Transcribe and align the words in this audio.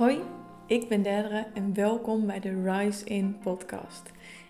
Hoi, 0.00 0.18
ik 0.66 0.88
ben 0.88 1.02
Derdere 1.02 1.46
en 1.54 1.74
welkom 1.74 2.26
bij 2.26 2.40
de 2.40 2.62
Rise 2.62 3.04
In 3.04 3.38
podcast. 3.42 4.02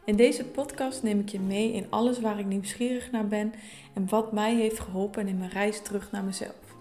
In 0.05 0.17
deze 0.17 0.45
podcast 0.45 1.03
neem 1.03 1.21
ik 1.21 1.29
je 1.29 1.41
mee 1.41 1.73
in 1.73 1.87
alles 1.89 2.21
waar 2.21 2.39
ik 2.39 2.47
nieuwsgierig 2.47 3.11
naar 3.11 3.27
ben 3.27 3.53
en 3.95 4.09
wat 4.09 4.33
mij 4.33 4.55
heeft 4.55 4.81
geholpen 4.81 5.29
in 5.29 5.39
mijn 5.39 5.51
reis 5.51 5.83
terug 5.83 6.11
naar 6.11 6.25
mezelf. 6.25 6.77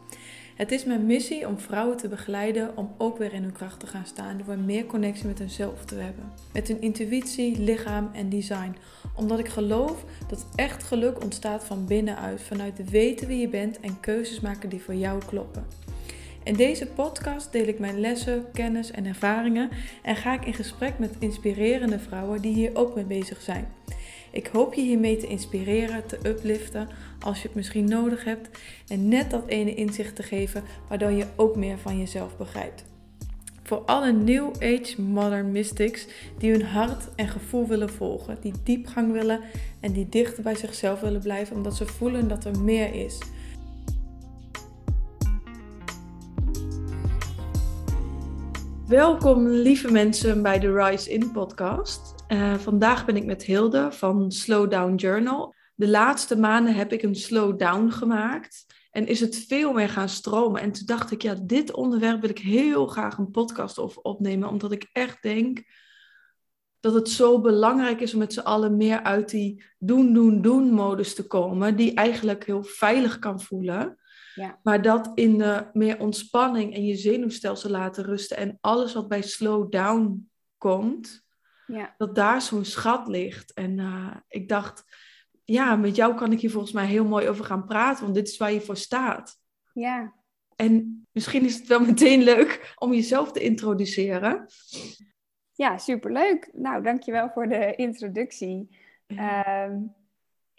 Het 0.56 0.72
is 0.72 0.86
mijn 0.86 1.06
missie 1.06 1.48
om 1.48 1.60
vrouwen 1.60 1.98
te 1.98 2.08
begeleiden 2.08 2.78
om 2.78 2.94
ook 2.98 3.18
weer 3.18 3.34
in 3.34 3.44
hun 3.44 3.52
kracht 3.52 3.80
te 3.80 3.88
gaan 3.88 4.06
staan 4.06 4.42
door 4.46 4.58
meer 4.58 4.86
connectie 4.86 5.28
met 5.28 5.40
hunzelf 5.40 5.86
te 5.86 5.96
hebben. 5.96 6.32
Met 6.54 6.68
hun 6.68 6.82
intuïtie, 6.82 7.60
lichaam 7.60 8.10
en 8.14 8.30
design. 8.30 8.76
Omdat 9.16 9.40
ik 9.40 9.48
geloof 9.48 10.06
dat 10.28 10.46
echt 10.56 10.84
geluk 10.84 11.24
ontstaat 11.24 11.64
van 11.64 11.86
binnenuit, 11.86 12.42
vanuit 12.42 12.90
weten 12.90 13.28
wie 13.28 13.40
je 13.40 13.50
bent 13.50 13.80
en 13.80 14.00
keuzes 14.00 14.40
maken 14.40 14.70
die 14.70 14.82
voor 14.82 14.96
jou 14.96 15.26
kloppen. 15.26 15.89
In 16.50 16.56
deze 16.56 16.86
podcast 16.86 17.52
deel 17.52 17.68
ik 17.68 17.80
mijn 17.80 18.00
lessen, 18.00 18.46
kennis 18.54 18.92
en 18.92 19.06
ervaringen 19.06 19.70
en 20.04 20.16
ga 20.16 20.34
ik 20.34 20.46
in 20.46 20.54
gesprek 20.54 21.00
met 21.00 21.16
inspirerende 21.20 22.00
vrouwen 22.00 22.42
die 22.42 22.54
hier 22.54 22.72
ook 22.74 22.96
mee 22.96 23.04
bezig 23.04 23.42
zijn. 23.42 23.68
Ik 24.32 24.48
hoop 24.48 24.74
je 24.74 24.82
hiermee 24.82 25.18
te 25.18 25.28
inspireren, 25.28 26.08
te 26.08 26.20
upliften 26.26 26.88
als 27.20 27.42
je 27.42 27.48
het 27.48 27.56
misschien 27.56 27.90
nodig 27.90 28.24
hebt 28.24 28.50
en 28.88 29.08
net 29.08 29.30
dat 29.30 29.48
ene 29.48 29.76
inzicht 29.76 30.16
te 30.16 30.24
geven 30.24 30.64
waardoor 30.88 31.12
je 31.12 31.26
ook 31.36 31.56
meer 31.56 31.78
van 31.78 32.00
jezelf 32.00 32.38
begrijpt. 32.38 32.84
Voor 33.64 33.78
alle 33.78 34.12
New 34.12 34.52
Age 34.60 35.02
Modern 35.02 35.52
Mystics 35.52 36.08
die 36.38 36.52
hun 36.52 36.66
hart 36.66 37.04
en 37.16 37.28
gevoel 37.28 37.68
willen 37.68 37.90
volgen, 37.90 38.38
die 38.42 38.54
diepgang 38.64 39.12
willen 39.12 39.40
en 39.80 39.92
die 39.92 40.10
dichter 40.10 40.44
bij 40.44 40.56
zichzelf 40.56 41.00
willen 41.00 41.22
blijven 41.22 41.56
omdat 41.56 41.76
ze 41.76 41.86
voelen 41.86 42.28
dat 42.28 42.46
er 42.46 42.60
meer 42.60 42.94
is. 42.94 43.18
Welkom 48.90 49.48
lieve 49.48 49.92
mensen 49.92 50.42
bij 50.42 50.60
de 50.60 50.74
Rise 50.74 51.12
In 51.12 51.32
podcast. 51.32 52.24
Uh, 52.28 52.54
vandaag 52.54 53.06
ben 53.06 53.16
ik 53.16 53.26
met 53.26 53.44
Hilde 53.44 53.92
van 53.92 54.32
Slow 54.32 54.72
Down 54.72 54.96
Journal. 54.96 55.54
De 55.76 55.88
laatste 55.88 56.38
maanden 56.38 56.76
heb 56.76 56.94
ik 56.94 57.04
een 57.04 57.16
slow 57.16 57.60
down 57.60 57.90
gemaakt 57.90 58.66
en 58.92 59.08
is 59.08 59.20
het 59.20 59.46
veel 59.48 59.74
meer 59.74 59.90
gaan 59.90 60.10
stromen. 60.10 60.62
En 60.62 60.72
toen 60.72 60.86
dacht 60.86 61.12
ik, 61.12 61.22
ja, 61.22 61.36
dit 61.42 61.74
onderwerp 61.74 62.22
wil 62.22 62.30
ik 62.30 62.40
heel 62.40 62.88
graag 62.88 63.18
een 63.18 63.32
podcast 63.32 63.80
over 63.80 64.02
opnemen, 64.02 64.50
omdat 64.50 64.72
ik 64.72 64.90
echt 64.92 65.22
denk 65.22 65.64
dat 66.80 66.94
het 66.94 67.10
zo 67.10 67.42
belangrijk 67.42 68.02
is 68.02 68.14
om 68.14 68.20
met 68.20 68.34
z'n 68.34 68.40
allen 68.40 68.78
meer 68.78 69.04
uit 69.04 69.30
die 69.30 69.64
doen, 69.78 70.14
doen, 70.14 70.42
doen 70.42 70.72
modus 70.72 71.16
te 71.16 71.28
komen, 71.28 71.76
die 71.76 71.94
eigenlijk 71.94 72.46
heel 72.46 72.64
veilig 72.64 73.20
kan 73.20 73.42
voelen. 73.42 73.98
Ja. 74.36 74.60
Maar 74.64 74.82
dat 74.82 75.12
in 75.16 75.38
de 75.38 75.70
meer 75.74 76.00
ontspanning 76.00 76.74
en 76.74 76.86
je 76.86 76.96
zenuwstelsel 76.96 77.70
laten 77.70 78.04
rusten 78.04 78.38
en 78.38 78.58
alles 78.62 78.94
wat 78.94 79.08
bij 79.08 79.22
slow 79.22 79.72
down 79.72 80.30
komt, 80.58 81.26
ja. 81.68 81.94
dat 81.98 82.16
daar 82.16 82.42
zo'n 82.42 82.66
schat 82.66 83.08
ligt. 83.08 83.54
En 83.54 83.78
uh, 83.78 84.16
ik 84.28 84.50
dacht, 84.50 84.84
ja, 85.44 85.76
met 85.76 85.96
jou 85.96 86.16
kan 86.16 86.32
ik 86.32 86.40
hier 86.40 86.52
volgens 86.52 86.74
mij 86.74 86.86
heel 86.86 87.06
mooi 87.06 87.28
over 87.28 87.46
gaan 87.46 87.66
praten, 87.66 88.04
want 88.04 88.16
dit 88.16 88.28
is 88.28 88.38
waar 88.38 88.52
je 88.52 88.62
voor 88.62 88.78
staat. 88.78 89.38
Ja. 89.74 90.14
En 90.56 91.08
misschien 91.12 91.46
is 91.46 91.56
het 91.56 91.68
wel 91.68 91.80
meteen 91.92 92.24
leuk 92.24 92.74
om 92.76 92.94
jezelf 92.94 93.32
te 93.32 93.40
introduceren. 93.40 94.46
Ja, 95.52 95.78
superleuk. 95.78 96.50
Nou, 96.54 96.84
dankjewel 96.84 97.30
voor 97.30 97.48
de 97.48 97.76
introductie. 97.76 98.78
Ja. 99.08 99.66
Um, 99.66 99.94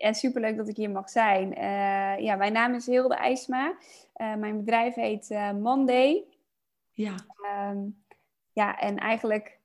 en 0.00 0.14
superleuk 0.14 0.56
dat 0.56 0.68
ik 0.68 0.76
hier 0.76 0.90
mag 0.90 1.10
zijn. 1.10 1.58
Uh, 1.58 2.18
ja, 2.18 2.36
mijn 2.36 2.52
naam 2.52 2.74
is 2.74 2.86
Hilde 2.86 3.14
IJsma. 3.14 3.74
Uh, 4.16 4.34
mijn 4.34 4.56
bedrijf 4.56 4.94
heet 4.94 5.30
uh, 5.30 5.52
Monday. 5.52 6.24
Ja. 6.92 7.14
Um, 7.70 8.02
ja, 8.52 8.78
en 8.78 8.96
eigenlijk 8.96 9.58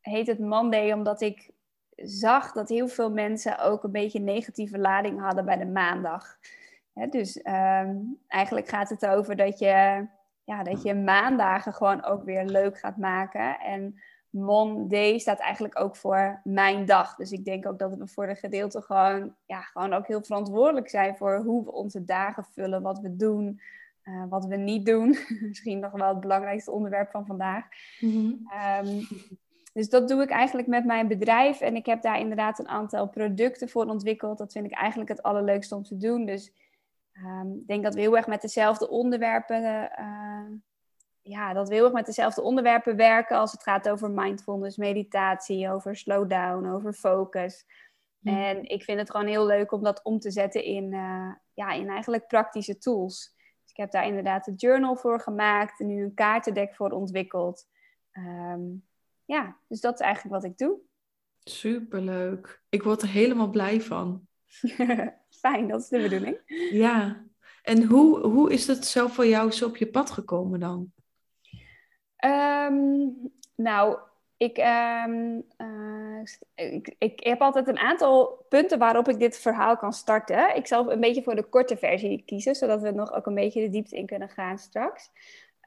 heet 0.00 0.26
het 0.26 0.38
Monday 0.38 0.92
omdat 0.92 1.20
ik 1.20 1.50
zag 1.96 2.52
dat 2.52 2.68
heel 2.68 2.88
veel 2.88 3.10
mensen 3.10 3.58
ook 3.58 3.84
een 3.84 3.92
beetje 3.92 4.20
negatieve 4.20 4.78
lading 4.78 5.20
hadden 5.20 5.44
bij 5.44 5.56
de 5.56 5.66
maandag. 5.66 6.38
dus 7.10 7.36
um, 7.36 8.18
eigenlijk 8.28 8.68
gaat 8.68 8.88
het 8.88 9.06
over 9.06 9.36
dat 9.36 9.58
je, 9.58 10.06
ja, 10.44 10.62
dat 10.62 10.82
je 10.82 10.94
maandagen 10.94 11.72
gewoon 11.72 12.04
ook 12.04 12.24
weer 12.24 12.44
leuk 12.44 12.78
gaat 12.78 12.96
maken. 12.96 13.58
En 13.60 14.00
Monday 14.32 15.18
staat 15.18 15.38
eigenlijk 15.38 15.80
ook 15.80 15.96
voor 15.96 16.40
mijn 16.44 16.84
dag. 16.84 17.14
Dus 17.14 17.32
ik 17.32 17.44
denk 17.44 17.66
ook 17.66 17.78
dat 17.78 17.94
we 17.94 18.06
voor 18.06 18.26
de 18.26 18.34
gedeelte 18.34 18.82
gewoon, 18.82 19.34
ja, 19.46 19.60
gewoon 19.60 19.92
ook 19.92 20.06
heel 20.06 20.22
verantwoordelijk 20.22 20.88
zijn 20.88 21.16
voor 21.16 21.36
hoe 21.36 21.64
we 21.64 21.72
onze 21.72 22.04
dagen 22.04 22.44
vullen, 22.44 22.82
wat 22.82 22.98
we 22.98 23.16
doen, 23.16 23.60
uh, 24.04 24.24
wat 24.28 24.44
we 24.44 24.56
niet 24.56 24.86
doen. 24.86 25.16
Misschien 25.48 25.78
nog 25.78 25.92
wel 25.92 26.08
het 26.08 26.20
belangrijkste 26.20 26.70
onderwerp 26.70 27.10
van 27.10 27.26
vandaag. 27.26 27.64
Mm-hmm. 28.00 28.50
Um, 28.84 29.06
dus 29.72 29.88
dat 29.88 30.08
doe 30.08 30.22
ik 30.22 30.30
eigenlijk 30.30 30.68
met 30.68 30.84
mijn 30.84 31.08
bedrijf. 31.08 31.60
En 31.60 31.76
ik 31.76 31.86
heb 31.86 32.02
daar 32.02 32.20
inderdaad 32.20 32.58
een 32.58 32.68
aantal 32.68 33.08
producten 33.08 33.68
voor 33.68 33.86
ontwikkeld. 33.86 34.38
Dat 34.38 34.52
vind 34.52 34.66
ik 34.66 34.72
eigenlijk 34.72 35.10
het 35.10 35.22
allerleukste 35.22 35.74
om 35.74 35.82
te 35.82 35.96
doen. 35.96 36.24
Dus 36.24 36.52
um, 37.12 37.58
ik 37.60 37.66
denk 37.66 37.82
dat 37.82 37.94
we 37.94 38.00
heel 38.00 38.16
erg 38.16 38.26
met 38.26 38.42
dezelfde 38.42 38.88
onderwerpen 38.88 39.62
uh, 39.98 40.40
ja, 41.22 41.52
dat 41.52 41.68
we 41.68 41.74
heel 41.74 41.84
erg 41.84 41.92
met 41.92 42.06
dezelfde 42.06 42.42
onderwerpen 42.42 42.96
werken 42.96 43.36
als 43.36 43.52
het 43.52 43.62
gaat 43.62 43.88
over 43.88 44.10
mindfulness, 44.10 44.76
meditatie, 44.76 45.70
over 45.70 45.96
slowdown, 45.96 46.66
over 46.66 46.92
focus. 46.92 47.64
Mm. 48.18 48.34
En 48.36 48.64
ik 48.64 48.82
vind 48.82 48.98
het 48.98 49.10
gewoon 49.10 49.26
heel 49.26 49.46
leuk 49.46 49.72
om 49.72 49.82
dat 49.82 50.02
om 50.02 50.18
te 50.18 50.30
zetten 50.30 50.64
in, 50.64 50.92
uh, 50.92 51.32
ja, 51.54 51.72
in 51.72 51.88
eigenlijk 51.88 52.26
praktische 52.26 52.78
tools. 52.78 53.34
Dus 53.62 53.70
ik 53.70 53.76
heb 53.76 53.90
daar 53.90 54.06
inderdaad 54.06 54.46
een 54.46 54.54
journal 54.54 54.96
voor 54.96 55.20
gemaakt 55.20 55.80
en 55.80 55.86
nu 55.86 56.02
een 56.02 56.14
kaartendek 56.14 56.74
voor 56.74 56.90
ontwikkeld. 56.90 57.68
Um, 58.12 58.84
ja, 59.24 59.56
dus 59.68 59.80
dat 59.80 59.94
is 59.94 60.00
eigenlijk 60.00 60.34
wat 60.34 60.44
ik 60.44 60.58
doe. 60.58 60.78
Superleuk. 61.44 62.62
Ik 62.68 62.82
word 62.82 63.02
er 63.02 63.08
helemaal 63.08 63.50
blij 63.50 63.80
van. 63.80 64.26
Fijn, 65.40 65.68
dat 65.68 65.80
is 65.80 65.88
de 65.88 66.00
bedoeling. 66.00 66.38
Ja. 66.70 67.24
En 67.62 67.84
hoe, 67.84 68.18
hoe 68.20 68.52
is 68.52 68.66
het 68.66 68.86
zelf 68.86 69.14
voor 69.14 69.26
jou 69.26 69.50
zo 69.50 69.66
op 69.66 69.76
je 69.76 69.90
pad 69.90 70.10
gekomen 70.10 70.60
dan? 70.60 70.92
Um, 72.24 73.32
nou, 73.54 73.98
ik, 74.36 74.58
um, 74.58 75.44
uh, 75.58 76.22
ik, 76.54 76.94
ik, 76.98 77.24
heb 77.24 77.40
altijd 77.40 77.68
een 77.68 77.78
aantal 77.78 78.44
punten 78.48 78.78
waarop 78.78 79.08
ik 79.08 79.18
dit 79.18 79.38
verhaal 79.38 79.76
kan 79.76 79.92
starten. 79.92 80.56
Ik 80.56 80.66
zal 80.66 80.92
een 80.92 81.00
beetje 81.00 81.22
voor 81.22 81.34
de 81.34 81.48
korte 81.48 81.76
versie 81.76 82.22
kiezen, 82.26 82.54
zodat 82.54 82.82
we 82.82 82.90
nog 82.90 83.12
ook 83.12 83.26
een 83.26 83.34
beetje 83.34 83.60
de 83.60 83.68
diepte 83.68 83.96
in 83.96 84.06
kunnen 84.06 84.28
gaan 84.28 84.58
straks. 84.58 85.10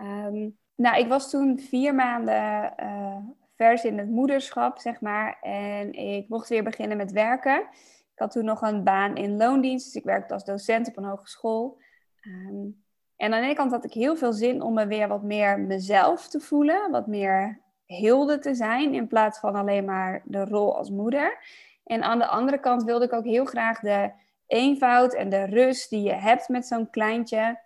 Um, 0.02 0.58
nou, 0.76 0.98
ik 0.98 1.08
was 1.08 1.30
toen 1.30 1.60
vier 1.60 1.96
maanden 1.96 2.74
uh, 2.80 3.18
vers 3.56 3.84
in 3.84 3.98
het 3.98 4.10
moederschap, 4.10 4.80
zeg 4.80 5.02
maar. 5.02 5.38
En 5.42 5.94
ik 5.94 6.30
mocht 6.30 6.50
weer 6.50 6.64
beginnen 6.64 6.98
met 6.98 7.12
werken. 7.12 7.68
Ik 8.14 8.22
had 8.22 8.32
toen 8.32 8.46
nog 8.46 8.62
een 8.62 8.84
baan 8.84 9.16
in 9.16 9.38
loondienst, 9.38 9.86
dus 9.86 9.96
ik 9.96 10.04
werkte 10.04 10.34
als 10.34 10.44
docent 10.44 10.88
op 10.88 10.98
een 10.98 11.04
hogeschool. 11.04 11.78
En 13.18 13.34
aan 13.34 13.40
de 13.40 13.46
ene 13.46 13.56
kant 13.56 13.72
had 13.72 13.86
ik 13.86 13.94
heel 13.94 14.16
veel 14.16 14.34
zin 14.34 14.62
om 14.62 14.74
me 14.74 14.88
weer 14.88 15.08
wat 15.08 15.24
meer 15.24 15.60
mezelf 15.60 16.28
te 16.28 16.40
voelen, 16.40 16.92
wat 16.92 17.08
meer 17.08 17.62
hilde 17.86 18.40
te 18.40 18.56
zijn 18.56 18.94
in 18.94 19.08
plaats 19.08 19.40
van 19.40 19.56
alleen 19.56 19.86
maar 19.86 20.22
de 20.26 20.46
rol 20.46 20.78
als 20.78 20.90
moeder. 20.90 21.38
En 21.84 22.04
aan 22.04 22.20
de 22.20 22.28
andere 22.28 22.60
kant 22.60 22.84
wilde 22.84 23.06
ik 23.06 23.14
ook 23.14 23.26
heel 23.26 23.46
graag 23.46 23.80
de 23.80 24.12
eenvoud 24.48 25.14
en 25.14 25.30
de 25.30 25.46
rust 25.46 25.90
die 25.90 26.02
je 26.02 26.14
hebt 26.14 26.50
met 26.50 26.66
zo'n 26.66 26.90
kleintje 26.90 27.60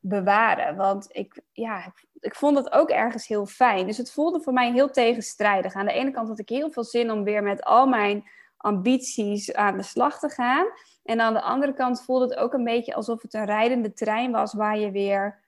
bewaren. 0.00 0.76
Want 0.76 1.08
ik, 1.08 1.40
ja, 1.52 1.92
ik 2.20 2.34
vond 2.34 2.56
het 2.56 2.72
ook 2.72 2.90
ergens 2.90 3.26
heel 3.26 3.46
fijn. 3.46 3.86
Dus 3.86 3.96
het 3.96 4.12
voelde 4.12 4.40
voor 4.40 4.52
mij 4.52 4.72
heel 4.72 4.90
tegenstrijdig. 4.90 5.74
Aan 5.74 5.86
de 5.86 5.92
ene 5.92 6.10
kant 6.10 6.28
had 6.28 6.38
ik 6.38 6.48
heel 6.48 6.70
veel 6.70 6.84
zin 6.84 7.10
om 7.10 7.24
weer 7.24 7.42
met 7.42 7.64
al 7.64 7.86
mijn 7.86 8.28
ambities 8.56 9.54
aan 9.54 9.76
de 9.76 9.82
slag 9.82 10.18
te 10.18 10.28
gaan. 10.28 10.66
En 11.06 11.20
aan 11.20 11.32
de 11.32 11.42
andere 11.42 11.74
kant 11.74 12.02
voelde 12.02 12.24
het 12.24 12.36
ook 12.36 12.52
een 12.52 12.64
beetje 12.64 12.94
alsof 12.94 13.22
het 13.22 13.34
een 13.34 13.44
rijdende 13.44 13.92
trein 13.92 14.30
was 14.30 14.54
waar 14.54 14.78
je 14.78 14.90
weer 14.90 15.42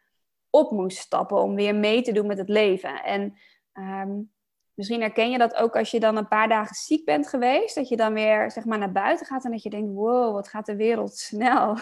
op 0.51 0.71
moest 0.71 0.99
stappen 0.99 1.43
om 1.43 1.55
weer 1.55 1.75
mee 1.75 2.03
te 2.03 2.13
doen 2.13 2.27
met 2.27 2.39
het 2.39 2.49
leven. 2.49 3.03
En 3.03 3.35
ehm, 3.73 4.11
misschien 4.75 5.01
herken 5.01 5.31
je 5.31 5.39
dat 5.39 5.55
ook 5.55 5.77
als 5.77 5.91
je 5.91 6.01
dan 6.01 6.17
een 6.17 6.29
paar 6.29 6.49
dagen 6.49 6.75
ziek 6.75 7.05
bent 7.05 7.29
geweest, 7.29 7.75
dat 7.75 7.89
je 7.89 7.97
dan 7.97 8.13
weer 8.13 8.51
zeg 8.51 8.65
maar 8.65 8.79
naar 8.79 8.93
buiten 8.93 9.27
gaat 9.27 9.45
en 9.45 9.51
dat 9.51 9.63
je 9.63 9.71
denkt, 9.71 9.93
wow, 9.93 10.35
wat 10.35 10.49
gaat 10.49 10.67
de 10.67 10.77
wereld 10.77 11.17
snel. 11.17 11.77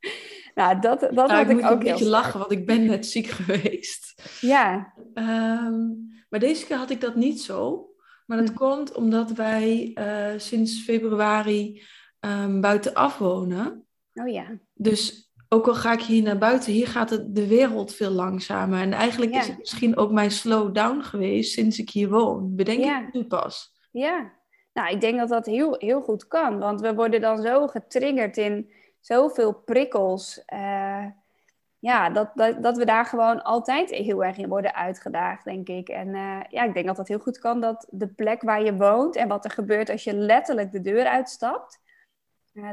nou, 0.54 0.80
dat, 0.80 1.00
dat 1.00 1.12
nou, 1.12 1.32
had 1.32 1.50
ik, 1.50 1.58
ik 1.58 1.64
ook 1.64 1.70
een 1.70 1.78
beetje 1.78 2.08
lachen, 2.08 2.38
want 2.38 2.52
ik 2.52 2.66
ben 2.66 2.86
net 2.86 3.06
ziek 3.06 3.26
geweest. 3.26 4.22
Ja. 4.40 4.92
Um, 5.14 6.08
maar 6.28 6.40
deze 6.40 6.66
keer 6.66 6.76
had 6.76 6.90
ik 6.90 7.00
dat 7.00 7.14
niet 7.14 7.40
zo. 7.40 7.88
Maar 8.26 8.38
dat 8.38 8.48
hm. 8.48 8.54
komt 8.54 8.94
omdat 8.94 9.30
wij 9.30 9.90
uh, 9.94 10.38
sinds 10.38 10.82
februari 10.82 11.82
um, 12.20 12.60
buitenaf 12.60 13.18
wonen. 13.18 13.86
Oh 14.14 14.28
ja. 14.28 14.58
Dus 14.74 15.32
ook 15.48 15.68
al 15.68 15.74
ga 15.74 15.92
ik 15.92 16.02
hier 16.02 16.22
naar 16.22 16.38
buiten, 16.38 16.72
hier 16.72 16.86
gaat 16.86 17.10
het, 17.10 17.34
de 17.34 17.46
wereld 17.46 17.94
veel 17.94 18.10
langzamer. 18.10 18.80
En 18.80 18.92
eigenlijk 18.92 19.34
is 19.34 19.46
het 19.46 19.58
misschien 19.58 19.96
ook 19.96 20.10
mijn 20.10 20.30
slowdown 20.30 21.00
geweest 21.00 21.52
sinds 21.52 21.78
ik 21.78 21.90
hier 21.90 22.08
woon. 22.08 22.54
Bedenk 22.56 22.84
ja. 22.84 23.00
ik 23.00 23.12
nu 23.12 23.24
pas. 23.24 23.72
Ja, 23.90 24.32
nou 24.72 24.88
ik 24.88 25.00
denk 25.00 25.18
dat 25.18 25.28
dat 25.28 25.46
heel, 25.46 25.74
heel 25.78 26.00
goed 26.00 26.26
kan. 26.26 26.58
Want 26.58 26.80
we 26.80 26.94
worden 26.94 27.20
dan 27.20 27.42
zo 27.42 27.66
getriggerd 27.66 28.36
in 28.36 28.72
zoveel 29.00 29.54
prikkels. 29.54 30.42
Uh, 30.52 31.06
ja, 31.78 32.10
dat, 32.10 32.30
dat, 32.34 32.62
dat 32.62 32.76
we 32.76 32.84
daar 32.84 33.04
gewoon 33.04 33.42
altijd 33.42 33.90
heel 33.90 34.24
erg 34.24 34.36
in 34.36 34.48
worden 34.48 34.74
uitgedaagd, 34.74 35.44
denk 35.44 35.68
ik. 35.68 35.88
En 35.88 36.14
eh, 36.14 36.40
ja, 36.48 36.62
ik 36.62 36.74
denk 36.74 36.86
dat 36.86 36.96
dat 36.96 37.08
heel 37.08 37.18
goed 37.18 37.38
kan, 37.38 37.60
dat 37.60 37.86
de 37.90 38.08
plek 38.08 38.42
waar 38.42 38.62
je 38.62 38.76
woont 38.76 39.16
en 39.16 39.28
wat 39.28 39.44
er 39.44 39.50
gebeurt 39.50 39.90
als 39.90 40.04
je 40.04 40.14
letterlijk 40.14 40.72
de 40.72 40.80
deur 40.80 41.06
uitstapt, 41.06 41.80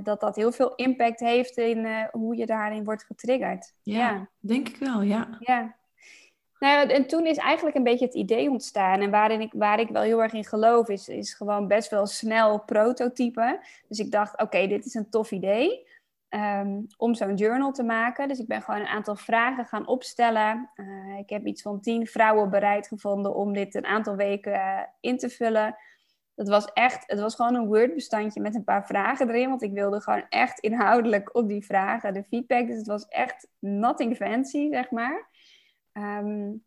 dat 0.04 0.20
dat 0.20 0.36
heel 0.36 0.52
veel 0.52 0.76
impact 0.76 1.20
heeft 1.20 1.58
in 1.58 1.78
uh, 1.78 2.04
hoe 2.12 2.36
je 2.36 2.46
daarin 2.46 2.84
wordt 2.84 3.04
getriggerd. 3.04 3.74
Ja, 3.82 3.98
ja, 3.98 4.30
denk 4.40 4.70
ik 4.70 4.78
wel, 4.78 5.02
ja. 5.02 5.38
Ja. 5.40 5.76
Nou, 6.60 6.90
en 6.90 7.08
toen 7.08 7.26
is 7.26 7.38
eigenlijk 7.38 7.78
een 7.78 7.84
beetje 7.84 8.06
het 8.06 8.16
idee 8.16 8.50
ontstaan. 8.50 9.02
En 9.02 9.12
waarin 9.12 9.42
ik, 9.42 9.54
waar 9.56 9.80
ik 9.80 9.90
wel 9.90 10.02
heel 10.02 10.22
erg 10.22 10.34
in 10.34 10.46
geloof, 10.46 10.90
is, 10.90 11.08
is 11.08 11.34
gewoon 11.34 11.68
best 11.68 11.90
wel 11.90 12.06
snel 12.06 12.60
prototypen. 12.60 13.60
Dus 13.88 14.00
ik 14.00 14.12
dacht, 14.12 14.42
oké, 14.42 14.68
dit 14.68 14.86
is 14.86 14.94
een 14.94 15.10
tof 15.10 15.32
idee. 15.32 15.86
Um, 16.30 16.88
om 16.98 17.14
zo'n 17.16 17.36
journal 17.36 17.72
te 17.72 17.84
maken. 17.84 18.28
Dus 18.28 18.40
ik 18.40 18.48
ben 18.48 18.62
gewoon 18.62 18.80
een 18.80 18.88
aantal 18.88 19.16
vragen 19.16 19.66
gaan 19.66 19.88
opstellen. 19.88 20.70
Uh, 20.76 21.18
ik 21.18 21.30
heb 21.30 21.46
iets 21.46 21.62
van 21.62 21.82
tien 21.82 22.08
vrouwen 22.08 22.50
bereid 22.50 22.88
gevonden 22.88 23.36
om 23.36 23.54
dit 23.54 23.76
een 23.76 23.86
aantal 23.86 24.16
weken 24.16 24.54
uh, 24.54 24.80
in 25.00 25.18
te 25.18 25.30
vullen. 25.30 25.76
Dat 26.38 26.48
was 26.48 26.66
echt, 26.66 27.04
het 27.08 27.20
was 27.20 27.36
gewoon 27.36 27.56
een 27.56 27.66
Word-bestandje 27.66 28.42
met 28.42 28.56
een 28.56 28.64
paar 28.64 28.86
vragen 28.86 29.30
erin. 29.30 29.50
Want 29.50 29.62
ik 29.62 29.72
wilde 29.72 30.02
gewoon 30.02 30.26
echt 30.30 30.60
inhoudelijk 30.60 31.36
op 31.36 31.48
die 31.48 31.66
vragen 31.66 32.14
de 32.14 32.24
feedback. 32.24 32.68
Dus 32.68 32.78
het 32.78 32.88
was 32.88 33.08
echt 33.08 33.48
nothing 33.60 34.16
fancy, 34.16 34.68
zeg 34.72 34.92
maar. 34.92 35.28
Um, 35.94 36.64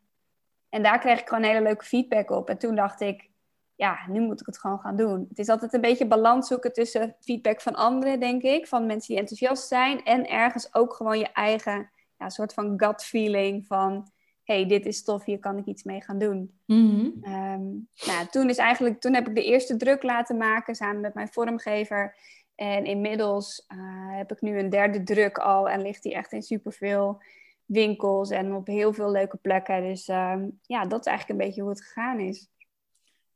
en 0.68 0.82
daar 0.82 0.98
kreeg 0.98 1.20
ik 1.20 1.28
gewoon 1.28 1.44
hele 1.44 1.62
leuke 1.62 1.84
feedback 1.84 2.30
op. 2.30 2.48
En 2.48 2.58
toen 2.58 2.74
dacht 2.74 3.00
ik, 3.00 3.30
ja, 3.74 3.98
nu 4.08 4.20
moet 4.20 4.40
ik 4.40 4.46
het 4.46 4.58
gewoon 4.58 4.78
gaan 4.78 4.96
doen. 4.96 5.26
Het 5.28 5.38
is 5.38 5.48
altijd 5.48 5.72
een 5.72 5.80
beetje 5.80 6.06
balans 6.06 6.46
zoeken 6.48 6.72
tussen 6.72 7.16
feedback 7.20 7.60
van 7.60 7.74
anderen, 7.74 8.20
denk 8.20 8.42
ik. 8.42 8.66
Van 8.66 8.86
mensen 8.86 9.08
die 9.08 9.18
enthousiast 9.18 9.68
zijn. 9.68 10.04
En 10.04 10.28
ergens 10.28 10.74
ook 10.74 10.94
gewoon 10.94 11.18
je 11.18 11.32
eigen 11.32 11.90
ja, 12.18 12.28
soort 12.28 12.54
van 12.54 12.74
gut 12.76 13.04
feeling 13.04 13.66
van... 13.66 14.10
hey, 14.50 14.66
dit 14.66 14.86
is 14.86 15.02
tof, 15.02 15.24
hier 15.24 15.38
kan 15.38 15.58
ik 15.58 15.66
iets 15.66 15.82
mee 15.82 16.02
gaan 16.02 16.18
doen. 16.18 16.58
Mm 16.66 16.90
-hmm. 16.90 17.34
um, 17.34 17.88
nou, 18.06 18.26
toen, 18.30 18.48
is 18.48 18.56
eigenlijk, 18.56 19.00
toen 19.00 19.14
heb 19.14 19.28
ik 19.28 19.34
de 19.34 19.44
eerste 19.44 19.76
druk 19.76 20.02
laten 20.02 20.36
maken 20.36 20.74
samen 20.74 21.00
met 21.00 21.14
mijn 21.14 21.28
vormgever. 21.28 22.16
En 22.54 22.84
inmiddels 22.84 23.66
uh, 23.68 24.16
heb 24.16 24.32
ik 24.32 24.40
nu 24.40 24.58
een 24.58 24.70
derde 24.70 25.02
druk 25.02 25.38
al 25.38 25.68
en 25.68 25.82
ligt 25.82 26.02
die 26.02 26.14
echt 26.14 26.32
in 26.32 26.42
superveel 26.42 27.22
winkels 27.64 28.30
en 28.30 28.54
op 28.54 28.66
heel 28.66 28.92
veel 28.92 29.10
leuke 29.10 29.36
plekken. 29.36 29.82
Dus 29.82 30.08
um, 30.08 30.58
ja, 30.62 30.84
dat 30.84 31.00
is 31.00 31.06
eigenlijk 31.06 31.40
een 31.40 31.46
beetje 31.46 31.60
hoe 31.60 31.70
het 31.70 31.82
gegaan 31.82 32.18
is. 32.18 32.48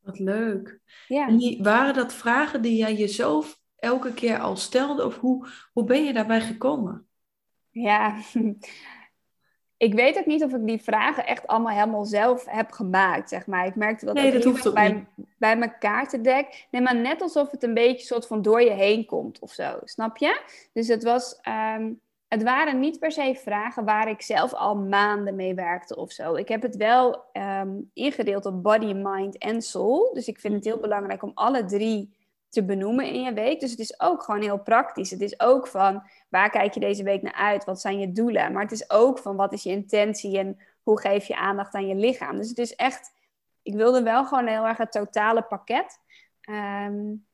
Wat 0.01 0.19
leuk. 0.19 0.81
Ja. 1.09 1.29
En 1.29 1.37
die, 1.37 1.63
waren 1.63 1.95
dat 1.95 2.15
vragen 2.15 2.63
die 2.63 2.77
jij 2.77 2.95
jezelf 2.95 3.61
elke 3.77 4.15
keer 4.15 4.39
al 4.39 4.57
stelde? 4.57 5.05
Of 5.05 5.19
hoe, 5.19 5.49
hoe 5.73 5.85
ben 5.85 6.05
je 6.05 6.13
daarbij 6.13 6.41
gekomen? 6.41 7.07
Ja, 7.71 8.17
ik 9.85 9.95
weet 9.95 10.19
ook 10.19 10.27
niet 10.27 10.45
of 10.45 10.53
ik 10.53 10.67
die 10.67 10.83
vragen 10.83 11.27
echt 11.27 11.47
allemaal 11.47 11.75
helemaal 11.75 12.05
zelf 12.05 12.45
heb 12.49 12.71
gemaakt, 12.71 13.29
zeg 13.29 13.47
maar. 13.47 13.67
Ik 13.67 13.75
merkte 13.75 14.05
dat, 14.05 14.15
nee, 14.15 14.33
dat 14.33 14.45
hoeft 14.45 14.69
ook 14.69 14.75
bij, 14.75 14.93
niet. 14.93 15.27
bij 15.39 15.57
mijn 15.57 15.79
kaartendek. 15.79 16.67
Nee, 16.71 16.83
maar 16.83 16.97
net 16.97 17.23
alsof 17.23 17.51
het 17.51 17.63
een 17.63 17.75
beetje 17.75 18.07
soort 18.07 18.27
van 18.27 18.43
door 18.43 18.63
je 18.63 18.71
heen 18.71 19.07
komt 19.07 19.39
of 19.39 19.53
zo, 19.53 19.79
snap 19.85 20.17
je? 20.17 20.41
Dus 20.73 20.89
het 20.89 21.03
was... 21.03 21.41
Um, 21.79 22.03
het 22.29 22.43
waren 22.43 22.81
niet 22.81 22.99
per 22.99 23.13
se 23.13 23.35
vragen 23.43 23.85
waar 23.85 24.09
ik 24.09 24.23
zelf 24.23 24.55
al 24.55 24.77
maanden 24.77 25.35
mee 25.35 25.55
werkte 25.55 25.97
of 25.97 26.13
zo. 26.13 26.35
Ik 26.35 26.49
heb 26.49 26.63
het 26.63 26.77
wel 26.77 27.25
um, 27.33 27.91
ingedeeld 27.93 28.47
op 28.47 28.63
body, 28.63 28.93
mind 28.93 29.39
en 29.39 29.63
soul. 29.63 30.11
Dus 30.15 30.29
ik 30.29 30.41
vind 30.41 30.55
het 30.55 30.65
heel 30.65 30.81
belangrijk 30.81 31.23
om 31.23 31.31
alle 31.35 31.65
drie 31.65 32.15
te 32.55 32.65
benoemen 32.65 33.07
in 33.07 33.23
je 33.23 33.33
week. 33.33 33.61
Dus 33.61 33.71
het 33.71 33.81
is 33.81 34.01
ook 34.01 34.23
gewoon 34.23 34.43
heel 34.43 34.59
praktisch. 34.59 35.11
Het 35.11 35.21
is 35.21 35.41
ook 35.41 35.67
van 35.67 36.03
waar 36.29 36.51
kijk 36.51 36.75
je 36.75 36.81
deze 36.81 37.03
week 37.03 37.23
naar 37.23 37.35
uit? 37.35 37.65
Wat 37.65 37.81
zijn 37.81 37.99
je 37.99 38.13
doelen? 38.13 38.53
Maar 38.53 38.63
het 38.63 38.73
is 38.73 38.91
ook 38.91 39.19
van 39.19 39.37
wat 39.37 39.53
is 39.53 39.63
je 39.63 39.71
intentie 39.71 40.39
en 40.39 40.59
hoe 40.83 41.01
geef 41.01 41.27
je 41.27 41.37
aandacht 41.37 41.75
aan 41.75 41.87
je 41.87 41.95
lichaam? 41.95 42.37
Dus 42.37 42.49
het 42.49 42.59
is 42.59 42.75
echt, 42.75 43.13
ik 43.63 43.75
wilde 43.75 44.03
wel 44.03 44.25
gewoon 44.25 44.47
heel 44.47 44.67
erg 44.67 44.77
het 44.77 44.93
totale 44.93 45.43
pakket. 45.43 45.99
Um, 46.51 47.27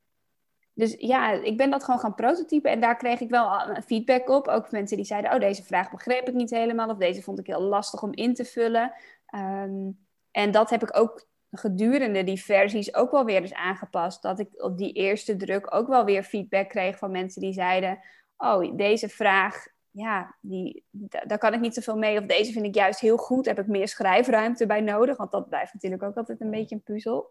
dus 0.72 0.94
ja, 0.98 1.30
ik 1.30 1.56
ben 1.56 1.70
dat 1.70 1.84
gewoon 1.84 2.00
gaan 2.00 2.14
prototypen 2.14 2.70
en 2.70 2.80
daar 2.80 2.96
kreeg 2.96 3.20
ik 3.20 3.30
wel 3.30 3.50
feedback 3.86 4.28
op. 4.28 4.48
Ook 4.48 4.70
mensen 4.70 4.96
die 4.96 5.06
zeiden, 5.06 5.32
oh 5.32 5.40
deze 5.40 5.62
vraag 5.62 5.90
begreep 5.90 6.28
ik 6.28 6.34
niet 6.34 6.50
helemaal 6.50 6.88
of 6.88 6.96
deze 6.96 7.22
vond 7.22 7.38
ik 7.38 7.46
heel 7.46 7.62
lastig 7.62 8.02
om 8.02 8.12
in 8.12 8.34
te 8.34 8.44
vullen. 8.44 8.92
Um, 9.34 9.98
en 10.30 10.50
dat 10.50 10.70
heb 10.70 10.82
ik 10.82 10.96
ook 10.96 11.28
gedurende 11.50 12.24
die 12.24 12.42
versies 12.42 12.94
ook 12.94 13.10
wel 13.10 13.24
weer 13.24 13.40
eens 13.40 13.54
aangepast. 13.54 14.22
Dat 14.22 14.38
ik 14.38 14.48
op 14.62 14.78
die 14.78 14.92
eerste 14.92 15.36
druk 15.36 15.74
ook 15.74 15.88
wel 15.88 16.04
weer 16.04 16.22
feedback 16.22 16.68
kreeg 16.68 16.98
van 16.98 17.10
mensen 17.10 17.40
die 17.40 17.52
zeiden, 17.52 17.98
oh 18.36 18.76
deze 18.76 19.08
vraag, 19.08 19.66
ja, 19.90 20.36
die, 20.40 20.84
daar 21.26 21.38
kan 21.38 21.54
ik 21.54 21.60
niet 21.60 21.74
zoveel 21.74 21.96
mee. 21.96 22.18
Of 22.18 22.26
deze 22.26 22.52
vind 22.52 22.66
ik 22.66 22.74
juist 22.74 23.00
heel 23.00 23.16
goed, 23.16 23.46
heb 23.46 23.58
ik 23.58 23.66
meer 23.66 23.88
schrijfruimte 23.88 24.66
bij 24.66 24.80
nodig. 24.80 25.16
Want 25.16 25.30
dat 25.30 25.48
blijft 25.48 25.72
natuurlijk 25.72 26.02
ook 26.02 26.16
altijd 26.16 26.40
een 26.40 26.50
beetje 26.50 26.74
een 26.74 26.82
puzzel. 26.82 27.30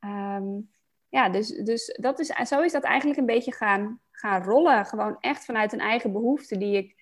Um, 0.00 0.70
ja, 1.08 1.28
dus, 1.28 1.48
dus 1.48 1.96
dat 2.00 2.18
is, 2.18 2.26
zo 2.48 2.60
is 2.60 2.72
dat 2.72 2.82
eigenlijk 2.82 3.20
een 3.20 3.26
beetje 3.26 3.52
gaan, 3.52 4.00
gaan 4.10 4.42
rollen. 4.42 4.86
Gewoon 4.86 5.16
echt 5.20 5.44
vanuit 5.44 5.72
een 5.72 5.80
eigen 5.80 6.12
behoefte 6.12 6.58
die 6.58 6.76
ik 6.76 6.96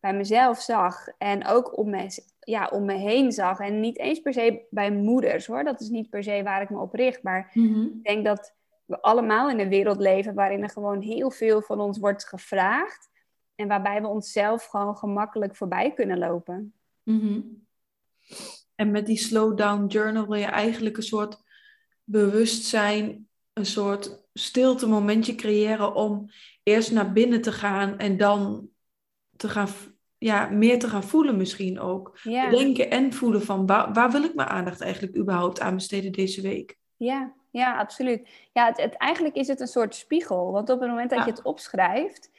bij 0.00 0.14
mezelf 0.14 0.60
zag. 0.60 1.08
En 1.18 1.46
ook 1.46 1.78
om 1.78 1.90
me, 1.90 2.24
ja, 2.50 2.68
om 2.72 2.84
me 2.84 2.94
heen 2.94 3.32
zag. 3.32 3.58
En 3.58 3.80
niet 3.80 3.98
eens 3.98 4.20
per 4.20 4.32
se 4.32 4.66
bij 4.70 4.92
moeders 4.92 5.46
hoor. 5.46 5.64
Dat 5.64 5.80
is 5.80 5.88
niet 5.88 6.10
per 6.10 6.22
se 6.22 6.42
waar 6.42 6.62
ik 6.62 6.70
me 6.70 6.78
op 6.78 6.94
richt. 6.94 7.22
Maar 7.22 7.50
Mm 7.54 7.74
-hmm. 7.74 7.84
ik 7.84 8.04
denk 8.04 8.24
dat 8.24 8.54
we 8.84 9.02
allemaal 9.02 9.50
in 9.50 9.60
een 9.60 9.68
wereld 9.68 10.00
leven 10.00 10.34
waarin 10.34 10.62
er 10.62 10.70
gewoon 10.70 11.00
heel 11.00 11.30
veel 11.30 11.62
van 11.62 11.80
ons 11.80 11.98
wordt 11.98 12.28
gevraagd. 12.28 13.08
En 13.54 13.68
waarbij 13.68 14.00
we 14.00 14.08
onszelf 14.08 14.66
gewoon 14.66 14.96
gemakkelijk 14.96 15.56
voorbij 15.56 15.92
kunnen 15.92 16.18
lopen. 16.18 16.72
Mm 17.02 17.20
-hmm. 17.20 17.66
En 18.74 18.90
met 18.90 19.06
die 19.06 19.16
slowdown 19.16 19.86
journal 19.86 20.26
wil 20.26 20.38
je 20.38 20.46
eigenlijk 20.46 20.96
een 20.96 21.02
soort 21.02 21.42
bewustzijn 22.04 23.28
een 23.52 23.66
soort 23.66 24.22
stilte 24.32 24.86
momentje 24.86 25.34
creëren 25.34 25.94
om 25.94 26.30
eerst 26.62 26.92
naar 26.92 27.12
binnen 27.12 27.40
te 27.40 27.52
gaan 27.52 27.98
en 27.98 28.16
dan 28.16 28.68
te 29.36 29.48
gaan, 29.48 29.68
ja, 30.20 30.48
meer 30.48 30.78
te 30.78 30.88
gaan 30.88 31.04
voelen 31.04 31.36
misschien 31.36 31.80
ook. 31.80 32.18
Ja. 32.22 32.50
Denken 32.50 32.90
en 32.90 33.12
voelen 33.12 33.42
van 33.42 33.66
waar, 33.66 33.92
waar 33.92 34.10
wil 34.10 34.22
ik 34.22 34.34
mijn 34.34 34.48
aandacht 34.48 34.80
eigenlijk 34.80 35.16
überhaupt 35.16 35.60
aan 35.60 35.74
besteden 35.74 36.12
deze 36.12 36.42
week? 36.42 36.76
Ja, 36.96 37.32
ja 37.50 37.78
absoluut. 37.78 38.28
Ja, 38.52 38.66
het, 38.66 38.80
het, 38.80 38.94
eigenlijk 38.94 39.34
is 39.36 39.48
het 39.48 39.60
een 39.60 39.66
soort 39.66 39.94
spiegel. 39.94 40.52
Want 40.52 40.70
op 40.70 40.80
het 40.80 40.88
moment 40.88 41.10
dat 41.10 41.18
Ja. 41.18 41.24
je 41.24 41.30
het 41.30 41.42
opschrijft, 41.42 42.30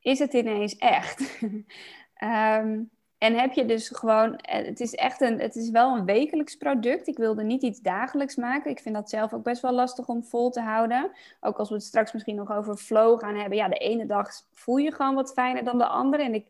is 0.00 0.18
het 0.18 0.32
ineens 0.32 0.76
echt. 0.76 1.20
Ehm, 2.14 2.80
en 3.18 3.34
heb 3.34 3.52
je 3.52 3.64
dus 3.64 3.88
gewoon, 3.88 4.36
eh, 4.36 4.66
het 4.66 4.80
is 4.80 4.94
echt 4.94 5.20
een, 5.20 5.40
het 5.40 5.56
is 5.56 5.70
wel 5.70 5.96
een 5.96 6.04
wekelijks 6.04 6.56
product. 6.56 7.06
Ik 7.06 7.16
wilde 7.16 7.42
niet 7.42 7.62
iets 7.62 7.80
dagelijks 7.80 8.36
maken. 8.36 8.70
Ik 8.70 8.80
vind 8.80 8.94
dat 8.94 9.10
zelf 9.10 9.32
ook 9.32 9.42
best 9.42 9.62
wel 9.62 9.72
lastig 9.72 10.08
om 10.08 10.24
vol 10.24 10.50
te 10.50 10.60
houden. 10.60 11.10
Ook 11.40 11.58
als 11.58 11.68
we 11.68 11.74
het 11.74 11.84
straks 11.84 12.12
misschien 12.12 12.36
nog 12.36 12.52
over 12.52 12.76
flow 12.76 13.20
gaan 13.20 13.36
hebben. 13.36 13.58
Ja, 13.58 13.68
de 13.68 13.76
ene 13.76 14.06
dag 14.06 14.30
voel 14.52 14.76
je 14.76 14.92
gewoon 14.92 15.14
wat 15.14 15.32
fijner 15.32 15.64
dan 15.64 15.78
de 15.78 15.86
andere. 15.86 16.22
En 16.22 16.34
ik 16.34 16.46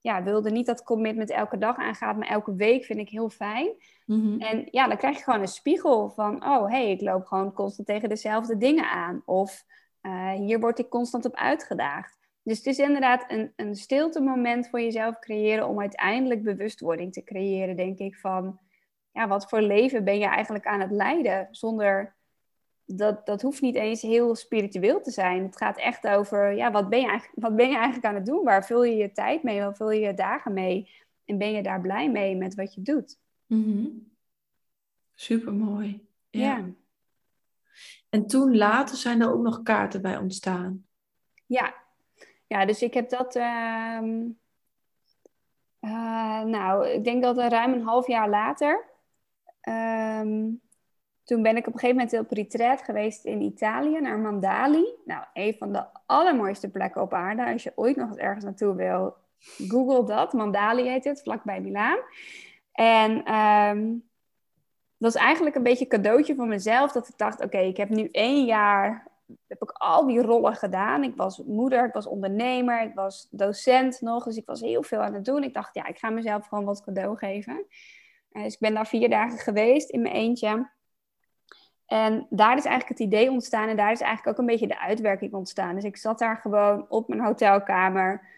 ja, 0.00 0.22
wilde 0.22 0.50
niet 0.50 0.66
dat 0.66 0.82
commitment 0.82 1.30
elke 1.30 1.58
dag 1.58 1.76
aangaat, 1.76 2.16
maar 2.16 2.28
elke 2.28 2.54
week 2.54 2.84
vind 2.84 2.98
ik 2.98 3.08
heel 3.08 3.30
fijn. 3.30 3.74
Mhm. 4.06 4.40
En 4.40 4.68
ja, 4.70 4.88
dan 4.88 4.96
krijg 4.96 5.16
je 5.16 5.22
gewoon 5.22 5.40
een 5.40 5.48
spiegel 5.48 6.10
van, 6.10 6.44
oh 6.44 6.70
hé, 6.70 6.76
hey, 6.76 6.90
ik 6.90 7.00
loop 7.00 7.26
gewoon 7.26 7.52
constant 7.52 7.88
tegen 7.88 8.08
dezelfde 8.08 8.56
dingen 8.56 8.90
aan. 8.90 9.22
Of 9.24 9.64
uh, 10.02 10.32
hier 10.32 10.60
word 10.60 10.78
ik 10.78 10.88
constant 10.88 11.24
op 11.24 11.34
uitgedaagd. 11.34 12.18
Dus 12.42 12.56
het 12.56 12.66
is 12.66 12.78
inderdaad 12.78 13.24
een, 13.28 13.52
een 13.56 13.74
stilte 13.74 14.20
moment 14.20 14.68
voor 14.68 14.80
jezelf 14.80 15.18
creëren 15.18 15.68
om 15.68 15.80
uiteindelijk 15.80 16.42
bewustwording 16.42 17.12
te 17.12 17.22
creëren, 17.22 17.76
denk 17.76 17.98
ik, 17.98 18.16
van 18.16 18.60
ja, 19.12 19.28
wat 19.28 19.48
voor 19.48 19.60
leven 19.60 20.04
ben 20.04 20.18
je 20.18 20.26
eigenlijk 20.26 20.66
aan 20.66 20.80
het 20.80 20.90
leiden 20.90 21.48
zonder... 21.50 22.18
Dat, 22.96 23.26
dat 23.26 23.42
hoeft 23.42 23.60
niet 23.60 23.74
eens 23.74 24.02
heel 24.02 24.34
spiritueel 24.34 25.00
te 25.00 25.10
zijn. 25.10 25.42
Het 25.42 25.56
gaat 25.56 25.78
echt 25.78 26.06
over, 26.06 26.52
ja, 26.52 26.70
wat 26.70 26.88
ben, 26.88 27.00
je 27.00 27.08
eigenlijk, 27.08 27.40
wat 27.40 27.56
ben 27.56 27.68
je 27.68 27.74
eigenlijk 27.74 28.04
aan 28.04 28.14
het 28.14 28.26
doen? 28.26 28.44
Waar 28.44 28.66
vul 28.66 28.84
je 28.84 28.96
je 28.96 29.12
tijd 29.12 29.42
mee? 29.42 29.60
Waar 29.60 29.76
vul 29.76 29.90
je 29.90 30.00
je 30.00 30.14
dagen 30.14 30.52
mee? 30.52 30.90
En 31.24 31.38
ben 31.38 31.52
je 31.52 31.62
daar 31.62 31.80
blij 31.80 32.10
mee 32.10 32.36
met 32.36 32.54
wat 32.54 32.74
je 32.74 32.82
doet? 32.82 33.18
Mm 33.46 34.08
Super 35.14 35.52
mooi. 35.52 36.08
Ja. 36.30 36.56
Ja. 36.56 36.64
En 38.08 38.26
toen 38.26 38.56
later 38.56 38.96
zijn 38.96 39.20
er 39.20 39.32
ook 39.32 39.42
nog 39.42 39.62
kaarten 39.62 40.02
bij 40.02 40.16
ontstaan. 40.16 40.86
Ja, 41.46 41.74
ja 42.46 42.66
dus 42.66 42.82
ik 42.82 42.94
heb 42.94 43.08
dat. 43.08 43.36
Uh, 43.36 44.00
uh, 45.80 46.42
nou, 46.42 46.88
ik 46.88 47.04
denk 47.04 47.22
dat 47.22 47.36
ruim 47.36 47.72
een 47.72 47.82
half 47.82 48.06
jaar 48.06 48.28
later. 48.28 48.84
Um, 49.68 50.60
toen 51.30 51.42
ben 51.42 51.56
ik 51.56 51.66
op 51.66 51.72
een 51.72 51.78
gegeven 51.78 52.02
moment 52.02 52.18
op 52.18 52.36
retreat 52.36 52.82
geweest 52.82 53.24
in 53.24 53.40
Italië, 53.40 54.00
naar 54.00 54.18
Mandali. 54.18 54.84
Nou, 55.04 55.24
een 55.32 55.54
van 55.58 55.72
de 55.72 55.84
allermooiste 56.06 56.70
plekken 56.70 57.02
op 57.02 57.12
aarde. 57.12 57.52
Als 57.52 57.62
je 57.62 57.72
ooit 57.74 57.96
nog 57.96 58.08
eens 58.08 58.18
ergens 58.18 58.44
naartoe 58.44 58.74
wil, 58.74 59.16
google 59.68 60.04
dat. 60.04 60.32
Mandali 60.32 60.88
heet 60.88 61.04
het, 61.04 61.22
vlakbij 61.22 61.60
Milaan. 61.60 61.98
En 62.72 63.34
um, 63.34 64.08
dat 64.98 65.12
was 65.12 65.22
eigenlijk 65.22 65.56
een 65.56 65.62
beetje 65.62 65.84
een 65.84 65.90
cadeautje 65.90 66.34
voor 66.34 66.46
mezelf. 66.46 66.92
Dat 66.92 67.08
ik 67.08 67.18
dacht, 67.18 67.44
oké, 67.44 67.58
ik 67.58 67.76
heb 67.76 67.88
nu 67.88 68.08
één 68.12 68.44
jaar 68.44 69.08
heb 69.46 69.62
ik 69.62 69.70
al 69.70 70.06
die 70.06 70.22
rollen 70.22 70.54
gedaan. 70.54 71.04
Ik 71.04 71.16
was 71.16 71.42
moeder, 71.46 71.84
ik 71.84 71.92
was 71.92 72.06
ondernemer, 72.06 72.82
ik 72.82 72.94
was 72.94 73.28
docent 73.30 74.00
nog. 74.00 74.24
Dus 74.24 74.36
ik 74.36 74.46
was 74.46 74.60
heel 74.60 74.82
veel 74.82 75.00
aan 75.00 75.14
het 75.14 75.24
doen. 75.24 75.42
Ik 75.42 75.54
dacht, 75.54 75.74
ja, 75.74 75.86
ik 75.86 75.98
ga 75.98 76.10
mezelf 76.10 76.46
gewoon 76.46 76.64
wat 76.64 76.84
cadeau 76.84 77.16
geven. 77.16 77.66
Uh, 78.32 78.42
dus 78.42 78.54
ik 78.54 78.60
ben 78.60 78.74
daar 78.74 78.86
vier 78.86 79.08
dagen 79.08 79.38
geweest 79.38 79.90
in 79.90 80.02
mijn 80.02 80.14
eentje. 80.14 80.78
En 81.90 82.26
daar 82.30 82.56
is 82.56 82.64
eigenlijk 82.64 82.98
het 82.98 83.08
idee 83.08 83.30
ontstaan 83.30 83.68
en 83.68 83.76
daar 83.76 83.92
is 83.92 84.00
eigenlijk 84.00 84.28
ook 84.28 84.38
een 84.38 84.50
beetje 84.50 84.66
de 84.66 84.80
uitwerking 84.80 85.32
ontstaan. 85.32 85.74
Dus 85.74 85.84
ik 85.84 85.96
zat 85.96 86.18
daar 86.18 86.36
gewoon 86.36 86.86
op 86.88 87.08
mijn 87.08 87.20
hotelkamer, 87.20 88.28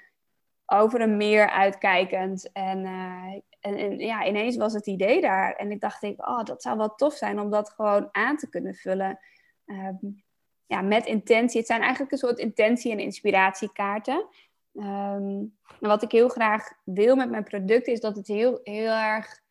over 0.67 1.01
een 1.01 1.17
meer 1.17 1.51
uitkijkend. 1.51 2.53
En, 2.53 2.79
uh, 2.79 3.33
en, 3.61 3.77
en, 3.77 3.99
ja, 3.99 4.27
ineens 4.27 4.57
was 4.57 4.73
het 4.73 4.87
idee 4.87 5.21
daar. 5.21 5.55
En 5.55 5.71
ik 5.71 5.81
dacht, 5.81 6.03
ik, 6.03 6.29
oh, 6.29 6.43
dat 6.43 6.63
zou 6.63 6.77
wel 6.77 6.95
tof 6.95 7.15
zijn 7.15 7.41
om 7.41 7.51
dat 7.51 7.71
gewoon 7.71 8.09
aan 8.13 8.37
te 8.37 8.49
kunnen 8.49 8.75
vullen. 8.75 9.19
Um, 9.67 10.23
ja, 10.67 10.81
met 10.81 11.07
intentie. 11.07 11.59
Het 11.59 11.69
zijn 11.69 11.81
eigenlijk 11.81 12.13
een 12.13 12.19
soort 12.19 12.39
intentie- 12.39 12.93
en 12.93 12.99
inspiratiekaarten. 12.99 14.27
En 14.75 15.59
wat 15.81 16.03
ik 16.03 16.13
heel 16.13 16.29
graag 16.29 16.73
wil 16.85 17.17
met 17.17 17.31
mijn 17.31 17.45
producten 17.45 17.93
is 17.93 18.01
dat 18.01 18.17
het 18.17 18.27
heel, 18.27 18.61
heel 18.63 18.93
erg 18.93 19.42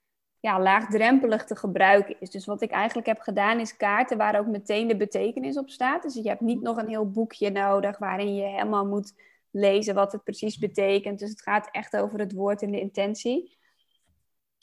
ja, 0.42 0.62
laagdrempelig 0.62 1.46
te 1.46 1.56
gebruiken 1.56 2.16
is. 2.20 2.30
Dus 2.30 2.46
wat 2.46 2.62
ik 2.62 2.72
eigenlijk 2.72 3.08
heb 3.08 3.20
gedaan 3.20 3.60
is 3.60 3.78
kaarten 3.78 4.18
waar 4.18 4.40
ook 4.40 4.48
meteen 4.48 4.88
de 4.88 4.98
betekenis 4.98 5.58
op 5.58 5.70
staat. 5.70 6.04
Dus 6.04 6.14
je 6.14 6.28
hebt 6.28 6.42
niet 6.42 6.62
nog 6.62 6.78
een 6.78 6.90
heel 6.90 7.10
boekje 7.10 7.50
nodig 7.50 7.98
waarin 7.98 8.36
je 8.36 8.44
helemaal 8.44 8.86
moet 8.86 9.14
lezen 9.52 9.96
wat 9.96 10.12
het 10.12 10.24
precies 10.24 10.58
betekent. 10.58 11.20
Dus 11.20 11.30
het 11.30 11.42
gaat 11.42 11.70
echt 11.72 11.98
over 11.98 12.20
het 12.20 12.34
woord 12.34 12.62
en 12.62 12.72
de 12.72 12.80
intentie. 12.80 13.58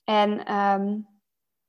En 0.04 0.54
um, 0.54 1.06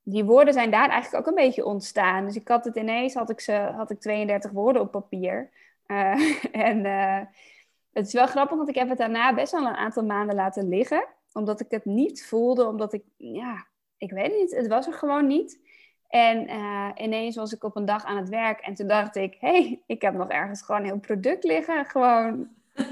die 0.03 0.23
woorden 0.23 0.53
zijn 0.53 0.71
daar 0.71 0.89
eigenlijk 0.89 1.27
ook 1.27 1.37
een 1.37 1.43
beetje 1.43 1.65
ontstaan. 1.65 2.25
Dus 2.25 2.35
ik 2.35 2.47
had 2.47 2.65
het 2.65 2.75
ineens, 2.75 3.13
had 3.13 3.29
ik, 3.29 3.39
ze, 3.39 3.53
had 3.53 3.91
ik 3.91 3.99
32 3.99 4.51
woorden 4.51 4.81
op 4.81 4.91
papier. 4.91 5.49
Uh, 5.87 6.43
en 6.69 6.85
uh, 6.85 7.21
het 7.91 8.07
is 8.07 8.13
wel 8.13 8.27
grappig, 8.27 8.57
want 8.57 8.69
ik 8.69 8.75
heb 8.75 8.89
het 8.89 8.97
daarna 8.97 9.33
best 9.33 9.51
wel 9.51 9.67
een 9.67 9.75
aantal 9.75 10.03
maanden 10.03 10.35
laten 10.35 10.67
liggen. 10.67 11.07
Omdat 11.33 11.59
ik 11.59 11.71
het 11.71 11.85
niet 11.85 12.25
voelde, 12.25 12.67
omdat 12.67 12.93
ik, 12.93 13.03
ja, 13.17 13.67
ik 13.99 14.11
weet 14.11 14.25
het 14.25 14.37
niet, 14.37 14.55
het 14.55 14.67
was 14.67 14.87
er 14.87 14.93
gewoon 14.93 15.27
niet. 15.27 15.59
En 16.07 16.49
uh, 16.49 16.89
ineens 16.95 17.35
was 17.35 17.53
ik 17.53 17.63
op 17.63 17.75
een 17.75 17.85
dag 17.85 18.05
aan 18.05 18.17
het 18.17 18.29
werk 18.29 18.59
en 18.59 18.73
toen 18.73 18.87
dacht 18.87 19.15
ik, 19.15 19.37
hé, 19.39 19.49
hey, 19.49 19.81
ik 19.85 20.01
heb 20.01 20.13
nog 20.13 20.29
ergens 20.29 20.61
gewoon 20.61 20.81
een 20.81 20.87
heel 20.87 20.99
product 20.99 21.43
liggen. 21.43 21.85
Gewoon 21.85 22.47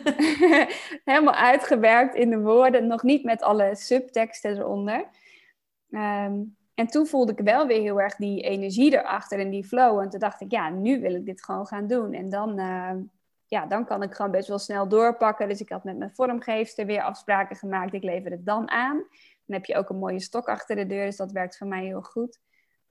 helemaal 1.05 1.33
uitgewerkt 1.33 2.15
in 2.15 2.29
de 2.29 2.39
woorden, 2.39 2.87
nog 2.87 3.03
niet 3.03 3.23
met 3.23 3.41
alle 3.41 3.75
subteksten 3.75 4.57
eronder. 4.57 5.05
Um, 5.89 6.55
en 6.77 6.87
toen 6.87 7.07
voelde 7.07 7.31
ik 7.31 7.39
wel 7.39 7.67
weer 7.67 7.81
heel 7.81 8.01
erg 8.01 8.15
die 8.15 8.41
energie 8.41 8.91
erachter 8.91 9.39
en 9.39 9.49
die 9.49 9.63
flow. 9.63 9.99
En 9.99 10.09
toen 10.09 10.19
dacht 10.19 10.41
ik, 10.41 10.51
ja, 10.51 10.69
nu 10.69 11.01
wil 11.01 11.15
ik 11.15 11.25
dit 11.25 11.43
gewoon 11.43 11.67
gaan 11.67 11.87
doen. 11.87 12.13
En 12.13 12.29
dan, 12.29 12.59
uh, 12.59 12.91
ja, 13.45 13.65
dan 13.65 13.85
kan 13.85 14.03
ik 14.03 14.13
gewoon 14.13 14.31
best 14.31 14.47
wel 14.47 14.59
snel 14.59 14.87
doorpakken. 14.87 15.49
Dus 15.49 15.61
ik 15.61 15.69
had 15.69 15.83
met 15.83 15.97
mijn 15.97 16.15
vormgeefster 16.15 16.85
weer 16.85 17.01
afspraken 17.01 17.55
gemaakt. 17.55 17.93
Ik 17.93 18.03
lever 18.03 18.31
het 18.31 18.45
dan 18.45 18.69
aan. 18.69 19.03
Dan 19.47 19.57
heb 19.57 19.65
je 19.65 19.75
ook 19.75 19.89
een 19.89 19.99
mooie 19.99 20.19
stok 20.19 20.47
achter 20.47 20.75
de 20.75 20.85
deur. 20.85 21.05
Dus 21.05 21.17
dat 21.17 21.31
werkt 21.31 21.57
voor 21.57 21.67
mij 21.67 21.85
heel 21.85 22.01
goed. 22.01 22.39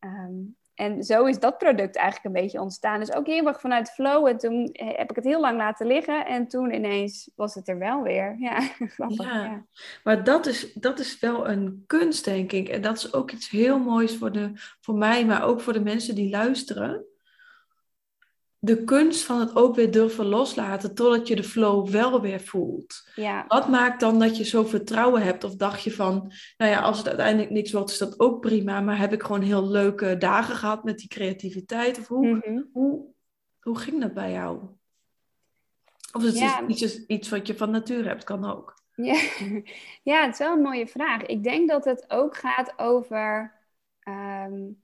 Um, 0.01 0.57
en 0.77 1.03
zo 1.03 1.25
is 1.25 1.39
dat 1.39 1.59
product 1.59 1.97
eigenlijk 1.97 2.25
een 2.25 2.43
beetje 2.43 2.61
ontstaan. 2.61 3.01
Dus 3.01 3.13
ook 3.13 3.27
heel 3.27 3.47
erg 3.47 3.61
vanuit 3.61 3.91
flow. 3.91 4.27
En 4.27 4.39
toen 4.39 4.71
heb 4.73 5.11
ik 5.11 5.17
het 5.17 5.25
heel 5.25 5.41
lang 5.41 5.57
laten 5.57 5.87
liggen. 5.87 6.27
En 6.27 6.49
toen 6.49 6.75
ineens 6.75 7.31
was 7.35 7.55
het 7.55 7.69
er 7.69 7.79
wel 7.79 8.03
weer. 8.03 8.37
Ja, 8.39 8.61
grappig. 8.95 9.25
Ja, 9.25 9.45
ja. 9.45 9.65
maar 10.05 10.25
dat 10.25 10.47
is, 10.47 10.73
dat 10.73 10.99
is 10.99 11.19
wel 11.19 11.49
een 11.49 11.85
kunst, 11.87 12.25
denk 12.25 12.53
ik. 12.53 12.69
En 12.69 12.83
dat 12.83 12.97
is 12.97 13.13
ook 13.15 13.31
iets 13.31 13.49
heel 13.49 13.79
moois 13.79 14.17
voor, 14.17 14.33
de, 14.33 14.51
voor 14.81 14.95
mij, 14.95 15.25
maar 15.25 15.45
ook 15.45 15.61
voor 15.61 15.73
de 15.73 15.81
mensen 15.81 16.15
die 16.15 16.31
luisteren 16.31 17.05
de 18.67 18.85
kunst 18.85 19.25
van 19.25 19.41
het 19.41 19.57
ook 19.57 19.75
weer 19.75 19.91
durven 19.91 20.27
loslaten 20.27 20.95
totdat 20.95 21.29
je 21.29 21.37
de 21.37 21.45
flow 21.45 21.89
wel 21.89 22.21
weer 22.21 22.41
voelt. 22.41 23.11
Ja. 23.15 23.45
Wat 23.49 23.69
maakt 23.69 24.01
dan 24.01 24.19
dat 24.19 24.37
je 24.37 24.45
zo 24.45 24.65
vertrouwen 24.65 25.23
hebt? 25.23 25.45
Of 25.45 25.55
dacht 25.55 25.83
je 25.83 25.93
van, 25.93 26.33
nou 26.57 26.71
ja, 26.71 26.81
als 26.81 26.99
het 26.99 27.09
uiteindelijk 27.09 27.51
niks 27.51 27.73
wordt, 27.73 27.91
is 27.91 27.99
dat 27.99 28.21
ook 28.21 28.41
prima. 28.41 28.81
Maar 28.81 28.99
heb 28.99 29.13
ik 29.13 29.23
gewoon 29.23 29.43
heel 29.43 29.69
leuke 29.69 30.19
dagen 30.19 30.57
gehad 30.57 30.85
met 30.85 30.99
die 30.99 31.09
creativiteit? 31.09 31.99
Of 31.99 32.09
hoe, 32.09 32.27
mhm. 32.27 32.63
hoe, 32.73 33.05
hoe 33.61 33.79
ging 33.79 34.01
dat 34.01 34.15
bij 34.15 34.33
jou? 34.33 34.61
Of 36.13 36.23
is 36.23 36.29
het 36.29 36.39
ja. 36.39 36.67
iets, 36.67 37.07
iets 37.07 37.29
wat 37.29 37.47
je 37.47 37.57
van 37.57 37.71
nature 37.71 38.09
hebt, 38.09 38.25
kan 38.25 38.51
ook. 38.51 38.75
Ja. 38.95 39.21
ja, 40.13 40.25
het 40.25 40.33
is 40.33 40.39
wel 40.39 40.53
een 40.53 40.63
mooie 40.63 40.87
vraag. 40.87 41.23
Ik 41.23 41.43
denk 41.43 41.69
dat 41.69 41.85
het 41.85 42.05
ook 42.09 42.37
gaat 42.37 42.73
over 42.77 43.55
um, 44.09 44.83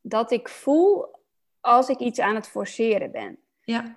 dat 0.00 0.30
ik 0.30 0.48
voel 0.48 1.20
als 1.62 1.88
ik 1.88 1.98
iets 1.98 2.20
aan 2.20 2.34
het 2.34 2.48
forceren 2.48 3.10
ben. 3.10 3.38
Ja. 3.60 3.96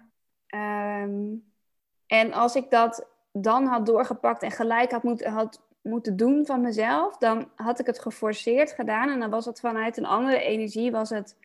Um, 1.03 1.43
en 2.07 2.33
als 2.33 2.55
ik 2.55 2.69
dat 2.69 3.07
dan 3.31 3.65
had 3.65 3.85
doorgepakt 3.85 4.43
en 4.43 4.51
gelijk 4.51 4.91
had, 4.91 5.03
moet, 5.03 5.23
had 5.23 5.61
moeten 5.81 6.15
doen 6.17 6.45
van 6.45 6.61
mezelf, 6.61 7.17
dan 7.17 7.49
had 7.55 7.79
ik 7.79 7.85
het 7.85 7.99
geforceerd 7.99 8.71
gedaan 8.71 9.09
en 9.09 9.19
dan 9.19 9.29
was 9.29 9.45
het 9.45 9.59
vanuit 9.59 9.97
een 9.97 10.05
andere 10.05 10.41
energie 10.41 10.91
was 10.91 11.09
het 11.09 11.37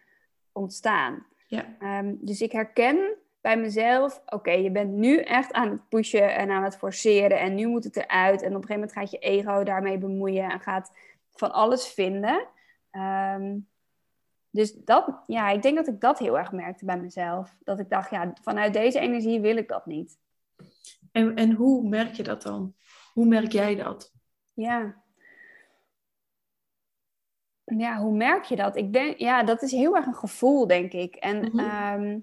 ontstaan. 0.53 1.27
Ja. 1.47 1.65
Um, 1.99 2.19
dus 2.21 2.41
ik 2.41 2.53
herken 2.53 3.15
bij 3.41 3.57
mezelf, 3.57 4.23
oké, 4.27 4.51
je 4.51 4.71
bent 4.71 4.91
nu 4.91 5.19
echt 5.19 5.53
aan 5.53 5.71
het 5.71 5.89
pushen 5.89 6.35
en 6.35 6.51
aan 6.51 6.63
het 6.63 6.77
forceren 6.77 7.39
en 7.39 7.55
nu 7.55 7.67
moet 7.67 7.85
het 7.85 7.97
eruit. 7.97 8.43
En 8.43 8.49
op 8.49 8.63
een 8.63 8.69
gegeven 8.69 8.75
moment 8.75 8.93
gaat 8.93 9.11
je 9.11 9.19
ego 9.19 9.63
daarmee 9.63 9.99
bemoeien 9.99 10.51
en 10.51 10.61
gaat 10.61 10.93
van 11.31 11.53
alles 11.53 11.89
vinden. 11.89 12.47
Um, 12.93 13.69
dus 14.51 14.73
dat, 14.73 15.23
ja, 15.27 15.49
ik 15.49 15.63
denk 15.63 15.77
dat 15.77 15.87
ik 15.87 16.01
dat 16.01 16.19
heel 16.19 16.39
erg 16.39 16.53
merkte 16.53 16.85
bij 16.85 17.01
mezelf. 17.01 17.57
Dat 17.65 17.79
ik 17.79 17.91
dacht, 17.91 18.11
ja, 18.11 18.33
vanuit 18.43 18.73
deze 18.73 18.99
energie 18.99 19.41
wil 19.41 19.57
ik 19.57 19.69
dat 19.69 19.87
niet. 19.87 20.19
En, 21.13 21.37
en 21.37 21.53
hoe 21.53 21.89
merk 21.89 22.15
je 22.15 22.23
dat 22.23 22.43
dan? 22.43 22.75
Hoe 23.13 23.27
merk 23.27 23.53
jij 23.53 23.75
dat? 23.75 24.13
Ja. 24.55 25.03
Ja, 27.65 27.99
hoe 27.99 28.17
merk 28.17 28.45
je 28.45 28.57
dat? 28.57 28.77
Ik 28.77 28.93
denk, 28.93 29.19
ja, 29.19 29.43
dat 29.43 29.63
is 29.63 29.71
heel 29.71 29.97
erg 29.97 30.07
een 30.07 30.15
gevoel, 30.15 30.67
denk 30.67 30.93
ik. 30.93 31.15
En 31.15 31.39
mhm. 31.39 31.59
ehm, 31.59 32.19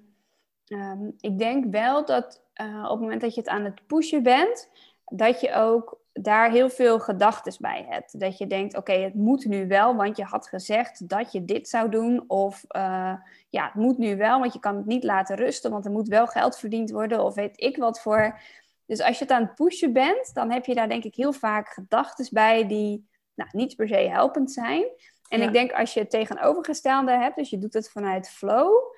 ehm, 0.65 1.09
ik 1.19 1.39
denk 1.39 1.71
wel 1.71 2.05
dat 2.05 2.43
uh, 2.61 2.83
op 2.83 2.89
het 2.89 2.99
moment 2.99 3.21
dat 3.21 3.33
je 3.33 3.39
het 3.39 3.49
aan 3.49 3.63
het 3.63 3.87
pushen 3.87 4.23
bent, 4.23 4.69
dat 5.05 5.41
je 5.41 5.53
ook 5.53 5.99
daar 6.21 6.51
heel 6.51 6.69
veel 6.69 6.99
gedachten 6.99 7.53
bij 7.59 7.85
hebt. 7.89 8.19
Dat 8.19 8.37
je 8.37 8.47
denkt, 8.47 8.77
oké, 8.77 8.91
het 8.91 9.13
moet 9.13 9.45
nu 9.45 9.67
wel, 9.67 9.95
want 9.95 10.17
je 10.17 10.23
had 10.23 10.47
gezegd 10.47 11.09
dat 11.09 11.31
je 11.31 11.45
dit 11.45 11.69
zou 11.69 11.89
doen. 11.89 12.23
Of 12.27 12.63
uh, 12.75 13.13
ja, 13.49 13.65
het 13.65 13.73
moet 13.73 13.97
nu 13.97 14.17
wel, 14.17 14.39
want 14.39 14.53
je 14.53 14.59
kan 14.59 14.75
het 14.75 14.85
niet 14.85 15.03
laten 15.03 15.35
rusten, 15.35 15.71
want 15.71 15.85
er 15.85 15.91
moet 15.91 16.07
wel 16.07 16.27
geld 16.27 16.57
verdiend 16.57 16.91
worden. 16.91 17.23
Of 17.23 17.35
weet 17.35 17.61
ik 17.61 17.77
wat 17.77 18.01
voor. 18.01 18.39
Dus 18.85 19.01
als 19.01 19.17
je 19.17 19.23
het 19.23 19.33
aan 19.33 19.41
het 19.41 19.55
pushen 19.55 19.93
bent, 19.93 20.33
dan 20.33 20.51
heb 20.51 20.65
je 20.65 20.75
daar 20.75 20.89
denk 20.89 21.03
ik 21.03 21.15
heel 21.15 21.33
vaak 21.33 21.67
gedachten 21.67 22.27
bij 22.31 22.67
die 22.67 23.07
nou, 23.35 23.49
niet 23.53 23.75
per 23.75 23.87
se 23.87 23.95
helpend 23.95 24.51
zijn. 24.51 24.85
En 25.27 25.41
ik 25.41 25.53
denk 25.53 25.71
als 25.71 25.93
je 25.93 25.99
het 25.99 26.09
tegenovergestelde 26.09 27.11
hebt, 27.11 27.35
dus 27.35 27.49
je 27.49 27.57
doet 27.57 27.73
het 27.73 27.91
vanuit 27.91 28.29
flow, 28.29 28.95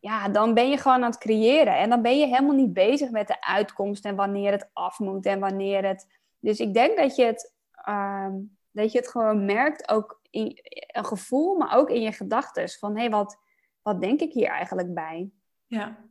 ja, 0.00 0.28
dan 0.28 0.54
ben 0.54 0.70
je 0.70 0.76
gewoon 0.76 1.02
aan 1.02 1.10
het 1.10 1.18
creëren. 1.18 1.76
En 1.76 1.90
dan 1.90 2.02
ben 2.02 2.18
je 2.18 2.26
helemaal 2.26 2.54
niet 2.54 2.72
bezig 2.72 3.10
met 3.10 3.26
de 3.26 3.42
uitkomst 3.42 4.04
en 4.04 4.16
wanneer 4.16 4.52
het 4.52 4.70
af 4.72 4.98
moet 4.98 5.26
en 5.26 5.40
wanneer 5.40 5.86
het 5.86 6.06
dus 6.40 6.58
ik 6.58 6.74
denk 6.74 6.98
dat 6.98 7.16
je 7.16 7.24
het, 7.24 7.54
ehm, 7.72 8.32
dat 8.70 8.92
je 8.92 8.98
het 8.98 9.08
gewoon 9.08 9.44
merkt, 9.44 9.88
ook 9.88 10.20
in 10.30 10.58
een 10.86 11.04
gevoel, 11.04 11.56
maar 11.56 11.76
ook 11.76 11.90
in 11.90 12.02
je 12.02 12.12
gedachten. 12.12 12.68
Van 12.68 12.94
hé, 12.94 13.00
hey, 13.00 13.10
wat, 13.10 13.38
wat 13.82 14.00
denk 14.00 14.20
ik 14.20 14.32
hier 14.32 14.48
eigenlijk 14.48 14.94
bij? 14.94 15.30
Ja. 15.66 16.08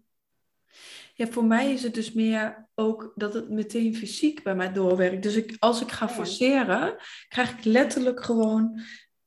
Ja, 1.13 1.27
voor 1.27 1.45
mij 1.45 1.71
is 1.71 1.83
het 1.83 1.93
dus 1.93 2.13
meer 2.13 2.69
ook 2.75 3.11
dat 3.15 3.33
het 3.33 3.49
meteen 3.49 3.95
fysiek 3.95 4.43
bij 4.43 4.55
mij 4.55 4.73
doorwerkt. 4.73 5.23
Dus 5.23 5.35
ik, 5.35 5.55
als 5.59 5.81
ik 5.81 5.91
ga 5.91 6.09
forceren, 6.09 6.95
krijg 7.27 7.57
ik 7.57 7.63
letterlijk 7.63 8.23
gewoon 8.23 8.81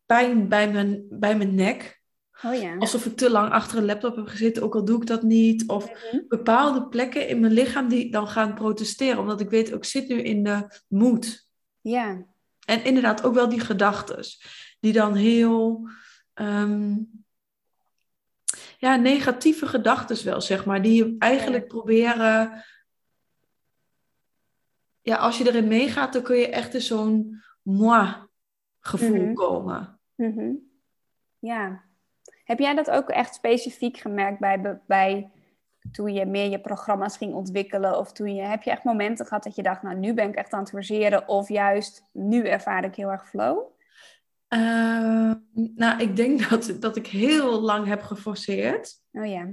pijn 0.06 0.48
bij 0.48 0.70
mijn, 0.70 1.06
bij 1.10 1.36
mijn 1.36 1.54
nek. 1.54 2.01
Oh 2.44 2.54
ja. 2.54 2.76
Alsof 2.76 3.06
ik 3.06 3.16
te 3.16 3.30
lang 3.30 3.50
achter 3.50 3.78
een 3.78 3.84
laptop 3.84 4.16
heb 4.16 4.26
gezeten, 4.26 4.62
ook 4.62 4.74
al 4.74 4.84
doe 4.84 5.00
ik 5.00 5.06
dat 5.06 5.22
niet. 5.22 5.68
Of 5.68 5.90
mhm. 5.90 6.22
bepaalde 6.28 6.88
plekken 6.88 7.28
in 7.28 7.40
mijn 7.40 7.52
lichaam 7.52 7.88
die 7.88 8.10
dan 8.10 8.28
gaan 8.28 8.54
protesteren. 8.54 9.18
Omdat 9.18 9.40
ik 9.40 9.50
weet, 9.50 9.72
ik 9.72 9.84
zit 9.84 10.08
nu 10.08 10.22
in 10.22 10.42
de 10.42 10.80
moed. 10.88 11.48
Ja. 11.80 12.26
En 12.64 12.84
inderdaad 12.84 13.24
ook 13.24 13.34
wel 13.34 13.48
die 13.48 13.60
gedachten. 13.60 14.24
Die 14.80 14.92
dan 14.92 15.14
heel... 15.14 15.88
Ehm, 16.34 16.96
ja, 18.78 18.96
negatieve 18.96 19.66
gedachten 19.66 20.24
wel, 20.24 20.40
zeg 20.40 20.64
maar. 20.64 20.82
Die 20.82 21.04
je 21.04 21.16
eigenlijk 21.18 21.68
proberen... 21.68 22.64
Ja, 25.00 25.16
als 25.16 25.38
je 25.38 25.46
erin 25.46 25.68
meegaat, 25.68 26.12
dan 26.12 26.22
kun 26.22 26.36
je 26.36 26.48
echt 26.48 26.74
in 26.74 26.80
zo'n 26.80 27.42
moi 27.62 28.14
gevoel 28.80 29.24
mhm. 29.24 29.34
komen. 29.34 30.00
Mm 30.14 30.70
Ja, 31.38 31.91
heb 32.44 32.58
jij 32.58 32.74
dat 32.74 32.90
ook 32.90 33.08
echt 33.08 33.34
specifiek 33.34 33.96
gemerkt 33.96 34.38
bij, 34.40 34.80
bij 34.86 35.30
toen 35.92 36.12
je 36.12 36.26
meer 36.26 36.50
je 36.50 36.60
programma's 36.60 37.16
ging 37.16 37.34
ontwikkelen? 37.34 37.98
Of 37.98 38.12
toen 38.12 38.34
je, 38.34 38.42
heb 38.42 38.62
je 38.62 38.70
echt 38.70 38.84
momenten 38.84 39.26
gehad 39.26 39.44
dat 39.44 39.56
je 39.56 39.62
dacht, 39.62 39.82
nou 39.82 39.96
nu 39.96 40.14
ben 40.14 40.28
ik 40.28 40.34
echt 40.34 40.52
aan 40.52 40.60
het 40.60 40.70
forceren. 40.70 41.28
Of 41.28 41.48
juist, 41.48 42.08
nu 42.12 42.46
ervaar 42.46 42.84
ik 42.84 42.94
heel 42.94 43.10
erg 43.10 43.28
flow? 43.28 43.58
Uh, 44.48 45.32
nou, 45.74 46.00
ik 46.00 46.16
denk 46.16 46.40
dat, 46.50 46.76
dat 46.80 46.96
ik 46.96 47.06
heel 47.06 47.60
lang 47.60 47.86
heb 47.86 48.02
geforceerd. 48.02 49.00
Oh 49.12 49.26
ja. 49.26 49.48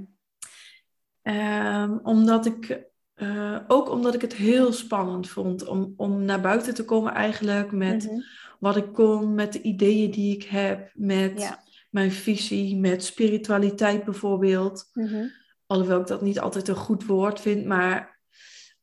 Ehm, 1.22 1.98
omdat 2.02 2.46
ik, 2.46 2.82
eh, 3.14 3.58
ook 3.66 3.90
omdat 3.90 4.14
ik 4.14 4.20
het 4.20 4.34
heel 4.34 4.72
spannend 4.72 5.28
vond 5.28 5.66
om, 5.66 5.94
om 5.96 6.22
naar 6.24 6.40
buiten 6.40 6.74
te 6.74 6.84
komen 6.84 7.12
eigenlijk 7.14 7.72
met 7.72 8.04
Mhm. 8.04 8.20
wat 8.58 8.76
ik 8.76 8.92
kon, 8.92 9.34
met 9.34 9.52
de 9.52 9.62
ideeën 9.62 10.10
die 10.10 10.34
ik 10.34 10.42
heb, 10.42 10.90
met 10.94 11.40
Ja. 11.40 11.62
Mijn 11.90 12.12
visie, 12.12 12.76
met 12.76 13.04
spiritualiteit 13.04 14.04
bijvoorbeeld. 14.04 14.90
Mhm. 14.92 15.26
Alhoewel 15.66 16.00
ik 16.00 16.06
dat 16.06 16.22
niet 16.22 16.40
altijd 16.40 16.68
een 16.68 16.74
goed 16.74 17.06
woord 17.06 17.40
vind, 17.40 17.66
maar 17.66 18.20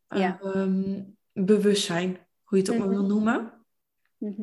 Ja. 0.07 0.39
ehm, 0.41 1.03
bewustzijn, 1.33 2.17
hoe 2.43 2.57
je 2.57 2.63
het 2.63 2.73
ook 2.73 2.77
maar 2.79 2.87
Mhm. 2.87 2.97
wil 2.97 3.07
noemen. 3.07 3.53
Mhm. 4.17 4.41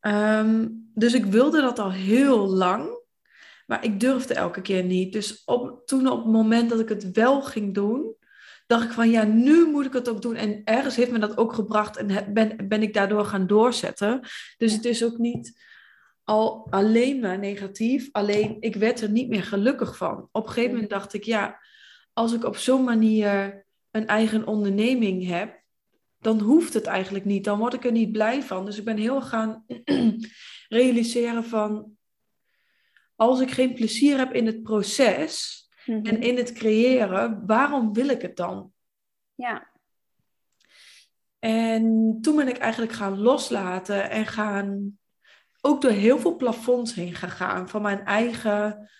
Ehm, 0.00 0.68
dus 0.94 1.14
ik 1.14 1.24
wilde 1.24 1.60
dat 1.60 1.78
al 1.78 1.92
heel 1.92 2.46
lang, 2.46 3.00
maar 3.66 3.84
ik 3.84 4.00
durfde 4.00 4.34
elke 4.34 4.60
keer 4.60 4.84
niet. 4.84 5.12
Dus 5.12 5.42
op, 5.44 5.86
toen 5.86 6.08
op 6.08 6.18
het 6.24 6.32
moment 6.32 6.70
dat 6.70 6.80
ik 6.80 6.88
het 6.88 7.10
wel 7.10 7.42
ging 7.42 7.74
doen, 7.74 8.16
dacht 8.66 8.84
ik 8.84 8.90
van 8.90 9.10
ja, 9.10 9.22
nu 9.24 9.66
moet 9.66 9.84
ik 9.86 9.92
het 9.92 10.08
ook 10.08 10.22
doen. 10.22 10.34
En 10.34 10.60
ergens 10.64 10.96
heeft 10.96 11.10
me 11.10 11.18
dat 11.18 11.36
ook 11.36 11.52
gebracht 11.52 11.96
en 11.96 12.32
ben, 12.34 12.68
ben 12.68 12.82
ik 12.82 12.94
daardoor 12.94 13.24
gaan 13.24 13.46
doorzetten. 13.46 14.20
Dus 14.56 14.70
Ja. 14.70 14.76
het 14.76 14.84
is 14.84 15.04
ook 15.04 15.18
niet 15.18 15.66
al 16.28 16.66
alleen 16.70 17.20
maar 17.20 17.38
negatief, 17.38 18.08
alleen 18.12 18.56
ik 18.60 18.76
werd 18.76 19.00
er 19.00 19.10
niet 19.10 19.28
meer 19.28 19.42
gelukkig 19.42 19.96
van. 19.96 20.28
Op 20.32 20.46
een 20.46 20.52
gegeven 20.52 20.72
moment 20.72 20.90
dacht 20.90 21.14
ik 21.14 21.24
ja, 21.24 21.60
als 22.12 22.32
ik 22.32 22.44
op 22.44 22.56
zo'n 22.56 22.84
manier 22.84 23.64
een 23.90 24.06
eigen 24.06 24.46
onderneming 24.46 25.26
heb, 25.26 25.62
dan 26.18 26.40
hoeft 26.40 26.74
het 26.74 26.86
eigenlijk 26.86 27.24
niet. 27.24 27.44
Dan 27.44 27.58
word 27.58 27.74
ik 27.74 27.84
er 27.84 27.92
niet 27.92 28.12
blij 28.12 28.42
van. 28.42 28.64
Dus 28.64 28.78
ik 28.78 28.84
ben 28.84 28.96
heel 28.96 29.22
gaan 29.22 29.64
realiseren 30.68 31.44
van... 31.44 31.96
Als 33.16 33.40
ik 33.40 33.50
geen 33.50 33.74
plezier 33.74 34.18
heb 34.18 34.32
in 34.32 34.46
het 34.46 34.62
proces 34.62 35.58
Mhm. 35.88 36.06
en 36.06 36.20
in 36.20 36.36
het 36.36 36.52
creëren, 36.52 37.46
waarom 37.46 37.92
wil 37.92 38.08
ik 38.08 38.22
het 38.22 38.36
dan? 38.36 38.72
Ja. 39.34 39.70
En 41.38 42.18
toen 42.20 42.36
ben 42.36 42.48
ik 42.48 42.56
eigenlijk 42.58 42.92
gaan 42.92 43.18
loslaten 43.18 44.10
en 44.10 44.26
gaan 44.26 44.98
ook 45.60 45.80
door 45.82 45.90
heel 45.90 46.18
veel 46.18 46.36
plafonds 46.36 46.94
heen 46.94 47.14
gegaan 47.14 47.68
van 47.68 47.82
mijn 47.82 48.04
eigen 48.04 48.90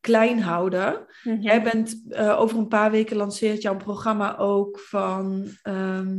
klein 0.00 0.40
houden. 0.40 1.06
Mhm. 1.22 1.40
Jij 1.40 1.62
bent 1.62 2.02
eh, 2.08 2.40
over 2.40 2.58
een 2.58 2.68
paar 2.68 2.90
weken 2.90 3.16
lanceert 3.16 3.62
jouw 3.62 3.76
programma 3.76 4.36
ook 4.36 4.78
van 4.80 5.48
ehm, 5.62 6.18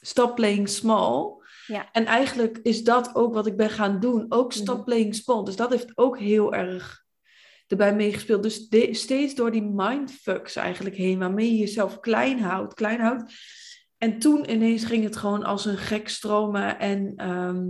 Stop 0.00 0.34
Playing 0.34 0.68
Small. 0.68 1.38
Ja. 1.66 1.88
En 1.92 2.04
eigenlijk 2.06 2.58
is 2.62 2.84
dat 2.84 3.14
ook 3.14 3.34
wat 3.34 3.46
ik 3.46 3.56
ben 3.56 3.70
gaan 3.70 4.00
doen. 4.00 4.26
Ook 4.28 4.52
Stop 4.52 4.74
Mhm. 4.76 4.84
Playing 4.84 5.14
Small. 5.14 5.44
Dus 5.44 5.56
dat 5.56 5.70
heeft 5.70 5.92
ook 5.98 6.18
heel 6.18 6.52
erg 6.54 7.04
erbij 7.66 7.94
meegespeeld. 7.94 8.42
Dus 8.42 8.68
de- 8.68 8.94
steeds 8.94 9.34
door 9.34 9.50
die 9.50 9.62
mindfucks 9.62 10.56
eigenlijk 10.56 10.96
heen, 10.96 11.18
waarmee 11.18 11.50
je 11.50 11.58
jezelf 11.58 12.00
klein 12.00 12.40
houdt, 12.40 12.74
klein 12.74 13.00
houdt. 13.00 13.32
En 14.00 14.18
toen 14.18 14.50
ineens 14.50 14.84
ging 14.84 15.04
het 15.04 15.16
gewoon 15.16 15.44
als 15.44 15.64
een 15.64 15.76
gek 15.76 16.08
stromen 16.08 16.78
en 16.78 17.12
ehm, 17.16 17.66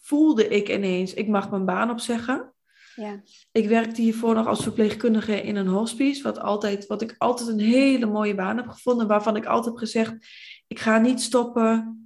voelde 0.00 0.48
ik 0.48 0.68
ineens, 0.68 1.14
ik 1.14 1.28
mag 1.28 1.50
mijn 1.50 1.64
baan 1.64 1.90
opzeggen. 1.90 2.52
Ja. 2.94 3.22
Ik 3.52 3.68
werkte 3.68 4.02
hiervoor 4.02 4.34
nog 4.34 4.46
als 4.46 4.62
verpleegkundige 4.62 5.42
in 5.42 5.56
een 5.56 5.66
hospice, 5.66 6.22
wat, 6.22 6.38
altijd, 6.38 6.86
wat 6.86 7.02
ik 7.02 7.14
altijd 7.18 7.48
een 7.48 7.60
hele 7.60 8.06
mooie 8.06 8.34
baan 8.34 8.56
heb 8.56 8.68
gevonden, 8.68 9.06
waarvan 9.06 9.36
ik 9.36 9.46
altijd 9.46 9.66
heb 9.66 9.76
gezegd, 9.76 10.14
ik 10.66 10.78
ga 10.78 10.98
niet 10.98 11.20
stoppen 11.20 11.98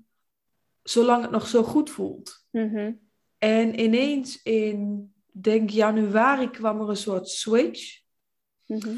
zolang 0.83 1.23
het 1.23 1.31
nog 1.31 1.47
zo 1.47 1.63
goed 1.63 1.91
voelt. 1.91 2.47
Mhm. 2.51 2.93
En 3.39 3.81
ineens 3.81 4.43
in, 4.43 5.13
denk 5.33 5.71
januari 5.71 6.51
kwam 6.51 6.81
er 6.81 6.89
een 6.89 6.97
soort 6.97 7.29
switch. 7.29 8.01
Mhm. 8.67 8.97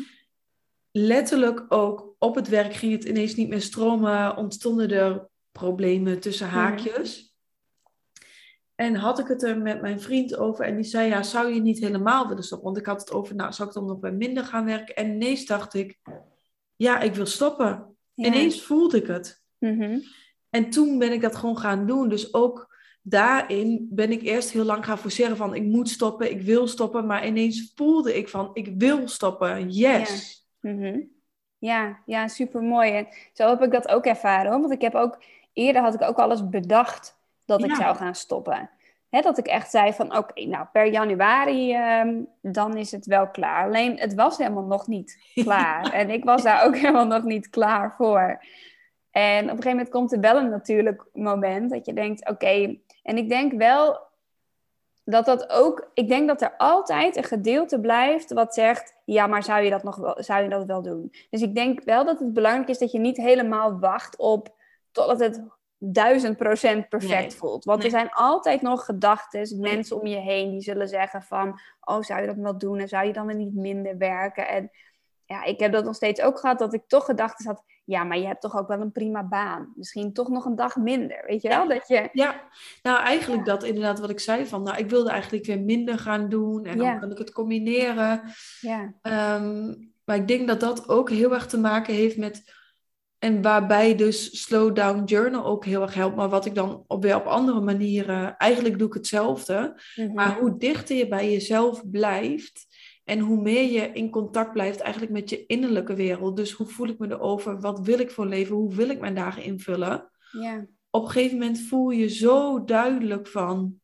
Letterlijk 0.92 1.64
ook 1.68 2.14
op 2.18 2.34
het 2.34 2.48
werk 2.48 2.74
ging 2.74 2.92
het 2.92 3.04
ineens 3.04 3.34
niet 3.34 3.48
meer 3.48 3.60
stromen, 3.60 4.36
ontstonden 4.36 4.90
er 4.90 5.28
problemen 5.52 6.20
tussen 6.20 6.48
haakjes. 6.48 7.34
En 8.74 8.94
had 8.94 9.18
ik 9.18 9.26
het 9.26 9.42
er 9.42 9.58
met 9.58 9.80
mijn 9.80 10.00
vriend 10.00 10.36
over 10.36 10.64
en 10.64 10.74
die 10.76 10.84
zei, 10.84 11.08
ja, 11.08 11.22
zou 11.22 11.54
je 11.54 11.60
niet 11.60 11.78
helemaal 11.78 12.28
willen 12.28 12.42
stoppen? 12.42 12.66
Want 12.66 12.80
ik 12.80 12.86
had 12.86 13.00
het 13.00 13.12
over, 13.12 13.34
nou, 13.34 13.52
zou 13.52 13.68
ik 13.68 13.74
dan 13.74 13.86
nog 13.86 13.98
bij 13.98 14.12
minder 14.12 14.44
gaan 14.44 14.64
werken? 14.64 14.94
En 14.96 15.10
ineens 15.10 15.46
dacht 15.46 15.74
ik, 15.74 15.98
ja, 16.76 17.00
ik 17.00 17.14
wil 17.14 17.26
stoppen. 17.26 17.96
Ja. 18.14 18.26
Ineens 18.26 18.62
voelde 18.62 18.96
ik 18.96 19.06
het. 19.06 19.42
Mhm. 19.58 19.98
En 20.50 20.70
toen 20.70 20.98
ben 20.98 21.12
ik 21.12 21.20
dat 21.20 21.36
gewoon 21.36 21.58
gaan 21.58 21.86
doen. 21.86 22.08
Dus 22.08 22.34
ook 22.34 22.76
daarin 23.02 23.86
ben 23.90 24.12
ik 24.12 24.22
eerst 24.22 24.50
heel 24.50 24.64
lang 24.64 24.84
gaan 24.84 24.98
forceren 24.98 25.36
van, 25.36 25.54
ik 25.54 25.62
moet 25.62 25.88
stoppen, 25.88 26.30
ik 26.30 26.42
wil 26.42 26.66
stoppen. 26.66 27.06
Maar 27.06 27.26
ineens 27.26 27.72
voelde 27.74 28.16
ik 28.16 28.28
van, 28.28 28.50
ik 28.52 28.74
wil 28.78 29.08
stoppen, 29.08 29.70
yes. 29.70 30.39
Mhm. 30.60 31.00
Ja, 31.58 31.98
ja, 32.06 32.28
super 32.28 32.62
mooi. 32.62 32.92
En 32.92 33.08
zo 33.32 33.48
heb 33.48 33.62
ik 33.62 33.70
dat 33.70 33.88
ook 33.88 34.04
ervaren. 34.04 34.50
Hoor. 34.50 34.60
Want 34.60 34.72
ik 34.72 34.80
heb 34.80 34.94
ook 34.94 35.22
eerder 35.52 35.82
had 35.82 35.94
ik 35.94 36.02
ook 36.02 36.18
alles 36.18 36.48
bedacht 36.48 37.18
dat 37.44 37.64
ik 37.64 37.74
zou 37.74 37.96
gaan 37.96 38.14
stoppen. 38.14 38.70
Hè, 39.08 39.20
dat 39.20 39.38
ik 39.38 39.46
echt 39.46 39.70
zei 39.70 39.92
van 39.92 40.16
oké, 40.16 40.44
nou 40.46 40.66
per 40.72 40.86
januari 40.86 41.72
ehm, 41.74 42.22
dan 42.42 42.76
is 42.76 42.90
het 42.90 43.06
wel 43.06 43.28
klaar. 43.28 43.64
Alleen 43.64 43.98
het 43.98 44.14
was 44.14 44.38
helemaal 44.38 44.64
nog 44.64 44.86
niet 44.86 45.18
klaar. 45.44 45.92
en 45.92 46.10
ik 46.10 46.24
was 46.24 46.42
daar 46.42 46.64
ook 46.64 46.76
helemaal 46.76 47.06
nog 47.06 47.22
niet 47.22 47.50
klaar 47.50 47.94
voor. 47.96 48.44
En 49.10 49.44
op 49.44 49.50
een 49.50 49.62
gegeven 49.62 49.70
moment 49.70 49.88
komt 49.88 50.12
er 50.12 50.20
wel 50.20 50.36
een 50.36 50.50
natuurlijk 50.50 51.04
moment 51.12 51.70
dat 51.70 51.86
je 51.86 51.92
denkt 51.92 52.28
oké. 52.28 52.76
en 53.02 53.16
ik 53.16 53.28
denk 53.28 53.52
wel 53.52 54.09
dat 55.10 55.24
dat 55.24 55.50
ook, 55.50 55.90
ik 55.94 56.08
denk 56.08 56.28
dat 56.28 56.42
er 56.42 56.54
altijd 56.56 57.16
een 57.16 57.24
gedeelte 57.24 57.80
blijft 57.80 58.32
wat 58.32 58.54
zegt, 58.54 58.94
ja, 59.04 59.26
maar 59.26 59.42
zou 59.42 59.62
je 59.62 59.70
dat 59.70 59.82
nog 59.82 59.96
wel, 59.96 60.16
zou 60.18 60.42
je 60.42 60.48
dat 60.48 60.64
wel 60.64 60.82
doen? 60.82 61.12
Dus 61.30 61.42
ik 61.42 61.54
denk 61.54 61.84
wel 61.84 62.04
dat 62.04 62.18
het 62.18 62.32
belangrijk 62.32 62.68
is 62.68 62.78
dat 62.78 62.92
je 62.92 62.98
niet 62.98 63.16
helemaal 63.16 63.78
wacht 63.78 64.16
op 64.16 64.54
totdat 64.92 65.20
het 65.20 65.42
duizend 65.78 66.36
procent 66.36 66.88
perfect 66.88 67.20
Nee. 67.20 67.30
voelt. 67.30 67.64
Want 67.64 67.78
Nee. 67.78 67.86
er 67.86 67.98
zijn 67.98 68.10
altijd 68.12 68.62
nog 68.62 68.84
gedachten, 68.84 69.60
mensen 69.60 70.00
om 70.00 70.06
je 70.06 70.16
heen 70.16 70.50
die 70.50 70.60
zullen 70.60 70.88
zeggen 70.88 71.22
van, 71.22 71.60
oh, 71.80 72.02
zou 72.02 72.20
je 72.20 72.26
dat 72.26 72.36
wel 72.36 72.58
doen? 72.58 72.78
En 72.78 72.88
zou 72.88 73.06
je 73.06 73.12
dan 73.12 73.26
weer 73.26 73.36
niet 73.36 73.54
minder 73.54 73.98
werken? 73.98 74.48
En 74.48 74.70
ja, 75.24 75.44
ik 75.44 75.60
heb 75.60 75.72
dat 75.72 75.84
nog 75.84 75.94
steeds 75.94 76.20
ook 76.20 76.38
gehad, 76.38 76.58
dat 76.58 76.74
ik 76.74 76.82
toch 76.86 77.04
gedachten 77.04 77.46
had, 77.46 77.62
ja, 77.90 78.04
maar 78.04 78.18
je 78.18 78.26
hebt 78.26 78.40
toch 78.40 78.58
ook 78.58 78.68
wel 78.68 78.80
een 78.80 78.92
prima 78.92 79.24
baan. 79.28 79.72
Misschien 79.76 80.12
toch 80.12 80.28
nog 80.28 80.44
een 80.44 80.56
dag 80.56 80.76
minder, 80.76 81.24
weet 81.26 81.42
je 81.42 81.48
wel? 81.48 81.68
Dat 81.68 81.88
je, 81.88 82.08
Ja, 82.12 82.40
nou 82.82 82.98
eigenlijk 83.00 83.44
dat 83.44 83.62
inderdaad 83.62 83.98
wat 84.00 84.10
ik 84.10 84.20
zei 84.20 84.46
van, 84.46 84.62
nou 84.62 84.76
ik 84.78 84.90
wilde 84.90 85.10
eigenlijk 85.10 85.46
weer 85.46 85.60
minder 85.60 85.98
gaan 85.98 86.28
doen 86.28 86.64
en 86.64 86.76
Ja. 86.76 86.90
dan 86.90 87.00
kan 87.00 87.10
ik 87.10 87.18
het 87.18 87.32
combineren. 87.32 88.22
ja, 88.60 88.94
Ehm, 89.02 89.74
maar 90.04 90.16
ik 90.16 90.28
denk 90.28 90.48
dat 90.48 90.60
dat 90.60 90.88
ook 90.88 91.10
heel 91.10 91.34
erg 91.34 91.46
te 91.46 91.58
maken 91.58 91.94
heeft 91.94 92.16
met, 92.16 92.58
en 93.18 93.42
waarbij 93.42 93.94
dus 93.94 94.42
Slow 94.42 94.74
Down 94.74 95.04
Journal 95.04 95.44
ook 95.44 95.64
heel 95.64 95.82
erg 95.82 95.94
helpt, 95.94 96.16
maar 96.16 96.28
wat 96.28 96.46
ik 96.46 96.54
dan 96.54 96.84
op, 96.86 97.02
weer 97.02 97.16
op 97.16 97.24
andere 97.26 97.60
manieren, 97.60 98.36
eigenlijk 98.36 98.78
doe 98.78 98.88
ik 98.88 98.94
hetzelfde, 98.94 99.80
Mhm. 99.96 100.12
maar 100.14 100.38
hoe 100.38 100.56
dichter 100.58 100.96
je 100.96 101.08
bij 101.08 101.30
jezelf 101.32 101.90
blijft 101.90 102.66
en 103.10 103.18
hoe 103.18 103.40
meer 103.40 103.70
je 103.70 103.90
in 103.92 104.10
contact 104.10 104.52
blijft 104.52 104.80
eigenlijk 104.80 105.12
met 105.12 105.30
je 105.30 105.46
innerlijke 105.46 105.94
wereld. 105.94 106.36
Dus 106.36 106.52
hoe 106.52 106.66
voel 106.66 106.88
ik 106.88 106.98
me 106.98 107.10
erover? 107.10 107.60
Wat 107.60 107.80
wil 107.80 107.98
ik 107.98 108.10
voor 108.10 108.26
leven? 108.26 108.56
Hoe 108.56 108.74
wil 108.74 108.88
ik 108.88 109.00
mijn 109.00 109.14
dagen 109.14 109.42
invullen? 109.42 110.10
ja, 110.32 110.66
op 110.90 111.02
een 111.04 111.10
gegeven 111.10 111.38
moment 111.38 111.60
voel 111.60 111.90
je 111.90 112.08
zo 112.08 112.64
duidelijk 112.64 113.26
van, 113.26 113.80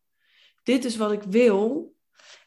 dit 0.62 0.84
is 0.84 0.96
wat 0.96 1.12
ik 1.12 1.22
wil. 1.22 1.94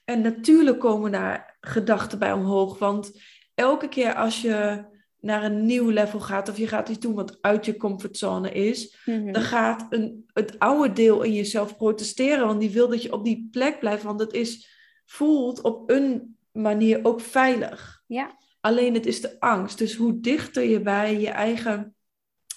En 0.03 0.21
natuurlijk 0.21 0.79
komen 0.79 1.11
daar 1.11 1.57
gedachten 1.61 2.19
bij 2.19 2.33
omhoog, 2.33 2.77
want 2.79 3.21
elke 3.55 3.87
keer 3.89 4.13
als 4.15 4.41
je 4.41 4.85
naar 5.19 5.43
een 5.43 5.65
nieuw 5.65 5.89
level 5.89 6.19
gaat 6.19 6.49
of 6.49 6.57
je 6.57 6.67
gaat 6.67 6.89
iets 6.89 6.99
doen 6.99 7.13
wat 7.13 7.37
uit 7.41 7.65
je 7.65 7.77
comfortzone 7.77 8.51
is, 8.51 8.97
Mhm. 9.05 9.31
dan 9.31 9.41
gaat 9.41 9.85
een, 9.89 10.25
het 10.33 10.59
oude 10.59 10.93
deel 10.93 11.21
in 11.21 11.33
jezelf 11.33 11.77
protesteren, 11.77 12.45
want 12.47 12.59
die 12.59 12.69
wil 12.71 12.87
dat 12.87 13.03
je 13.03 13.13
op 13.13 13.23
die 13.25 13.47
plek 13.51 13.79
blijft, 13.79 14.03
want 14.03 14.19
het 14.19 14.33
is, 14.33 14.77
voelt 15.05 15.61
op 15.61 15.89
een 15.91 16.37
manier 16.51 16.99
ook 17.03 17.21
veilig. 17.21 18.03
ja, 18.05 18.37
Alleen 18.61 18.93
het 18.93 19.05
is 19.05 19.21
de 19.21 19.39
angst. 19.39 19.77
Dus 19.77 19.95
hoe 19.95 20.19
dichter 20.19 20.63
je 20.63 20.81
bij 20.81 21.19
je 21.19 21.29
eigen, 21.29 21.95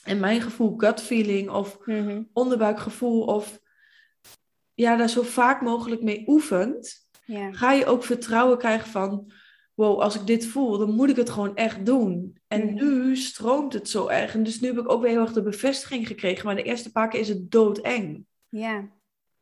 en 0.05 0.21
mijn 0.21 0.41
gevoel, 0.41 0.75
gut 0.77 1.01
feeling 1.01 1.51
of 1.51 1.79
Mhm. 1.87 2.23
onderbuikgevoel 2.33 3.23
of 3.25 3.61
ja, 4.75 4.97
daar 4.97 5.09
zo 5.09 5.23
vaak 5.23 5.61
mogelijk 5.61 6.03
mee 6.03 6.25
oefent, 6.27 7.09
ja. 7.25 7.53
ga 7.53 7.73
je 7.73 7.87
ook 7.87 8.05
vertrouwen 8.05 8.59
krijgen 8.59 8.89
van, 8.91 9.33
wow, 9.75 10.01
als 10.01 10.15
ik 10.21 10.27
dit 10.27 10.47
voel, 10.47 10.79
dan 10.79 10.95
moet 10.95 11.11
ik 11.11 11.17
het 11.17 11.31
gewoon 11.31 11.57
echt 11.57 11.87
doen. 11.87 12.37
En 12.49 12.65
Mhm. 12.65 12.75
nu 12.85 13.17
stroomt 13.17 13.73
het 13.73 13.89
zo 13.89 14.09
erg. 14.09 14.35
En 14.35 14.43
dus 14.43 14.61
nu 14.61 14.69
heb 14.69 14.79
ik 14.79 14.91
ook 14.91 15.03
weer 15.03 15.11
heel 15.11 15.21
erg 15.21 15.33
de 15.33 15.43
bevestiging 15.43 16.07
gekregen, 16.07 16.47
maar 16.47 16.57
de 16.57 16.63
eerste 16.63 16.93
paar 16.93 17.09
keer 17.09 17.21
is 17.21 17.29
het 17.29 17.51
doodeng. 17.51 18.25
Ja, 18.49 18.89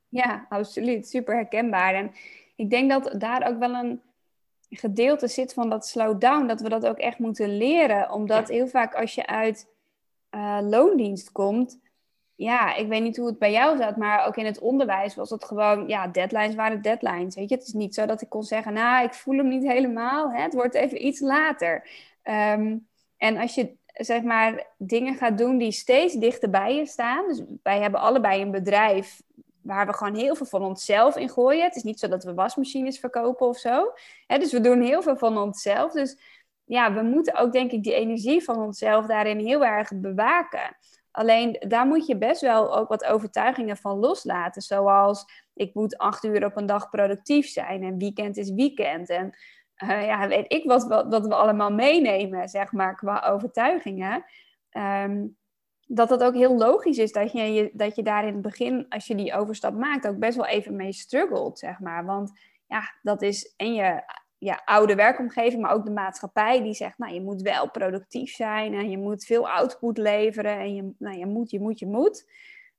ja, 0.09 0.47
absoluut. 0.49 1.09
Super 1.09 1.35
herkenbaar. 1.35 1.95
En 1.95 2.11
ik 2.57 2.71
denk 2.71 2.91
dat 2.91 3.15
daar 3.21 3.49
ook 3.49 3.59
wel 3.59 3.75
een 3.75 4.01
gedeelte 4.77 5.29
zit 5.29 5.53
van 5.53 5.71
dat 5.71 5.87
slow 5.87 6.21
down, 6.21 6.47
dat 6.47 6.61
we 6.61 6.69
dat 6.69 6.87
ook 6.87 6.99
echt 6.99 7.19
moeten 7.19 7.57
leren. 7.57 8.13
Omdat 8.13 8.49
heel 8.49 8.69
vaak 8.69 8.95
als 8.95 9.15
je 9.15 9.27
uit 9.27 9.69
eh, 10.29 10.59
loondienst 10.63 11.33
komt, 11.33 11.79
ja, 12.35 12.75
ik 12.75 12.89
weet 12.89 13.03
niet 13.03 13.17
hoe 13.17 13.27
het 13.27 13.39
bij 13.39 13.53
jou 13.53 13.77
zat, 13.77 13.97
maar 13.97 14.27
ook 14.27 14.37
in 14.37 14.45
het 14.45 14.59
onderwijs 14.59 15.15
was 15.15 15.31
het 15.31 15.45
gewoon, 15.45 15.89
ja, 15.89 16.07
deadlines 16.09 16.55
waren 16.55 16.83
deadlines. 16.83 17.35
Weet 17.35 17.49
je, 17.49 17.55
het 17.55 17.67
is 17.67 17.73
niet 17.73 17.95
zo 17.95 18.07
dat 18.07 18.21
ik 18.21 18.29
kon 18.29 18.43
zeggen, 18.43 18.73
nou, 18.73 19.05
ik 19.05 19.15
voel 19.15 19.37
hem 19.37 19.49
niet 19.49 19.67
helemaal, 19.67 20.31
hè? 20.33 20.43
het 20.43 20.55
wordt 20.55 20.75
even 20.75 21.07
iets 21.07 21.21
later. 21.21 21.89
Ehm, 22.23 22.77
en 23.17 23.37
als 23.37 23.55
je 23.55 23.77
zeg 23.93 24.23
maar 24.23 24.67
dingen 24.79 25.15
gaat 25.15 25.39
doen 25.39 25.59
die 25.59 25.73
steeds 25.73 26.15
dichter 26.15 26.51
bij 26.51 26.75
je 26.75 26.87
staan. 26.87 27.29
Dus 27.29 27.43
wij 27.63 27.81
hebben 27.81 28.01
allebei 28.01 28.43
een 28.43 28.51
bedrijf 28.51 29.23
waar 29.63 29.87
we 29.87 29.93
gewoon 29.93 30.15
heel 30.15 30.35
veel 30.35 30.47
van 30.47 30.63
onszelf 30.63 31.17
in 31.17 31.29
gooien. 31.29 31.65
Het 31.65 31.77
is 31.77 31.83
niet 31.83 31.99
zo 31.99 32.09
dat 32.09 32.25
we 32.25 32.35
wasmachines 32.35 32.99
verkopen 32.99 33.47
of 33.47 33.59
zo. 33.59 33.93
dus 34.27 34.53
we 34.53 34.61
doen 34.61 34.81
heel 34.81 35.03
veel 35.03 35.17
van 35.17 35.39
onszelf. 35.39 35.93
Dus 35.93 36.19
ja, 36.65 36.95
we 36.95 37.03
moeten 37.03 37.35
ook 37.35 37.53
denk 37.53 37.71
ik 37.71 37.83
die 37.83 37.95
energie 37.95 38.43
van 38.45 38.57
onszelf 38.57 39.07
daarin 39.07 39.39
heel 39.39 39.65
erg 39.65 39.91
bewaken. 39.95 40.77
Alleen 41.11 41.57
daar 41.69 41.87
moet 41.87 42.07
je 42.07 42.19
best 42.19 42.41
wel 42.41 42.77
ook 42.77 42.89
wat 42.89 43.05
overtuigingen 43.05 43.77
van 43.77 43.99
loslaten. 43.99 44.63
Zoals 44.63 45.25
ik 45.55 45.75
moet 45.75 45.99
acht 45.99 46.25
uur 46.25 46.45
op 46.45 46.57
een 46.57 46.67
dag 46.67 46.91
productief 46.91 47.49
zijn 47.49 47.83
en 47.83 47.99
weekend 47.99 48.37
is 48.37 48.51
weekend. 48.51 49.09
En 49.09 49.35
uh, 49.85 50.07
ja, 50.07 50.29
weet 50.29 50.53
ik 50.53 50.65
wat, 50.65 50.87
wat, 51.09 51.27
we 51.27 51.35
allemaal 51.35 51.73
meenemen, 51.73 52.49
zeg 52.49 52.73
maar, 52.73 52.95
qua 52.97 53.21
overtuigingen. 53.21 54.25
Ehm, 54.71 55.27
dat 55.93 56.11
het 56.11 56.23
ook 56.23 56.35
heel 56.35 56.57
logisch 56.57 56.99
is 56.99 57.13
dat 57.13 57.33
je, 57.33 57.71
dat 57.73 57.97
je 57.97 58.03
daar 58.03 58.27
in 58.27 58.33
het 58.33 58.43
begin, 58.43 58.87
als 58.89 59.07
je 59.07 59.15
die 59.15 59.35
overstap 59.35 59.75
maakt, 59.75 60.07
ook 60.07 60.19
best 60.19 60.37
wel 60.37 60.47
even 60.47 60.77
mee 60.77 60.93
struggelt, 60.93 61.59
zeg 61.59 61.81
maar. 61.81 62.05
Want 62.05 62.33
ja, 62.67 62.95
dat 63.03 63.23
is 63.23 63.55
en 63.57 63.75
je 63.75 64.03
ja, 64.39 64.63
oude 64.65 64.95
werkomgeving, 64.95 65.63
maar 65.63 65.73
ook 65.73 65.85
de 65.85 65.91
maatschappij 65.91 66.63
die 66.63 66.75
zegt, 66.75 66.99
nou, 66.99 67.15
je 67.15 67.21
moet 67.21 67.43
wel 67.43 67.71
productief 67.71 68.35
zijn 68.35 68.75
en 68.75 68.91
je 68.91 68.99
moet 68.99 69.25
veel 69.25 69.49
output 69.49 69.99
leveren 69.99 70.59
en 70.59 70.75
je, 70.75 70.91
nou, 70.99 71.19
je 71.19 71.27
moet, 71.27 71.51
je 71.51 71.61
moet, 71.61 71.79
je 71.79 71.87
moet. 71.87 72.31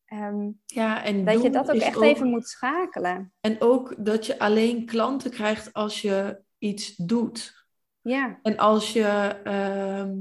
Ehm, 0.06 0.50
ja, 0.66 1.04
en 1.04 1.26
dat 1.26 1.42
je 1.42 1.50
dat 1.50 1.72
ook 1.72 1.82
echt 1.82 2.02
even 2.02 2.28
moet 2.28 2.48
schakelen. 2.48 3.34
En 3.42 3.62
ook 3.62 3.96
dat 3.98 4.26
je 4.26 4.40
alleen 4.40 4.86
klanten 4.86 5.32
krijgt 5.32 5.74
als 5.74 6.02
je 6.02 6.42
iets 6.58 6.96
doet. 6.96 7.66
Ja. 8.02 8.40
En 8.42 8.58
als 8.58 8.94
je 8.94 9.40
ehm, 9.44 10.14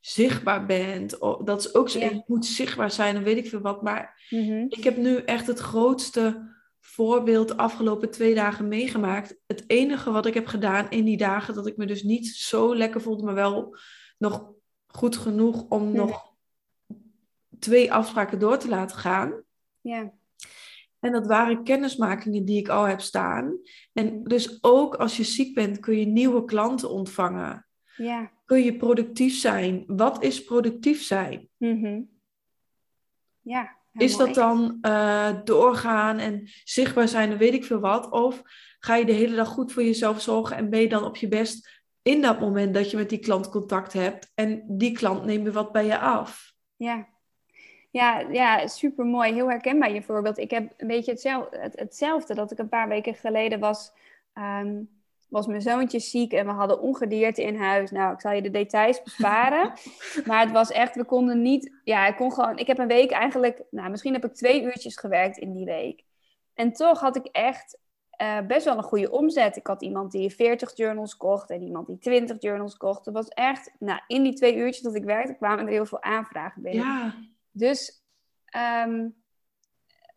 zichtbaar 0.00 0.66
bent, 0.66 1.18
dat 1.44 1.58
is 1.58 1.74
ook 1.74 1.88
zo. 1.88 1.98
Je 1.98 2.22
moet 2.26 2.46
zichtbaar 2.46 2.90
zijn, 2.90 3.14
dan 3.14 3.22
weet 3.22 3.36
ik 3.36 3.48
veel 3.48 3.60
wat. 3.60 3.82
Maar 3.82 4.26
mhm. 4.30 4.64
ik 4.68 4.84
heb 4.84 4.96
nu 4.96 5.16
echt 5.16 5.46
het 5.46 5.58
grootste 5.58 6.56
voorbeeld 6.80 7.48
de 7.48 7.56
afgelopen 7.56 8.10
twee 8.10 8.34
dagen 8.34 8.68
meegemaakt. 8.68 9.36
Het 9.46 9.64
enige 9.66 10.10
wat 10.10 10.26
ik 10.26 10.34
heb 10.34 10.46
gedaan 10.46 10.90
in 10.90 11.04
die 11.04 11.16
dagen, 11.16 11.54
dat 11.54 11.66
ik 11.66 11.76
me 11.76 11.86
dus 11.86 12.02
niet 12.02 12.26
zo 12.26 12.76
lekker 12.76 13.00
voelde, 13.00 13.24
maar 13.24 13.34
wel 13.34 13.76
nog 14.18 14.52
goed 14.86 15.16
genoeg 15.16 15.66
om 15.68 15.92
nog 15.92 16.34
twee 17.58 17.92
afspraken 17.92 18.38
door 18.38 18.58
te 18.58 18.68
laten 18.68 18.96
gaan. 18.96 19.42
Ja. 19.80 20.12
En 21.00 21.12
dat 21.12 21.26
waren 21.26 21.64
kennismakingen 21.64 22.44
die 22.44 22.58
ik 22.58 22.68
al 22.68 22.84
heb 22.84 23.00
staan. 23.00 23.58
En 23.92 24.24
dus 24.24 24.58
ook 24.60 24.94
als 24.94 25.16
je 25.16 25.24
ziek 25.24 25.54
bent, 25.54 25.78
kun 25.80 25.98
je 25.98 26.06
nieuwe 26.06 26.44
klanten 26.44 26.90
ontvangen. 26.90 27.67
Ja. 27.98 28.30
Kun 28.44 28.62
je 28.62 28.76
productief 28.76 29.34
zijn. 29.34 29.84
Wat 29.86 30.22
is 30.22 30.44
productief 30.44 31.02
zijn? 31.02 31.48
Mm 31.56 32.08
Ja. 33.40 33.76
Is 33.92 34.16
dat 34.16 34.34
dan 34.34 34.78
uh, 34.82 35.30
doorgaan 35.44 36.18
en 36.18 36.42
zichtbaar 36.64 37.08
zijn 37.08 37.30
en 37.30 37.38
weet 37.38 37.54
ik 37.54 37.64
veel 37.64 37.80
wat? 37.80 38.10
Of 38.10 38.42
ga 38.78 38.96
je 38.96 39.04
de 39.04 39.12
hele 39.12 39.36
dag 39.36 39.48
goed 39.48 39.72
voor 39.72 39.82
jezelf 39.82 40.20
zorgen 40.20 40.56
en 40.56 40.70
ben 40.70 40.80
je 40.80 40.88
dan 40.88 41.04
op 41.04 41.16
je 41.16 41.28
best 41.28 41.82
in 42.02 42.22
dat 42.22 42.40
moment 42.40 42.74
dat 42.74 42.90
je 42.90 42.96
met 42.96 43.08
die 43.08 43.18
klant 43.18 43.48
contact 43.48 43.92
hebt 43.92 44.32
en 44.34 44.64
die 44.66 44.92
klant 44.92 45.24
neemt 45.24 45.42
weer 45.42 45.52
wat 45.52 45.72
bij 45.72 45.86
je 45.86 45.98
af? 45.98 46.54
Ja, 46.76 47.08
ja, 47.90 48.20
ja 48.20 48.66
super 48.66 49.04
mooi. 49.04 49.32
Heel 49.32 49.48
herkenbaar 49.48 49.92
je 49.92 50.02
voorbeeld. 50.02 50.38
Ik 50.38 50.50
heb 50.50 50.72
een 50.76 50.86
beetje 50.86 51.10
hetzelfde, 51.10 51.70
hetzelfde 51.74 52.34
dat 52.34 52.50
ik 52.50 52.58
een 52.58 52.68
paar 52.68 52.88
weken 52.88 53.14
geleden 53.14 53.60
was. 53.60 53.92
Ehm, 54.32 54.82
was 55.28 55.46
mijn 55.46 55.60
zoontje 55.60 55.98
ziek 55.98 56.32
en 56.32 56.46
we 56.46 56.52
hadden 56.52 56.80
ongedierte 56.80 57.42
in 57.42 57.56
huis. 57.56 57.90
Nou, 57.90 58.12
ik 58.12 58.20
zal 58.20 58.32
je 58.32 58.42
de 58.42 58.50
details 58.50 59.02
besparen. 59.02 59.72
maar 60.26 60.40
het 60.40 60.50
was 60.50 60.70
echt, 60.70 60.94
we 60.94 61.04
konden 61.04 61.42
niet... 61.42 61.80
Ja, 61.84 62.06
ik 62.06 62.16
kon 62.16 62.32
gewoon... 62.32 62.58
Ik 62.58 62.66
heb 62.66 62.78
een 62.78 62.88
week 62.88 63.10
eigenlijk... 63.10 63.62
Nou, 63.70 63.90
misschien 63.90 64.12
heb 64.12 64.24
ik 64.24 64.34
twee 64.34 64.62
uurtjes 64.62 64.96
gewerkt 64.96 65.38
in 65.38 65.52
die 65.52 65.64
week. 65.64 66.04
En 66.54 66.72
toch 66.72 67.00
had 67.00 67.16
ik 67.16 67.26
echt 67.26 67.78
uh, 68.22 68.40
best 68.46 68.64
wel 68.64 68.76
een 68.76 68.82
goede 68.82 69.10
omzet. 69.10 69.56
Ik 69.56 69.66
had 69.66 69.82
iemand 69.82 70.12
die 70.12 70.34
40 70.34 70.76
journals 70.76 71.16
kocht 71.16 71.50
en 71.50 71.62
iemand 71.62 71.86
die 71.86 71.98
20 71.98 72.36
journals 72.40 72.76
kocht. 72.76 73.04
Het 73.04 73.14
was 73.14 73.28
echt... 73.28 73.74
Nou, 73.78 74.00
in 74.06 74.22
die 74.22 74.34
twee 74.34 74.56
uurtjes 74.56 74.82
dat 74.82 74.94
ik 74.94 75.04
werkte 75.04 75.34
kwamen 75.34 75.64
er 75.64 75.72
heel 75.72 75.86
veel 75.86 76.02
aanvragen 76.02 76.62
binnen. 76.62 76.84
Ja. 76.86 77.14
Dus... 77.50 78.02
Um, 78.86 79.16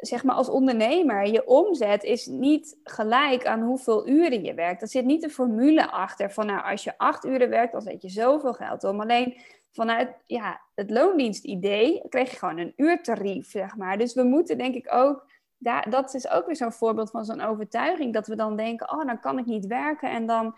zeg 0.01 0.23
maar 0.23 0.35
als 0.35 0.49
ondernemer, 0.49 1.27
je 1.27 1.47
omzet 1.47 2.03
is 2.03 2.25
niet 2.25 2.79
gelijk 2.83 3.45
aan 3.45 3.61
hoeveel 3.61 4.07
uren 4.07 4.43
je 4.43 4.53
werkt. 4.53 4.81
Er 4.81 4.87
zit 4.87 5.05
niet 5.05 5.23
een 5.23 5.29
formule 5.29 5.91
achter 5.91 6.31
van 6.31 6.45
nou, 6.45 6.63
als 6.63 6.83
je 6.83 6.97
acht 6.97 7.25
uren 7.25 7.49
werkt, 7.49 7.71
dan 7.71 7.81
zet 7.81 8.01
je 8.01 8.09
zoveel 8.09 8.53
geld 8.53 8.83
om. 8.83 9.01
Alleen 9.01 9.37
vanuit 9.71 10.09
ja, 10.25 10.61
het 10.75 10.89
loondienstidee 10.89 12.01
kreeg 12.09 12.31
je 12.31 12.37
gewoon 12.37 12.57
een 12.57 12.73
uurtarief, 12.75 13.49
zeg 13.49 13.75
maar. 13.75 13.97
Dus 13.97 14.13
we 14.13 14.23
moeten 14.23 14.57
denk 14.57 14.75
ik 14.75 14.93
ook, 14.93 15.25
daar, 15.57 15.89
dat 15.89 16.13
is 16.13 16.29
ook 16.29 16.45
weer 16.45 16.55
zo'n 16.55 16.71
voorbeeld 16.71 17.11
van 17.11 17.25
zo'n 17.25 17.41
overtuiging, 17.41 18.13
dat 18.13 18.27
we 18.27 18.35
dan 18.35 18.55
denken, 18.55 18.91
oh, 18.91 19.05
dan 19.05 19.19
kan 19.19 19.37
ik 19.37 19.45
niet 19.45 19.67
werken 19.67 20.11
en 20.11 20.25
dan... 20.25 20.55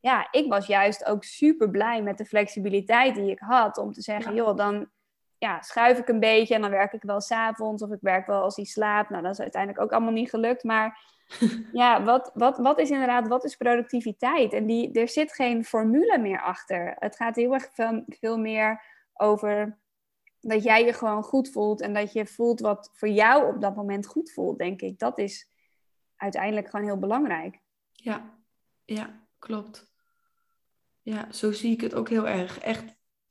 Ja, 0.00 0.28
ik 0.30 0.48
was 0.48 0.66
juist 0.66 1.04
ook 1.04 1.24
super 1.24 1.70
blij 1.70 2.02
met 2.02 2.18
de 2.18 2.24
flexibiliteit 2.24 3.14
die 3.14 3.30
ik 3.30 3.38
had 3.38 3.78
om 3.78 3.92
te 3.92 4.00
zeggen, 4.00 4.34
joh, 4.34 4.56
dan 4.56 4.88
ja, 5.44 5.62
schuif 5.62 5.98
ik 5.98 6.08
een 6.08 6.20
beetje 6.20 6.54
en 6.54 6.60
dan 6.60 6.70
werk 6.70 6.92
ik 6.92 7.02
wel 7.02 7.20
s'avonds 7.20 7.82
of 7.82 7.90
ik 7.90 7.98
werk 8.00 8.26
wel 8.26 8.42
als 8.42 8.56
hij 8.56 8.64
slaapt. 8.64 9.10
Nou, 9.10 9.22
dat 9.22 9.32
is 9.32 9.40
uiteindelijk 9.40 9.82
ook 9.82 9.92
allemaal 9.92 10.12
niet 10.12 10.30
gelukt. 10.30 10.64
Maar 10.64 11.00
ja, 11.72 12.02
wat, 12.02 12.30
wat, 12.34 12.58
wat 12.58 12.78
is 12.78 12.90
inderdaad, 12.90 13.28
wat 13.28 13.44
is 13.44 13.56
productiviteit? 13.56 14.52
En 14.52 14.66
die, 14.66 14.92
er 14.92 15.08
zit 15.08 15.32
geen 15.32 15.64
formule 15.64 16.18
meer 16.18 16.42
achter. 16.42 16.96
Het 16.98 17.16
gaat 17.16 17.36
heel 17.36 17.52
erg 17.52 17.68
veel, 17.72 18.04
veel 18.06 18.38
meer 18.38 18.82
over 19.14 19.78
dat 20.40 20.62
jij 20.62 20.84
je 20.84 20.92
gewoon 20.92 21.22
goed 21.22 21.50
voelt 21.50 21.80
en 21.80 21.94
dat 21.94 22.12
je 22.12 22.26
voelt 22.26 22.60
wat 22.60 22.90
voor 22.92 23.08
jou 23.08 23.54
op 23.54 23.60
dat 23.60 23.76
moment 23.76 24.06
goed 24.06 24.32
voelt, 24.32 24.58
denk 24.58 24.80
ik. 24.80 24.98
Dat 24.98 25.18
is 25.18 25.50
uiteindelijk 26.16 26.70
gewoon 26.70 26.86
heel 26.86 26.98
belangrijk. 26.98 27.58
Ja, 27.92 28.38
ja, 28.84 29.26
klopt. 29.38 29.92
Ja, 31.02 31.32
zo 31.32 31.52
zie 31.52 31.72
ik 31.72 31.80
het 31.80 31.94
ook 31.94 32.08
heel 32.08 32.28
erg. 32.28 32.58
Echt 32.58 32.84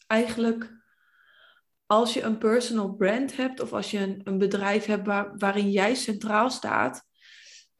eigenlijk 0.07 0.82
als 1.93 2.13
je 2.13 2.21
een 2.21 2.37
personal 2.37 2.93
brand 2.93 3.35
hebt 3.35 3.61
of 3.61 3.73
als 3.73 3.91
je 3.91 3.99
een, 3.99 4.21
een 4.23 4.37
bedrijf 4.37 4.85
hebt 4.85 5.05
waar, 5.05 5.37
waarin 5.37 5.71
jij 5.71 5.95
centraal 5.95 6.49
staat, 6.49 7.03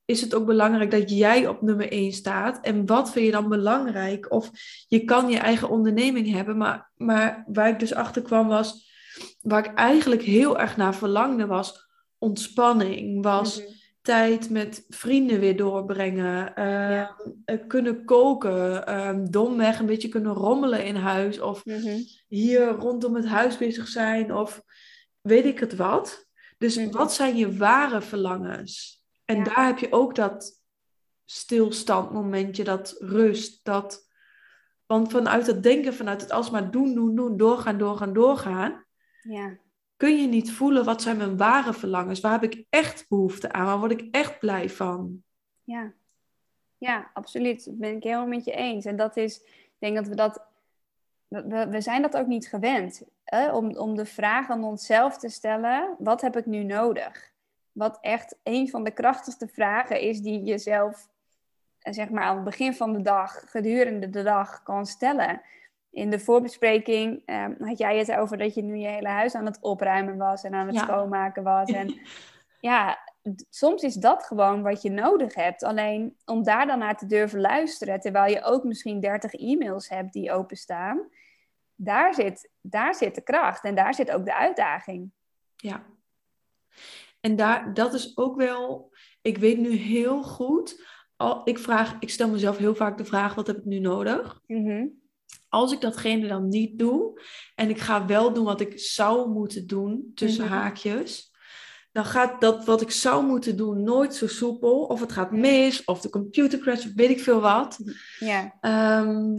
is 0.06 0.22
het 0.22 0.34
ook 0.34 0.46
belangrijk 0.46 0.92
dat 0.92 1.10
jij 1.10 1.48
op 1.48 1.62
nummer 1.62 1.92
1 1.92 2.12
staat. 2.12 2.60
En 2.66 2.86
wat 2.86 3.12
vind 3.12 3.26
je 3.26 3.32
dan 3.32 3.50
belangrijk? 3.50 4.32
Of 4.32 4.50
je 4.88 5.04
kan 5.04 5.30
je 5.30 5.38
eigen 5.38 5.70
onderneming 5.70 6.32
hebben, 6.32 6.58
maar, 6.58 6.92
maar 6.96 7.44
waar 7.48 7.70
ik 7.70 7.80
dus 7.80 7.94
achter 7.94 8.22
kwam 8.22 8.48
was, 8.48 8.92
waar 9.42 9.66
ik 9.66 9.74
eigenlijk 9.74 10.22
heel 10.22 10.60
erg 10.60 10.78
naar 10.78 10.96
verlangde 10.96 11.46
was 11.46 11.88
ontspanning, 12.18 13.24
was 13.24 13.60
mhm 13.60 13.82
tijd 14.04 14.50
met 14.50 14.86
vrienden 14.90 15.40
weer 15.40 15.58
doorbrengen. 15.58 16.56
Ehm, 16.56 17.06
eh, 17.46 17.58
kunnen 17.68 18.06
koken. 18.06 18.98
Um, 19.08 19.32
domweg 19.32 19.80
een 19.80 19.86
beetje 19.86 20.10
kunnen 20.10 20.34
rommelen 20.34 20.86
in 20.86 20.96
huis. 20.96 21.40
Of 21.40 21.66
mhm. 21.66 22.00
hier 22.28 22.68
rondom 22.68 23.16
het 23.16 23.26
huis 23.26 23.58
bezig 23.58 23.88
zijn. 23.88 24.36
Of 24.36 24.64
weet 25.22 25.46
ik 25.46 25.60
het 25.60 25.76
wat. 25.76 26.28
Dus 26.58 26.78
mhm. 26.78 26.92
wat 26.92 27.14
zijn 27.14 27.36
je 27.38 27.58
ware 27.58 28.02
verlangens? 28.02 29.04
En 29.26 29.44
daar 29.44 29.66
heb 29.66 29.78
je 29.78 29.92
ook 29.92 30.16
dat 30.16 30.62
stilstandmomentje, 31.26 32.64
dat 32.64 32.96
rust. 33.00 33.60
Dat... 33.64 34.12
Want 34.86 35.12
vanuit 35.12 35.48
het 35.48 35.64
denken, 35.64 35.94
vanuit 35.94 36.22
het 36.22 36.32
alsmaar 36.32 36.72
doen, 36.72 36.96
doen, 36.96 37.16
doen, 37.16 37.38
doorgaan, 37.38 37.78
doorgaan, 37.78 38.14
doorgaan. 38.14 38.86
Ja 39.22 39.62
kun 39.98 40.22
je 40.22 40.28
niet 40.28 40.52
voelen 40.52 40.86
wat 40.86 41.02
zijn 41.02 41.18
mijn 41.18 41.38
ware 41.38 41.74
verlangens? 41.74 42.20
Waar 42.20 42.32
heb 42.32 42.44
ik 42.52 42.66
echt 42.70 43.06
behoefte 43.10 43.52
aan? 43.52 43.66
Waar 43.66 43.80
word 43.80 43.92
ik 43.92 44.08
echt 44.12 44.40
blij 44.40 44.70
van? 44.70 45.24
Ja, 45.64 45.94
ja 46.78 47.12
absoluut. 47.14 47.66
Dat 47.66 47.78
ben 47.78 47.96
ik 47.96 48.04
helemaal 48.04 48.28
met 48.28 48.46
je 48.46 48.52
eens. 48.52 48.86
En 48.86 48.96
dat 48.96 49.18
is, 49.18 49.42
ik 49.42 49.76
denk 49.80 49.96
dat 49.96 50.08
we 50.08 50.16
dat, 50.16 50.46
we, 51.28 51.68
we 51.70 51.82
zijn 51.82 52.02
dat 52.02 52.18
ook 52.18 52.28
niet 52.28 52.48
gewend. 52.48 53.04
Hè? 53.24 53.52
Om, 53.52 53.76
om 53.78 53.96
de 53.96 54.06
vraag 54.06 54.50
aan 54.50 54.64
onszelf 54.64 55.18
te 55.18 55.30
stellen, 55.30 55.96
wat 56.00 56.22
heb 56.22 56.38
ik 56.38 56.46
nu 56.46 56.64
nodig? 56.64 57.32
Wat 57.72 57.98
echt 58.02 58.36
een 58.44 58.70
van 58.70 58.84
de 58.84 58.92
krachtigste 58.92 59.48
vragen 59.48 60.02
is 60.02 60.22
die 60.22 60.44
je 60.44 60.58
zelf, 60.58 61.10
eh, 61.80 61.94
zeg 61.94 62.10
maar 62.10 62.24
aan 62.24 62.36
het 62.36 62.46
begin 62.46 62.74
van 62.74 62.94
de 62.94 63.02
dag, 63.02 63.44
gedurende 63.52 64.10
de 64.10 64.24
dag 64.24 64.64
kan 64.64 64.86
stellen 64.86 65.42
in 65.94 66.10
de 66.10 66.20
voorbespreking 66.20 67.22
um, 67.26 67.56
had 67.60 67.78
jij 67.78 67.98
het 67.98 68.12
over 68.12 68.38
dat 68.38 68.54
je 68.54 68.62
nu 68.62 68.78
je 68.78 68.88
hele 68.88 69.08
huis 69.08 69.36
aan 69.36 69.46
het 69.46 69.58
opruimen 69.62 70.18
was 70.18 70.44
en 70.44 70.54
aan 70.54 70.68
het 70.68 70.78
schoonmaken 70.78 71.44
was. 71.44 71.72
En 71.72 72.00
ja, 72.60 72.98
soms 73.50 73.84
is 73.84 73.94
dat 73.94 74.24
gewoon 74.24 74.62
wat 74.62 74.82
je 74.82 74.90
nodig 74.90 75.36
hebt. 75.36 75.64
Alleen 75.64 76.18
om 76.26 76.44
daar 76.44 76.66
dan 76.66 76.80
naar 76.80 76.98
te 76.98 77.06
durven 77.06 77.42
luisteren, 77.42 78.00
terwijl 78.00 78.34
je 78.34 78.44
ook 78.44 78.64
misschien 78.64 79.00
30 79.00 79.34
e-mails 79.34 79.90
hebt 79.90 80.14
die 80.14 80.32
openstaan, 80.32 81.10
daar 81.76 82.14
zit, 82.14 82.50
daar 82.62 82.96
zit 82.96 83.16
de 83.16 83.22
kracht 83.22 83.64
en 83.64 83.76
daar 83.76 83.94
zit 83.94 84.12
ook 84.12 84.26
de 84.26 84.36
uitdaging. 84.36 85.12
Ja, 85.56 85.86
En 87.20 87.36
daar, 87.36 87.74
dat 87.74 87.94
is 87.94 88.18
ook 88.18 88.36
wel, 88.36 88.94
ik 89.22 89.38
weet 89.38 89.58
nu 89.58 89.72
heel 89.72 90.24
goed, 90.24 90.86
al, 91.16 91.42
ik, 91.44 91.60
vraag, 91.60 91.96
ik 92.00 92.10
stel 92.10 92.30
mezelf 92.30 92.58
heel 92.58 92.76
vaak 92.76 92.98
de 92.98 93.06
vraag, 93.06 93.36
wat 93.36 93.48
heb 93.48 93.58
ik 93.58 93.66
nu 93.66 93.80
nodig? 93.80 94.42
Mhm. 94.48 94.86
Als 95.50 95.72
ik 95.72 95.82
datgene 95.82 96.28
dan 96.28 96.48
niet 96.48 96.80
doe 96.80 97.22
en 97.56 97.70
ik 97.70 97.80
ga 97.80 98.06
wel 98.06 98.34
doen 98.34 98.46
wat 98.46 98.62
ik 98.62 98.80
zou 98.80 99.30
moeten 99.30 99.68
doen, 99.68 100.12
tussen 100.16 100.46
Mhm. 100.46 100.54
haakjes, 100.54 101.32
dan 101.92 102.06
gaat 102.06 102.42
dat 102.42 102.66
wat 102.66 102.82
ik 102.82 102.92
zou 102.92 103.26
moeten 103.26 103.58
doen 103.58 103.84
nooit 103.84 104.16
zo 104.16 104.28
soepel. 104.28 104.84
Of 104.84 105.00
het 105.00 105.12
gaat 105.12 105.32
mis, 105.32 105.84
of 105.86 106.02
de 106.02 106.10
computer 106.10 106.60
crash, 106.60 106.86
of 106.86 106.92
weet 106.96 107.10
ik 107.10 107.20
veel 107.20 107.40
wat. 107.40 107.80
Ja. 108.20 108.58
Ehm, 108.62 109.36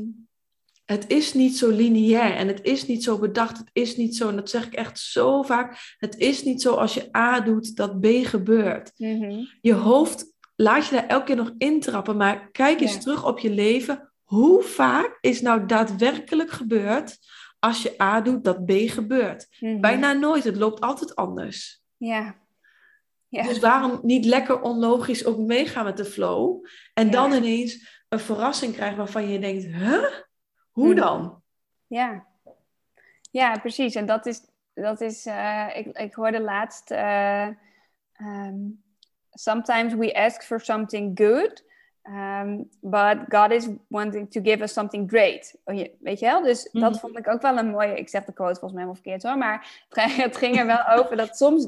het 0.85 1.05
is 1.11 1.35
niet 1.35 1.57
zo 1.59 1.71
lineair 1.71 2.35
en 2.35 2.49
het 2.49 2.63
is 2.63 2.87
niet 2.87 3.05
zo 3.05 3.19
bedacht. 3.19 3.59
Het 3.59 3.71
is 3.73 3.97
niet 3.97 4.17
zo, 4.17 4.29
en 4.29 4.37
dat 4.37 4.51
zeg 4.51 4.67
ik 4.67 4.73
echt 4.75 4.99
zo 4.99 5.43
vaak. 5.43 5.95
Het 5.99 6.17
is 6.19 6.43
niet 6.43 6.63
zo 6.63 6.75
als 6.75 6.95
je 6.95 7.17
A 7.17 7.41
doet, 7.41 7.77
dat 7.77 8.01
B 8.01 8.07
gebeurt. 8.23 8.93
Mhm. 8.97 9.45
Je 9.61 9.73
hoofd 9.75 10.33
laat 10.57 10.87
je 10.87 10.95
daar 10.95 11.07
elke 11.07 11.25
keer 11.25 11.37
nog 11.37 11.53
intrappen, 11.59 12.17
maar 12.17 12.51
kijk 12.51 12.81
eens 12.81 12.93
Ja. 12.95 12.99
terug 13.01 13.27
op 13.27 13.39
je 13.39 13.51
leven. 13.51 14.13
Hoe 14.35 14.63
vaak 14.63 15.19
is 15.21 15.41
nou 15.41 15.67
daadwerkelijk 15.67 16.51
gebeurd 16.51 17.19
als 17.59 17.83
je 17.83 18.03
A 18.03 18.21
doet, 18.21 18.45
dat 18.45 18.65
B 18.65 18.71
gebeurt? 18.71 19.57
Mhm. 19.61 19.81
Bijna 19.81 20.13
nooit, 20.13 20.45
het 20.45 20.57
loopt 20.57 20.81
altijd 20.81 21.15
anders. 21.17 21.83
Ja. 21.97 22.35
Ja. 23.29 23.43
Dus 23.43 23.59
waarom 23.59 23.99
niet 24.03 24.25
lekker 24.25 24.61
onlogisch 24.61 25.25
ook 25.25 25.39
meegaan 25.39 25.85
met 25.85 25.97
de 25.97 26.05
flow? 26.05 26.65
En 26.95 27.05
Ja. 27.07 27.11
dan 27.13 27.33
ineens 27.33 28.03
een 28.09 28.19
verrassing 28.19 28.75
krijgen 28.75 28.97
waarvan 28.97 29.29
je 29.29 29.39
denkt, 29.39 29.65
huh? 29.65 30.05
Hoe 30.71 30.87
Hmm. 30.87 30.95
dan? 30.95 31.43
Ja, 31.87 32.27
ja 33.31 33.59
precies. 33.59 33.95
En 33.95 34.07
dat 34.07 34.27
is, 34.27 34.41
dat 34.75 35.01
is 35.01 35.27
eh, 35.27 35.69
ik, 35.75 35.87
ik 35.99 36.15
hoorde 36.15 36.41
laatst, 36.41 36.91
eh, 36.91 37.47
ehm, 38.13 38.57
sometimes 39.31 39.95
we 39.95 40.15
ask 40.15 40.43
for 40.43 40.61
something 40.61 41.19
good, 41.19 41.65
um, 42.09 42.69
but 42.81 43.17
God 43.29 43.51
is 43.51 43.69
wanting 43.89 44.31
to 44.31 44.41
give 44.43 44.63
us 44.63 44.73
something 44.73 45.11
great. 45.11 45.55
Oh, 45.65 45.85
Weet 46.01 46.19
je 46.19 46.27
wel? 46.27 46.43
Dus 46.43 46.69
Mhm. 46.73 46.85
dat 46.85 47.01
vond 47.01 47.19
ik 47.19 47.29
ook 47.29 47.43
wel 47.43 47.59
een 47.59 47.71
mooie, 47.71 47.99
ik 47.99 48.09
zeg 48.09 48.25
de 48.25 48.33
quote 48.33 48.59
volgens 48.61 48.73
mij 48.73 48.83
helemaal 48.83 49.03
verkeerd 49.03 49.23
hoor, 49.23 49.39
maar 49.39 49.85
het 50.25 50.37
ging- 50.37 50.59
er 50.59 50.67
wel 50.67 50.87
over 50.89 51.17
dat 51.17 51.37
soms 51.37 51.67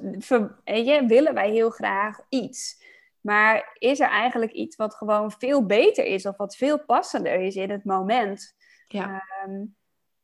weet 0.64 0.86
je, 0.86 1.04
willen 1.06 1.34
wij 1.34 1.50
heel 1.50 1.70
graag 1.70 2.18
iets. 2.28 2.84
Maar 3.20 3.76
is 3.78 4.00
er 4.00 4.08
eigenlijk 4.08 4.52
iets 4.52 4.76
wat 4.76 4.94
gewoon 4.94 5.30
veel 5.30 5.66
beter 5.66 6.04
is 6.04 6.26
of 6.26 6.36
wat 6.36 6.56
veel 6.56 6.78
passender 6.84 7.34
is 7.40 7.56
in 7.56 7.70
het 7.70 7.84
moment? 7.84 8.54
Ja, 8.88 9.22
Ehm, 9.44 9.64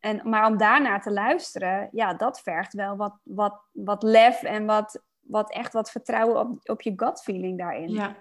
en, 0.00 0.20
maar 0.28 0.46
om 0.46 0.56
daarnaar 0.56 1.02
te 1.02 1.12
luisteren, 1.12 1.88
ja, 1.92 2.14
dat 2.14 2.40
vergt 2.40 2.72
wel 2.72 2.96
wat, 2.96 3.14
wat, 3.22 3.60
wat 3.72 4.02
lef 4.02 4.42
en 4.42 4.66
wat, 4.66 5.02
wat 5.20 5.52
echt 5.52 5.72
wat 5.72 5.90
vertrouwen 5.90 6.40
op, 6.40 6.58
op 6.68 6.82
je 6.82 6.92
gut 6.96 7.22
feeling 7.22 7.58
daarin. 7.58 7.90
ja. 7.90 8.14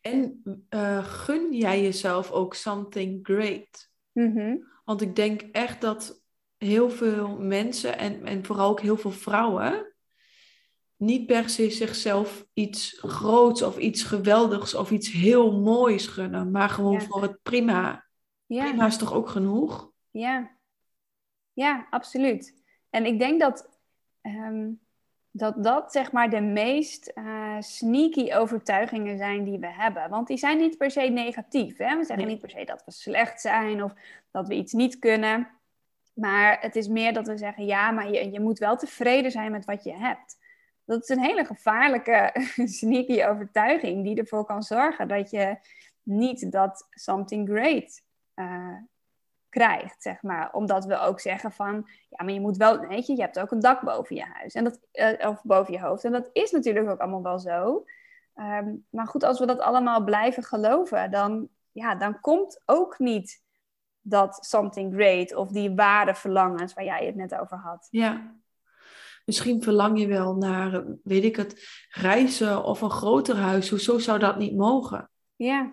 En 0.00 0.42
eh, 0.68 1.04
gun 1.04 1.52
jij 1.54 1.82
jezelf 1.82 2.30
ook 2.30 2.54
something 2.54 3.18
great? 3.26 3.90
Mhm. 4.12 4.56
Want 4.84 5.00
ik 5.00 5.16
denk 5.16 5.40
echt 5.42 5.80
dat 5.80 6.22
heel 6.56 6.90
veel 6.90 7.38
mensen 7.38 7.98
en, 7.98 8.24
en 8.26 8.44
vooral 8.44 8.70
ook 8.70 8.80
heel 8.80 8.96
veel 8.96 9.10
vrouwen 9.10 9.86
niet 10.96 11.26
per 11.26 11.48
se 11.48 11.70
zichzelf 11.70 12.46
iets 12.52 12.98
groots 13.00 13.62
of 13.62 13.78
iets 13.78 14.02
geweldigs 14.02 14.74
of 14.74 14.90
iets 14.90 15.10
heel 15.12 15.60
moois 15.60 16.06
gunnen, 16.06 16.50
maar 16.50 16.68
gewoon 16.68 16.92
Ja. 16.92 17.00
voor 17.00 17.22
het 17.22 17.38
prima. 17.42 18.06
ja. 18.46 18.64
Prima 18.64 18.86
is 18.86 18.96
toch 18.96 19.12
ook 19.12 19.28
genoeg? 19.28 19.90
Ja, 20.10 20.56
ja, 21.52 21.86
absoluut. 21.90 22.62
En 22.90 23.06
ik 23.06 23.18
denk 23.18 23.40
dat 23.40 23.78
ehm, 24.20 24.70
dat, 25.32 25.64
dat 25.64 25.92
zeg 25.92 26.12
maar 26.12 26.30
de 26.30 26.40
meest 26.40 27.06
eh, 27.06 27.56
sneaky 27.60 28.34
overtuigingen 28.34 29.16
zijn 29.18 29.44
die 29.44 29.58
we 29.58 29.72
hebben. 29.72 30.10
Want 30.10 30.26
die 30.26 30.36
zijn 30.36 30.58
niet 30.58 30.76
per 30.76 30.90
se 30.90 31.00
negatief. 31.00 31.76
Hè? 31.76 31.96
We 31.96 32.04
zeggen 32.04 32.16
Nee. 32.16 32.34
niet 32.34 32.40
per 32.40 32.50
se 32.50 32.64
dat 32.64 32.84
we 32.84 32.90
slecht 32.92 33.40
zijn 33.40 33.82
of 33.84 33.92
dat 34.30 34.48
we 34.48 34.54
iets 34.54 34.72
niet 34.72 34.98
kunnen. 34.98 35.48
Maar 36.14 36.60
het 36.60 36.76
is 36.76 36.88
meer 36.88 37.12
dat 37.12 37.26
we 37.26 37.36
zeggen, 37.36 37.66
ja, 37.66 37.90
maar 37.90 38.10
je, 38.10 38.30
je 38.30 38.40
moet 38.40 38.58
wel 38.58 38.76
tevreden 38.76 39.30
zijn 39.30 39.52
met 39.52 39.64
wat 39.64 39.84
je 39.84 39.94
hebt. 39.96 40.36
Dat 40.84 41.02
is 41.02 41.08
een 41.08 41.22
hele 41.22 41.44
gevaarlijke, 41.44 42.32
sneaky 42.80 43.24
overtuiging 43.24 44.04
die 44.04 44.16
ervoor 44.16 44.44
kan 44.44 44.62
zorgen 44.62 45.08
dat 45.08 45.30
je 45.30 45.56
niet 46.02 46.52
dat 46.52 46.86
something 46.90 47.48
great 47.48 48.02
eh, 48.34 48.76
krijgt, 49.52 50.02
zeg 50.02 50.22
maar. 50.22 50.52
Omdat 50.52 50.84
we 50.84 50.98
ook 50.98 51.20
zeggen 51.20 51.52
van, 51.52 51.88
ja, 52.08 52.24
maar 52.24 52.32
je 52.32 52.40
moet 52.40 52.56
wel, 52.56 52.78
weet 52.78 53.06
je, 53.06 53.14
je 53.14 53.20
hebt 53.20 53.38
ook 53.38 53.50
een 53.50 53.60
dak 53.60 53.80
boven 53.80 54.16
je 54.16 54.24
huis. 54.24 54.54
En 54.54 54.64
dat, 54.64 54.80
eh, 54.92 55.28
of 55.28 55.42
boven 55.42 55.72
je 55.72 55.80
hoofd. 55.80 56.04
En 56.04 56.12
dat 56.12 56.30
is 56.32 56.50
natuurlijk 56.50 56.88
ook 56.88 57.00
allemaal 57.00 57.22
wel 57.22 57.38
zo. 57.38 57.84
Ehm, 58.34 58.74
maar 58.90 59.06
goed, 59.06 59.24
als 59.24 59.38
we 59.38 59.46
dat 59.46 59.60
allemaal 59.60 60.04
blijven 60.04 60.42
geloven, 60.42 61.10
dan, 61.10 61.48
ja, 61.72 61.94
dan 61.94 62.20
komt 62.20 62.62
ook 62.66 62.98
niet 62.98 63.42
dat 64.00 64.38
something 64.44 64.94
great 64.94 65.34
of 65.34 65.50
die 65.50 65.74
ware 65.74 66.14
verlangens 66.14 66.74
waar 66.74 66.84
jij 66.84 67.06
het 67.06 67.16
net 67.16 67.34
over 67.34 67.56
had. 67.56 67.88
Ja. 67.90 68.34
Misschien 69.24 69.62
verlang 69.62 70.00
je 70.00 70.06
wel 70.06 70.34
naar, 70.34 70.74
eh, 70.74 70.80
weet 71.02 71.24
ik 71.24 71.36
het, 71.36 71.86
reizen 71.90 72.64
of 72.64 72.80
een 72.80 72.90
groter 72.90 73.36
huis. 73.36 73.70
Hoezo 73.70 73.98
zou 73.98 74.18
dat 74.18 74.38
niet 74.38 74.56
mogen? 74.56 75.10
Ja, 75.36 75.72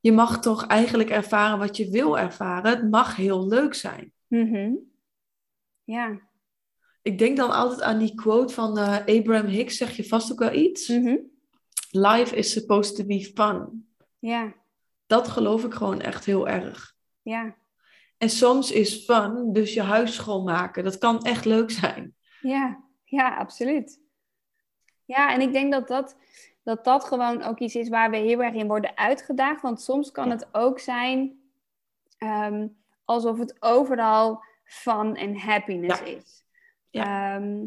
Je 0.00 0.12
mag 0.12 0.40
toch 0.40 0.66
eigenlijk 0.66 1.10
ervaren 1.10 1.58
wat 1.58 1.76
je 1.76 1.90
wil 1.90 2.18
ervaren. 2.18 2.70
Het 2.70 2.90
mag 2.90 3.16
heel 3.16 3.48
leuk 3.48 3.74
zijn. 3.74 4.12
Mhm. 4.26 4.72
ja. 5.84 6.20
Ik 7.02 7.18
denk 7.18 7.36
dan 7.36 7.50
altijd 7.50 7.82
aan 7.82 7.98
die 7.98 8.14
quote 8.14 8.54
van 8.54 8.78
eh, 8.78 8.96
Abraham 9.18 9.46
Hicks, 9.46 9.76
zeg 9.76 9.96
je 9.96 10.04
vast 10.04 10.32
ook 10.32 10.38
wel 10.38 10.52
iets. 10.52 10.88
Mhm. 10.88 11.16
Life 11.90 12.36
is 12.36 12.52
supposed 12.52 12.96
to 12.96 13.04
be 13.04 13.32
fun. 13.34 13.88
ja, 14.18 14.54
Dat 15.06 15.28
geloof 15.28 15.64
ik 15.64 15.74
gewoon 15.74 16.00
echt 16.00 16.24
heel 16.24 16.48
erg. 16.48 16.94
ja, 17.22 17.56
En 18.18 18.30
soms 18.30 18.72
is 18.72 19.04
fun, 19.04 19.52
dus 19.52 19.74
je 19.74 19.82
huis 19.82 20.14
schoonmaken. 20.14 20.84
Dat 20.84 20.98
kan 20.98 21.22
echt 21.22 21.44
leuk 21.44 21.70
zijn. 21.70 22.14
ja, 22.40 22.84
ja, 23.04 23.36
absoluut. 23.36 24.00
Ja, 25.04 25.32
en 25.32 25.40
ik 25.40 25.52
denk 25.52 25.72
dat 25.72 25.88
dat, 25.88 26.16
dat 26.66 26.84
dat 26.84 27.04
gewoon 27.04 27.42
ook 27.42 27.58
iets 27.58 27.74
is 27.74 27.88
waar 27.88 28.10
we 28.10 28.16
heel 28.16 28.42
erg 28.42 28.54
in 28.54 28.66
worden 28.66 28.96
uitgedaagd. 28.96 29.62
Want 29.62 29.80
soms 29.80 30.10
kan 30.10 30.26
Ja. 30.26 30.30
het 30.32 30.48
ook 30.52 30.78
zijn 30.78 31.40
ehm, 32.18 32.66
alsof 33.04 33.38
het 33.38 33.56
overal 33.60 34.42
fun 34.64 35.16
en 35.16 35.38
happiness 35.38 36.00
Ja. 36.00 36.06
is. 36.06 36.44
Ja. 36.90 37.34
Ehm, 37.34 37.64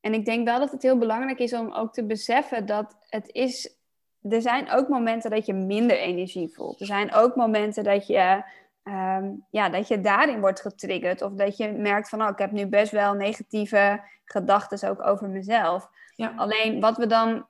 en 0.00 0.14
ik 0.14 0.24
denk 0.24 0.46
wel 0.46 0.58
dat 0.58 0.70
het 0.70 0.82
heel 0.82 0.98
belangrijk 0.98 1.38
is 1.38 1.52
om 1.54 1.72
ook 1.72 1.92
te 1.92 2.04
beseffen 2.04 2.66
dat 2.66 2.96
het 3.08 3.28
is. 3.32 3.74
Er 4.22 4.42
zijn 4.42 4.70
ook 4.70 4.88
momenten 4.88 5.30
dat 5.30 5.46
je 5.46 5.52
minder 5.54 5.96
energie 5.98 6.54
voelt. 6.54 6.80
Er 6.80 6.86
zijn 6.86 7.14
ook 7.14 7.36
momenten 7.36 7.84
dat 7.84 8.06
je, 8.06 8.42
ehm, 8.82 9.30
ja, 9.50 9.68
dat 9.68 9.88
je 9.88 10.00
daarin 10.00 10.40
wordt 10.40 10.60
getriggerd. 10.60 11.22
Of 11.22 11.32
dat 11.32 11.56
je 11.56 11.72
merkt 11.72 12.08
van, 12.08 12.22
oh, 12.22 12.28
ik 12.28 12.38
heb 12.38 12.50
nu 12.50 12.66
best 12.66 12.92
wel 12.92 13.14
negatieve 13.14 14.00
gedachten 14.24 14.90
ook 14.90 15.06
over 15.06 15.28
mezelf. 15.28 15.90
Ja. 16.14 16.32
Alleen 16.36 16.80
wat 16.80 16.96
we 16.96 17.06
dan 17.06 17.46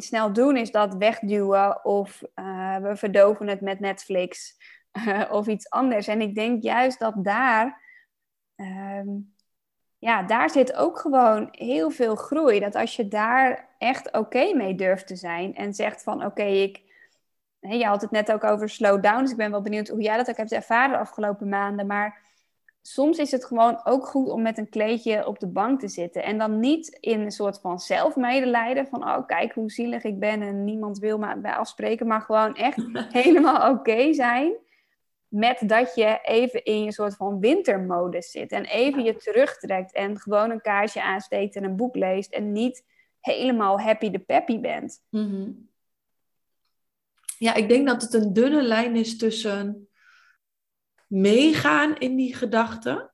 snel 0.00 0.32
doen 0.32 0.56
is 0.56 0.70
dat 0.70 0.94
wegduwen 0.94 1.84
of 1.84 2.22
eh, 2.34 2.76
we 2.76 2.96
verdoven 2.96 3.48
het 3.48 3.60
met 3.60 3.80
Netflix 3.80 4.56
of 5.30 5.46
iets 5.46 5.70
anders. 5.70 6.06
En 6.06 6.20
ik 6.20 6.34
denk 6.34 6.62
juist 6.62 6.98
dat 6.98 7.14
daar, 7.16 7.82
ehm, 8.56 9.08
ja, 9.98 10.22
daar 10.22 10.50
zit 10.50 10.74
ook 10.74 10.98
gewoon 10.98 11.48
heel 11.50 11.90
veel 11.90 12.14
groei. 12.14 12.60
Dat 12.60 12.74
als 12.74 12.96
je 12.96 13.08
daar 13.08 13.68
echt 13.78 14.12
oké 14.12 14.54
mee 14.54 14.74
durft 14.74 15.06
te 15.06 15.16
zijn 15.16 15.54
en 15.54 15.74
zegt 15.74 16.02
van 16.02 16.24
oké, 16.24 16.42
ik. 16.42 16.80
je 17.60 17.84
had 17.86 18.02
het 18.02 18.10
net 18.10 18.32
ook 18.32 18.44
over 18.44 18.68
slow 18.68 19.02
down, 19.02 19.20
dus 19.20 19.30
ik 19.30 19.36
ben 19.36 19.50
wel 19.50 19.62
benieuwd 19.62 19.88
hoe 19.88 20.02
jij 20.02 20.16
dat 20.16 20.30
ook 20.30 20.36
hebt 20.36 20.52
ervaren 20.52 20.90
de 20.90 20.98
afgelopen 20.98 21.48
maanden. 21.48 21.86
Maar 21.86 22.20
soms 22.82 23.18
is 23.18 23.30
het 23.30 23.44
gewoon 23.44 23.80
ook 23.84 24.06
goed 24.06 24.28
om 24.28 24.42
met 24.42 24.58
een 24.58 24.68
kleedje 24.68 25.26
op 25.26 25.38
de 25.38 25.46
bank 25.46 25.80
te 25.80 25.88
zitten. 25.88 26.22
En 26.22 26.38
dan 26.38 26.60
niet 26.60 26.96
in 27.00 27.20
een 27.20 27.30
soort 27.30 27.60
van 27.60 27.78
zelfmedelijden. 27.78 28.86
Van, 28.86 29.02
oh, 29.02 29.26
kijk 29.26 29.52
hoe 29.52 29.70
zielig 29.70 30.02
ik 30.04 30.18
ben 30.18 30.42
en 30.42 30.64
niemand 30.64 30.98
wil 30.98 31.18
me 31.18 31.36
bij 31.36 31.54
afspreken. 31.54 32.06
Maar 32.06 32.20
gewoon 32.20 32.54
echt 32.54 32.84
helemaal 33.22 33.70
oké 33.70 34.12
zijn. 34.12 34.52
Met 35.28 35.62
dat 35.66 35.94
je 35.94 36.18
even 36.22 36.64
in 36.64 36.84
je 36.84 36.92
soort 36.92 37.16
van 37.16 37.40
wintermodus 37.40 38.30
zit. 38.30 38.52
En 38.52 38.64
even 38.64 39.02
je 39.02 39.16
terugtrekt 39.16 39.92
en 39.92 40.18
gewoon 40.18 40.50
een 40.50 40.60
kaarsje 40.60 41.02
aansteekt 41.02 41.56
en 41.56 41.64
een 41.64 41.76
boek 41.76 41.96
leest. 41.96 42.32
En 42.32 42.52
niet 42.52 42.84
helemaal 43.20 43.80
happy 43.80 44.10
de 44.10 44.18
peppy 44.18 44.60
bent. 44.60 45.02
Mhm. 45.08 45.50
Ja, 47.38 47.54
ik 47.54 47.68
denk 47.68 47.86
dat 47.86 48.02
het 48.02 48.14
een 48.14 48.32
dunne 48.32 48.62
lijn 48.62 48.96
is 48.96 49.16
tussen 49.16 49.88
meegaan 51.12 51.98
in 51.98 52.16
die 52.16 52.34
gedachten. 52.34 53.12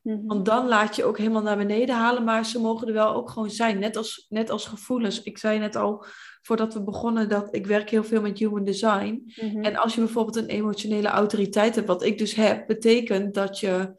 Mhm. 0.00 0.26
Want 0.26 0.44
dan 0.44 0.68
laat 0.68 0.96
je 0.96 1.04
ook 1.04 1.18
helemaal 1.18 1.42
naar 1.42 1.56
beneden 1.56 1.94
halen, 1.94 2.24
maar 2.24 2.44
ze 2.46 2.60
mogen 2.60 2.86
er 2.86 2.92
wel 2.92 3.14
ook 3.14 3.30
gewoon 3.30 3.50
zijn. 3.50 3.78
Net 3.78 3.96
als, 3.96 4.26
net 4.28 4.50
als 4.50 4.66
gevoelens. 4.66 5.22
Ik 5.22 5.38
zei 5.38 5.58
net 5.58 5.76
al, 5.76 6.04
voordat 6.42 6.74
we 6.74 6.82
begonnen, 6.82 7.28
dat 7.28 7.54
ik 7.54 7.66
werk 7.66 7.90
heel 7.90 8.04
veel 8.04 8.20
met 8.20 8.38
human 8.38 8.64
design. 8.64 9.32
Mhm. 9.36 9.62
En 9.62 9.76
als 9.76 9.94
je 9.94 10.00
bijvoorbeeld 10.00 10.36
een 10.36 10.48
emotionele 10.48 11.08
autoriteit 11.08 11.74
hebt, 11.74 11.86
wat 11.86 12.02
ik 12.02 12.18
dus 12.18 12.34
heb, 12.34 12.66
betekent 12.66 13.34
dat 13.34 13.58
je 13.60 13.94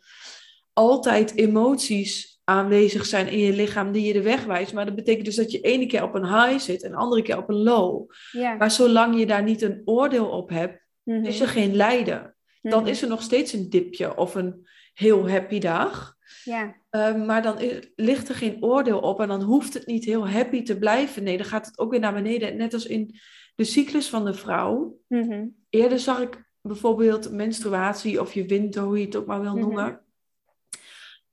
altijd 0.74 1.36
emoties 1.36 2.40
aanwezig 2.44 3.06
zijn 3.06 3.28
in 3.28 3.40
je 3.40 3.54
lichaam 3.54 3.92
die 3.92 4.06
je 4.08 4.14
de 4.14 4.22
weg 4.22 4.46
wijst. 4.46 4.74
Maar 4.74 4.86
dat 4.86 4.96
betekent 4.96 5.26
dus 5.26 5.36
dat 5.36 5.52
je 5.52 5.60
ene 5.62 5.86
keer 5.86 6.04
op 6.04 6.16
een 6.16 6.26
high 6.26 6.60
zit 6.60 6.84
en 6.84 6.92
de 6.92 6.98
andere 6.98 7.22
keer 7.22 7.38
op 7.38 7.50
een 7.50 7.64
low. 7.64 8.12
Maar 8.58 8.72
zolang 8.72 9.20
je 9.20 9.26
daar 9.26 9.44
niet 9.44 9.62
een 9.62 9.82
oordeel 9.86 10.28
op 10.30 10.50
hebt, 10.50 10.88
Mhm. 11.04 11.26
is 11.26 11.40
er 11.40 11.48
geen 11.48 11.76
lijden. 11.76 12.36
Dan 12.62 12.80
Mhm. 12.82 12.90
is 12.90 13.02
er 13.02 13.08
nog 13.10 13.22
steeds 13.22 13.54
een 13.54 13.70
dipje 13.70 14.18
of 14.18 14.36
een 14.36 14.68
heel 14.94 15.30
happy 15.30 15.60
dag. 15.60 16.16
Ja. 16.44 16.76
Ehm, 16.90 17.26
maar 17.26 17.42
dan 17.42 17.62
i- 17.62 17.80
ligt 17.96 18.30
er 18.30 18.36
geen 18.36 18.64
oordeel 18.64 19.00
op 19.00 19.20
en 19.20 19.28
dan 19.28 19.42
hoeft 19.42 19.74
het 19.74 19.86
niet 19.86 20.06
heel 20.06 20.30
happy 20.30 20.64
te 20.64 20.78
blijven. 20.78 21.24
Nee, 21.24 21.38
dan 21.38 21.46
gaat 21.46 21.66
het 21.66 21.80
ook 21.80 21.92
weer 21.92 22.00
naar 22.00 22.14
beneden. 22.14 22.58
Net 22.58 22.74
als 22.74 22.86
in 22.86 23.20
de 23.56 23.64
cyclus 23.64 24.10
van 24.10 24.26
de 24.26 24.34
vrouw. 24.34 25.00
Mhm. 25.08 25.48
Eerder 25.70 26.00
zag 26.00 26.22
ik 26.22 26.48
bijvoorbeeld 26.62 27.32
menstruatie 27.32 28.22
of 28.22 28.34
je 28.34 28.46
winter, 28.46 28.84
hoe 28.84 29.00
je 29.00 29.06
het 29.06 29.16
ook 29.16 29.26
maar 29.26 29.42
wil 29.42 29.52
Mhm. 29.52 29.60
noemen, 29.60 30.02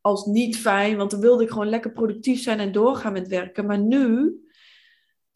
als 0.01 0.25
niet 0.27 0.57
fijn. 0.59 0.97
Want 0.97 1.11
dan 1.11 1.21
wilde 1.21 1.43
ik 1.43 1.51
gewoon 1.51 1.69
lekker 1.69 1.93
productief 1.93 2.41
zijn 2.43 2.61
en 2.61 2.73
doorgaan 2.73 3.13
met 3.13 3.29
werken. 3.29 3.67
Maar 3.67 3.79
nu 3.79 4.35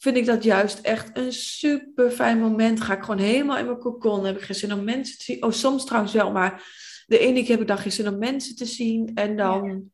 vind 0.01 0.17
ik 0.17 0.25
dat 0.25 0.43
juist 0.43 0.79
echt 0.79 1.17
een 1.17 1.33
super 1.33 2.11
fijn 2.11 2.39
moment. 2.39 2.81
Ga 2.81 2.93
ik 2.93 3.03
gewoon 3.03 3.19
helemaal 3.19 3.57
in 3.57 3.65
mijn 3.65 3.77
cocon. 3.77 4.25
Heb 4.25 4.35
ik 4.35 4.41
geen 4.41 4.55
zin 4.55 4.73
om 4.73 4.83
mensen 4.83 5.17
te 5.17 5.23
zien. 5.23 5.43
Oh, 5.43 5.51
soms 5.51 5.85
trouwens 5.85 6.13
wel, 6.13 6.31
maar 6.31 6.63
de 7.05 7.19
ene 7.19 7.39
keer 7.39 7.51
heb 7.51 7.61
ik 7.61 7.67
dan 7.67 7.77
geen 7.77 7.91
zin 7.91 8.07
om 8.07 8.17
mensen 8.17 8.55
te 8.55 8.65
zien. 8.65 9.11
En 9.15 9.37
dan 9.37 9.91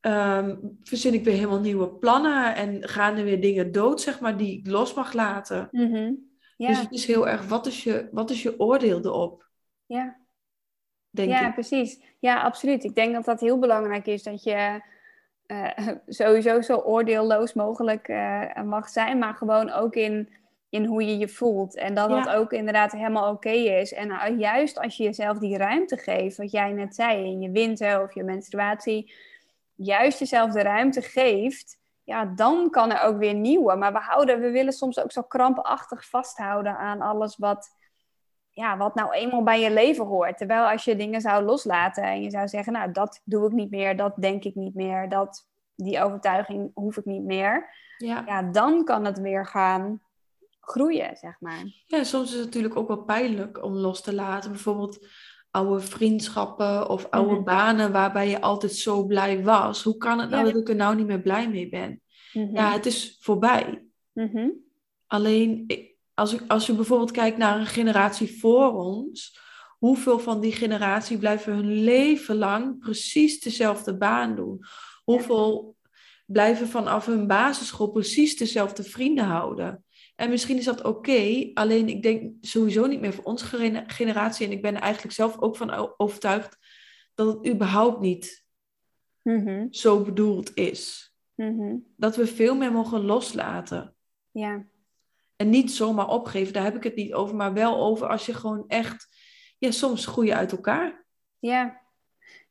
ehm, 0.00 0.56
verzin 0.82 1.14
ik 1.14 1.24
weer 1.24 1.34
helemaal 1.34 1.60
nieuwe 1.60 1.88
plannen. 1.88 2.54
En 2.54 2.88
gaan 2.88 3.16
er 3.16 3.24
weer 3.24 3.40
dingen 3.40 3.72
dood, 3.72 4.00
zeg 4.00 4.20
maar, 4.20 4.36
die 4.36 4.58
ik 4.58 4.66
los 4.66 4.94
mag 4.94 5.12
laten. 5.12 5.68
Mhm. 5.70 6.12
Ja. 6.56 6.68
Dus 6.68 6.80
het 6.80 6.92
is 6.92 7.06
heel 7.06 7.28
erg, 7.28 7.48
wat 7.48 7.66
is 7.66 7.84
je, 7.84 8.08
wat 8.12 8.30
is 8.30 8.42
je 8.42 8.60
oordeel 8.60 8.98
erop, 8.98 9.48
ja. 9.86 10.20
denk 11.10 11.30
ja, 11.30 11.46
ik. 11.46 11.54
precies. 11.54 12.02
Ja, 12.18 12.42
absoluut. 12.42 12.84
Ik 12.84 12.94
denk 12.94 13.14
dat 13.14 13.24
dat 13.24 13.40
heel 13.40 13.58
belangrijk 13.58 14.06
is 14.06 14.22
dat 14.22 14.42
je 14.42 14.82
eh, 15.52 15.88
sowieso 16.06 16.60
zo 16.60 16.76
oordeelloos 16.76 17.52
mogelijk 17.52 18.08
eh, 18.08 18.62
mag 18.62 18.88
zijn, 18.88 19.18
maar 19.18 19.34
gewoon 19.34 19.70
ook 19.70 19.94
in, 19.94 20.28
in 20.68 20.84
hoe 20.84 21.06
je 21.06 21.18
je 21.18 21.28
voelt. 21.28 21.76
En 21.76 21.94
dat 21.94 22.10
Ja. 22.10 22.22
dat 22.22 22.34
ook 22.34 22.52
inderdaad 22.52 22.92
helemaal 22.92 23.32
oké 23.32 23.50
is. 23.50 23.92
En 23.92 24.10
eh, 24.10 24.38
juist 24.38 24.78
als 24.78 24.96
je 24.96 25.02
jezelf 25.04 25.38
die 25.38 25.56
ruimte 25.56 25.96
geeft, 25.96 26.36
wat 26.36 26.50
jij 26.50 26.72
net 26.72 26.94
zei, 26.94 27.24
in 27.24 27.40
je 27.40 27.50
winter 27.50 28.02
of 28.02 28.14
je 28.14 28.22
menstruatie, 28.22 29.14
juist 29.74 30.18
jezelf 30.18 30.52
de 30.52 30.62
ruimte 30.62 31.02
geeft. 31.02 31.80
Ja, 32.04 32.24
dan 32.24 32.70
kan 32.70 32.92
er 32.92 33.02
ook 33.02 33.18
weer 33.18 33.34
nieuwe. 33.34 33.76
Maar 33.76 33.92
we 33.92 33.98
houden, 33.98 34.40
we 34.40 34.50
willen 34.50 34.72
soms 34.72 34.98
ook 35.00 35.12
zo 35.12 35.22
krampachtig 35.22 36.08
vasthouden 36.08 36.76
aan 36.76 37.00
alles 37.00 37.36
wat, 37.36 37.76
ja, 38.54 38.76
wat 38.76 38.94
nou 38.94 39.12
eenmaal 39.12 39.42
bij 39.42 39.60
je 39.60 39.70
leven 39.72 40.04
hoort. 40.06 40.38
Terwijl 40.38 40.68
als 40.68 40.84
je 40.84 40.96
dingen 40.96 41.20
zou 41.20 41.44
loslaten 41.44 42.02
en 42.02 42.22
je 42.22 42.30
zou 42.30 42.48
zeggen, 42.48 42.72
nou, 42.72 42.92
dat 42.92 43.20
doe 43.24 43.46
ik 43.46 43.52
niet 43.52 43.70
meer, 43.70 43.96
dat 43.96 44.16
denk 44.16 44.44
ik 44.44 44.54
niet 44.54 44.74
meer, 44.74 45.08
dat, 45.08 45.48
die 45.74 46.00
overtuiging 46.02 46.70
hoef 46.74 46.96
ik 46.96 47.04
niet 47.04 47.24
meer. 47.24 47.74
Ja. 47.98 48.22
Ja, 48.26 48.42
dan 48.42 48.84
kan 48.84 49.04
het 49.04 49.20
weer 49.20 49.46
gaan 49.46 50.00
groeien, 50.60 51.16
zeg 51.16 51.36
maar. 51.40 51.62
ja, 51.86 52.04
soms 52.04 52.30
is 52.32 52.36
het 52.36 52.44
natuurlijk 52.44 52.76
ook 52.76 52.88
wel 52.88 53.02
pijnlijk 53.02 53.62
om 53.64 53.72
los 53.72 54.02
te 54.02 54.14
laten. 54.14 54.50
Bijvoorbeeld 54.50 55.06
oude 55.50 55.80
vriendschappen 55.80 56.88
of 56.88 57.06
oude 57.10 57.34
Mhm. 57.34 57.44
banen 57.44 57.92
waarbij 57.92 58.28
je 58.28 58.40
altijd 58.40 58.72
zo 58.74 59.04
blij 59.06 59.42
was. 59.44 59.82
Hoe 59.82 59.96
kan 59.96 60.18
het 60.20 60.30
nou 60.30 60.46
Ja. 60.46 60.52
dat 60.52 60.60
ik 60.60 60.68
er 60.68 60.74
nou 60.76 60.96
niet 60.96 61.06
meer 61.06 61.20
blij 61.20 61.48
mee 61.50 61.68
ben? 61.68 62.00
Mhm. 62.32 62.54
Ja, 62.56 62.72
het 62.72 62.86
is 62.86 63.18
voorbij. 63.20 63.84
Mhm. 64.12 64.48
Alleen 65.06 65.64
ik- 65.66 65.91
als, 66.22 66.48
als 66.48 66.66
je 66.66 66.72
bijvoorbeeld 66.74 67.10
kijkt 67.10 67.36
naar 67.36 67.60
een 67.60 67.66
generatie 67.66 68.38
voor 68.40 68.72
ons, 68.72 69.38
hoeveel 69.78 70.18
van 70.18 70.40
die 70.40 70.52
generatie 70.52 71.18
blijven 71.18 71.54
hun 71.54 71.72
leven 71.72 72.36
lang 72.36 72.78
precies 72.78 73.40
dezelfde 73.40 73.96
baan 73.96 74.34
doen? 74.36 74.64
Hoeveel 75.04 75.76
blijven 76.26 76.68
vanaf 76.68 77.06
hun 77.06 77.26
basisschool 77.26 77.90
precies 77.90 78.36
dezelfde 78.36 78.82
vrienden 78.82 79.24
houden? 79.24 79.84
En 80.16 80.30
misschien 80.30 80.58
is 80.58 80.64
dat 80.64 80.82
oké, 80.82 81.50
alleen 81.54 81.88
ik 81.88 82.02
denk 82.02 82.32
sowieso 82.40 82.86
niet 82.86 83.00
meer 83.00 83.12
voor 83.12 83.24
onze 83.24 83.44
gene- 83.44 83.84
generatie. 83.86 84.46
En 84.46 84.52
ik 84.52 84.62
ben 84.62 84.74
er 84.74 84.80
eigenlijk 84.82 85.14
zelf 85.14 85.38
ook 85.40 85.56
van 85.56 85.94
overtuigd 85.96 86.58
dat 87.14 87.26
het 87.26 87.48
überhaupt 87.48 88.00
niet 88.00 88.44
Mhm. 89.22 89.66
zo 89.70 90.02
bedoeld 90.02 90.50
is. 90.54 91.12
Mhm. 91.34 91.76
Dat 91.96 92.16
we 92.16 92.26
veel 92.26 92.54
meer 92.54 92.72
mogen 92.72 93.00
loslaten. 93.04 93.94
Ja. 94.30 94.66
En 95.42 95.50
niet 95.50 95.72
zomaar 95.72 96.08
opgeven, 96.08 96.52
daar 96.52 96.64
heb 96.64 96.76
ik 96.76 96.82
het 96.82 96.94
niet 96.96 97.12
over, 97.14 97.36
maar 97.36 97.52
wel 97.52 97.76
over 97.76 98.08
als 98.08 98.26
je 98.26 98.34
gewoon 98.34 98.64
echt, 98.68 99.08
ja, 99.58 99.70
soms 99.70 100.06
groeien 100.06 100.36
uit 100.36 100.52
elkaar. 100.52 101.04
Ja. 101.38 101.80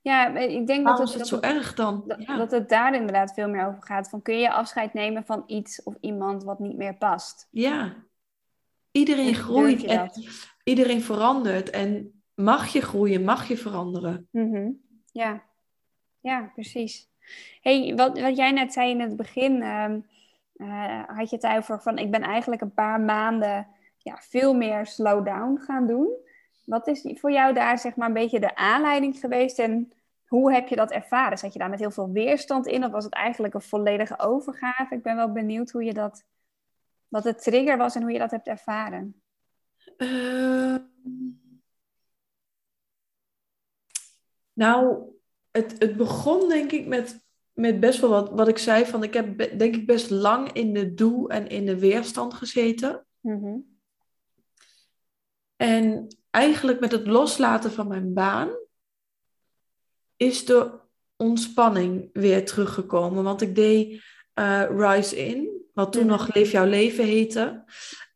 Ja, 0.02 0.38
ik 0.38 0.68
denk 0.68 0.86
dat 0.86 0.98
het, 0.98 1.08
is 1.10 1.14
het 1.14 1.28
zo 1.28 1.40
erg 1.40 1.74
dan? 1.74 2.04
dat, 2.08 2.24
Ja. 2.24 2.38
dat 2.38 2.52
het 2.52 2.70
daar 2.70 2.96
inderdaad 2.96 3.34
veel 3.34 3.50
meer 3.50 3.68
over 3.68 3.84
gaat. 3.84 4.10
Van 4.10 4.22
kun 4.22 4.38
je 4.38 4.52
afscheid 4.52 4.94
nemen 4.94 5.26
van 5.26 5.44
iets 5.48 5.84
of 5.84 5.96
iemand 6.00 6.44
wat 6.44 6.60
niet 6.60 6.78
meer 6.78 6.96
past? 6.98 7.48
ja. 7.52 7.96
Iedereen 8.92 9.28
En 9.28 9.34
groeit 9.36 9.84
en 9.84 9.98
dat? 9.98 10.20
iedereen 10.64 11.02
verandert. 11.02 11.70
En 11.70 12.22
mag 12.36 12.68
je 12.68 12.82
groeien, 12.82 13.24
mag 13.24 13.48
je 13.48 13.58
veranderen. 13.58 14.28
Mhm. 14.32 14.70
Ja. 15.12 15.44
ja, 16.20 16.52
precies. 16.54 17.10
Hey, 17.62 17.94
wat, 17.96 18.20
wat 18.20 18.36
jij 18.38 18.52
net 18.52 18.74
zei 18.74 18.90
in 18.90 19.00
het 19.00 19.16
begin, 19.16 19.62
ehm, 19.62 20.00
eh, 20.62 21.18
had 21.18 21.30
je 21.30 21.36
het 21.36 21.46
over 21.46 21.82
van 21.82 21.98
ik 21.98 22.12
ben 22.12 22.22
eigenlijk 22.22 22.62
een 22.62 22.74
paar 22.74 23.00
maanden 23.00 23.68
ja, 23.98 24.18
veel 24.18 24.54
meer 24.54 24.86
slow 24.86 25.26
down 25.26 25.62
gaan 25.62 25.88
doen. 25.88 26.10
Wat 26.66 26.88
is 26.88 27.20
voor 27.20 27.32
jou 27.32 27.54
daar 27.54 27.78
zeg 27.78 27.96
maar 27.96 28.08
een 28.08 28.14
beetje 28.14 28.40
de 28.40 28.56
aanleiding 28.56 29.20
geweest 29.20 29.60
en 29.60 29.92
hoe 30.26 30.54
heb 30.54 30.68
je 30.68 30.76
dat 30.76 30.92
ervaren? 30.92 31.38
Zat 31.38 31.54
je 31.54 31.60
daar 31.60 31.70
met 31.70 31.80
heel 31.80 31.92
veel 31.92 32.12
weerstand 32.12 32.68
in 32.68 32.86
of 32.86 32.92
was 32.92 33.04
het 33.04 33.14
eigenlijk 33.14 33.54
een 33.54 33.62
volledige 33.62 34.20
overgave? 34.20 34.96
Ik 34.96 35.04
ben 35.04 35.16
wel 35.16 35.32
benieuwd 35.32 35.72
hoe 35.72 35.84
je 35.84 35.94
dat, 35.94 36.24
wat 37.08 37.24
de 37.24 37.36
trigger 37.36 37.78
was 37.78 37.96
en 37.96 38.02
hoe 38.02 38.12
je 38.12 38.20
dat 38.20 38.32
hebt 38.32 38.48
ervaren. 38.48 39.22
Ehm, 39.98 40.80
nou, 44.54 45.04
het, 45.52 45.76
het 45.80 45.98
begon 45.98 46.50
denk 46.50 46.72
ik 46.72 46.88
met, 46.88 47.26
met 47.62 47.80
best 47.80 48.00
wel 48.00 48.10
wat, 48.10 48.30
wat 48.30 48.48
ik 48.48 48.58
zei 48.58 48.86
van 48.86 49.04
ik 49.04 49.14
heb 49.14 49.58
denk 49.60 49.76
ik 49.76 49.86
best 49.86 50.10
lang 50.10 50.52
in 50.52 50.74
de 50.74 50.94
doe 50.94 51.30
en 51.30 51.48
in 51.48 51.66
de 51.66 51.80
weerstand 51.80 52.34
gezeten. 52.34 53.06
Mhm. 53.20 53.58
En 55.56 56.08
eigenlijk 56.30 56.80
met 56.80 56.92
het 56.92 57.08
loslaten 57.08 57.72
van 57.72 57.88
mijn 57.88 58.14
baan 58.14 58.50
is 60.16 60.46
de 60.46 60.80
ontspanning 61.16 62.10
weer 62.14 62.46
teruggekomen. 62.46 63.24
Want 63.24 63.42
ik 63.42 63.56
deed 63.56 64.04
eh, 64.34 64.64
Rise 64.70 65.18
In, 65.26 65.66
wat 65.74 65.92
toen 65.92 66.06
Mhm. 66.06 66.12
nog 66.12 66.34
Leef 66.36 66.52
Jouw 66.52 66.66
Leven 66.66 67.06
heette, 67.06 67.64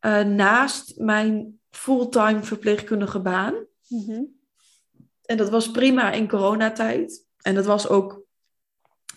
eh, 0.00 0.24
naast 0.24 0.98
mijn 0.98 1.60
fulltime 1.70 2.42
verpleegkundige 2.42 3.20
baan. 3.20 3.54
Mhm. 3.88 4.22
En 5.22 5.36
dat 5.36 5.50
was 5.50 5.70
prima 5.70 6.12
in 6.12 6.28
coronatijd. 6.28 7.26
En 7.42 7.54
dat 7.54 7.66
was 7.66 7.88
ook 7.88 8.25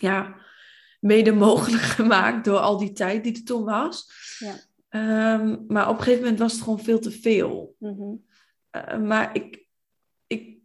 ja, 0.00 0.36
mede 1.00 1.32
mogelijk 1.32 1.82
gemaakt 1.98 2.44
door 2.44 2.58
al 2.58 2.78
die 2.78 2.92
tijd 2.92 3.24
die 3.24 3.34
er 3.34 3.44
toen 3.44 3.64
was. 3.64 4.10
Ja. 4.38 4.54
Ehm, 4.88 5.56
maar 5.66 5.88
op 5.88 5.96
een 5.96 6.02
gegeven 6.02 6.22
moment 6.22 6.38
was 6.38 6.52
het 6.52 6.62
gewoon 6.62 6.80
veel 6.80 6.98
te 6.98 7.10
veel. 7.10 7.76
Mhm. 7.78 8.14
Eh, 8.70 8.98
maar 8.98 9.34
ik, 9.34 9.66
ik, 10.26 10.58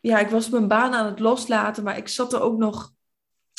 ja, 0.00 0.18
ik 0.18 0.28
was 0.28 0.48
mijn 0.48 0.68
baan 0.68 0.94
aan 0.94 1.06
het 1.06 1.18
loslaten, 1.18 1.84
maar 1.84 1.96
ik 1.96 2.08
zat 2.08 2.32
er 2.32 2.40
ook 2.40 2.58
nog, 2.58 2.94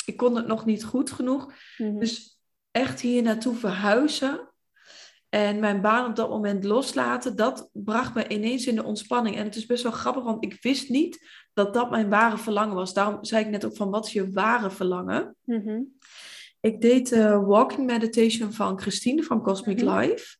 ik 0.04 0.16
kon 0.16 0.36
het 0.36 0.46
nog 0.46 0.64
niet 0.64 0.84
goed 0.84 1.10
genoeg. 1.10 1.52
Mhm. 1.76 1.98
Dus 1.98 2.40
echt 2.70 3.00
hier 3.00 3.22
naartoe 3.22 3.54
verhuizen 3.54 4.49
en 5.30 5.60
mijn 5.60 5.80
baan 5.80 6.10
op 6.10 6.16
dat 6.16 6.28
moment 6.28 6.64
loslaten, 6.64 7.36
dat 7.36 7.68
bracht 7.72 8.14
me 8.14 8.28
ineens 8.28 8.66
in 8.66 8.74
de 8.74 8.84
ontspanning. 8.84 9.36
En 9.36 9.44
het 9.44 9.56
is 9.56 9.66
best 9.66 9.82
wel 9.82 9.92
grappig, 9.92 10.22
want 10.22 10.44
ik 10.44 10.58
wist 10.62 10.88
niet 10.88 11.28
dat 11.52 11.74
dat 11.74 11.90
mijn 11.90 12.08
ware 12.08 12.38
verlangen 12.38 12.74
was. 12.74 12.94
Daarom 12.94 13.24
zei 13.24 13.44
ik 13.44 13.50
net 13.50 13.64
ook 13.64 13.76
van, 13.76 13.90
wat 13.90 14.06
is 14.06 14.12
je 14.12 14.30
ware 14.30 14.70
verlangen? 14.70 15.36
Mhm. 15.44 15.80
Ik 16.60 16.80
deed 16.80 17.08
de 17.08 17.40
walking 17.40 17.86
meditation 17.86 18.52
van 18.52 18.80
Christine 18.80 19.22
van 19.22 19.42
Cosmic 19.42 19.82
Mhm. 19.82 19.98
Life. 19.98 20.36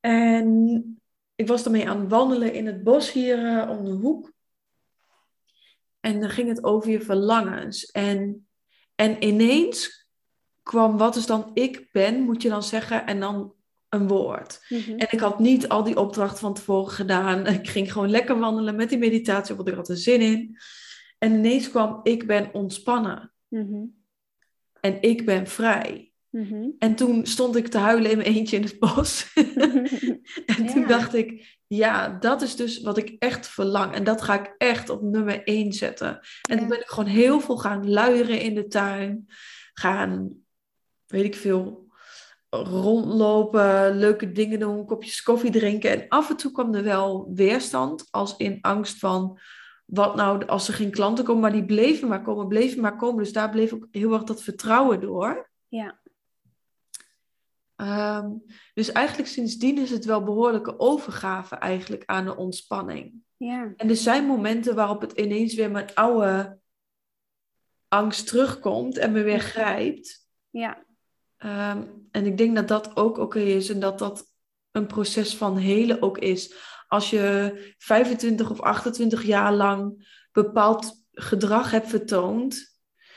En 0.00 1.00
ik 1.34 1.46
was 1.46 1.62
daarmee 1.62 1.88
aan 1.88 2.00
het 2.00 2.10
wandelen 2.10 2.52
in 2.52 2.66
het 2.66 2.82
bos 2.82 3.12
hier 3.12 3.46
eh, 3.46 3.70
om 3.70 3.84
de 3.84 3.90
hoek. 3.90 4.32
En 6.00 6.20
dan 6.20 6.30
ging 6.30 6.48
het 6.48 6.64
over 6.64 6.90
je 6.90 7.00
verlangens. 7.00 7.90
En, 7.90 8.48
en 8.94 9.24
ineens 9.24 10.06
kwam 10.62 10.96
wat 10.96 11.16
is 11.16 11.26
dan 11.26 11.50
ik 11.54 11.88
ben, 11.92 12.20
moet 12.20 12.42
je 12.42 12.48
dan 12.48 12.62
zeggen, 12.62 13.06
en 13.06 13.20
dan 13.20 13.56
een 13.88 14.08
woord. 14.08 14.64
Mhm. 14.68 14.90
En 14.90 15.06
ik 15.10 15.20
had 15.20 15.38
niet 15.38 15.68
al 15.68 15.84
die 15.84 15.96
opdracht 15.96 16.38
van 16.38 16.54
tevoren 16.54 16.92
gedaan. 16.92 17.46
Ik 17.60 17.68
ging 17.68 17.92
gewoon 17.92 18.10
lekker 18.10 18.38
wandelen 18.38 18.76
met 18.76 18.88
die 18.88 18.98
meditatie, 18.98 19.54
want 19.54 19.68
ik 19.68 19.74
had 19.74 19.88
er 19.88 19.96
zin 19.96 20.20
in. 20.20 20.58
En 21.18 21.32
ineens 21.32 21.70
kwam 21.70 22.00
ik 22.02 22.26
ben 22.26 22.48
ontspannen. 22.52 23.32
Mhm. 23.48 23.84
En 24.80 25.02
ik 25.02 25.24
ben 25.26 25.46
vrij. 25.46 26.12
Mhm. 26.30 26.68
En 26.78 26.94
toen 26.94 27.26
stond 27.26 27.56
ik 27.56 27.68
te 27.68 27.78
huilen 27.78 28.10
in 28.10 28.16
mijn 28.16 28.28
eentje 28.28 28.56
in 28.56 28.62
het 28.62 28.78
bos. 28.78 29.32
en 30.56 30.66
toen 30.66 30.80
Ja. 30.80 30.86
dacht 30.86 31.14
ik, 31.14 31.58
ja, 31.66 32.08
dat 32.08 32.42
is 32.42 32.56
dus 32.56 32.80
wat 32.80 32.98
ik 32.98 33.16
echt 33.18 33.48
verlang. 33.48 33.94
En 33.94 34.04
dat 34.04 34.22
ga 34.22 34.40
ik 34.40 34.54
echt 34.58 34.90
op 34.90 35.02
nummer 35.02 35.42
één 35.44 35.72
zetten. 35.72 36.20
En 36.48 36.58
toen 36.58 36.68
ben 36.68 36.80
ik 36.80 36.86
gewoon 36.86 37.10
heel 37.10 37.40
veel 37.40 37.56
gaan 37.56 37.90
luieren 37.90 38.40
in 38.40 38.54
de 38.54 38.66
tuin. 38.66 39.26
Gaan, 39.74 40.30
weet 41.06 41.24
ik 41.24 41.34
veel, 41.36 41.87
rondlopen, 42.50 43.96
leuke 43.96 44.32
dingen 44.32 44.58
doen, 44.60 44.86
kopjes 44.86 45.22
koffie 45.22 45.50
drinken. 45.50 45.90
En 45.90 46.08
af 46.08 46.30
en 46.30 46.36
toe 46.36 46.52
kwam 46.52 46.74
er 46.74 46.82
wel 46.82 47.30
weerstand, 47.34 48.06
als 48.10 48.36
in 48.36 48.58
angst 48.60 48.98
van... 48.98 49.38
Wat 49.84 50.16
nou 50.16 50.46
als 50.46 50.68
er 50.68 50.74
geen 50.74 50.90
klanten 50.90 51.24
komen, 51.24 51.42
maar 51.42 51.52
die 51.52 51.64
bleven 51.64 52.08
maar 52.08 52.22
komen, 52.22 52.48
bleven 52.48 52.80
maar 52.80 52.96
komen. 52.96 53.22
Dus 53.22 53.32
daar 53.32 53.50
bleef 53.50 53.72
ook 53.72 53.86
heel 53.90 54.12
erg 54.12 54.22
dat 54.22 54.42
vertrouwen 54.42 55.00
door. 55.00 55.50
Ja. 55.68 56.00
Ehm, 57.76 58.30
dus 58.74 58.92
eigenlijk 58.92 59.28
sindsdien 59.28 59.78
is 59.78 59.90
het 59.90 60.04
wel 60.04 60.22
behoorlijke 60.22 60.78
overgave 60.78 61.54
eigenlijk 61.54 62.02
aan 62.06 62.24
de 62.24 62.36
ontspanning. 62.36 63.14
Ja. 63.36 63.72
En 63.76 63.88
er 63.88 63.96
zijn 63.96 64.26
momenten 64.26 64.74
waarop 64.74 65.00
het 65.00 65.12
ineens 65.12 65.54
weer 65.54 65.70
mijn 65.70 65.94
oude 65.94 66.58
angst 67.88 68.26
terugkomt 68.26 68.96
en 68.96 69.12
me 69.12 69.22
weer 69.22 69.40
grijpt. 69.40 70.28
Ja. 70.50 70.86
Ehm, 71.38 71.82
en 72.10 72.26
ik 72.26 72.38
denk 72.38 72.54
dat 72.56 72.68
dat 72.68 72.96
ook 72.96 73.18
oké 73.18 73.38
is 73.40 73.70
en 73.70 73.80
dat 73.80 73.98
dat 73.98 74.26
een 74.70 74.86
proces 74.86 75.36
van 75.36 75.56
helen 75.56 76.02
ook 76.02 76.18
is. 76.18 76.54
Als 76.88 77.10
je 77.10 77.74
25 77.78 78.50
of 78.50 78.60
28 78.60 79.22
jaar 79.22 79.52
lang 79.54 80.06
bepaald 80.32 80.92
gedrag 81.12 81.70
hebt 81.70 81.88
vertoond, 81.88 82.76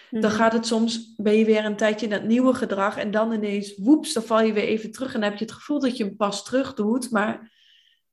dan 0.09 0.21
Mhm. 0.21 0.31
gaat 0.39 0.53
het 0.53 0.65
soms, 0.67 1.13
ben 1.17 1.33
je 1.37 1.45
weer 1.45 1.65
een 1.65 1.75
tijdje 1.75 2.05
in 2.05 2.11
dat 2.11 2.23
nieuwe 2.23 2.53
gedrag 2.53 2.97
en 2.97 3.11
dan 3.11 3.31
ineens, 3.31 3.77
woeps, 3.77 4.13
dan 4.13 4.23
val 4.23 4.41
je 4.41 4.53
weer 4.53 4.63
even 4.63 4.91
terug 4.91 5.13
en 5.13 5.19
dan 5.21 5.29
heb 5.29 5.39
je 5.39 5.45
het 5.45 5.53
gevoel 5.53 5.79
dat 5.79 5.97
je 5.97 6.03
een 6.03 6.15
pas 6.15 6.43
terug 6.43 6.73
doet. 6.73 7.11
Maar 7.11 7.51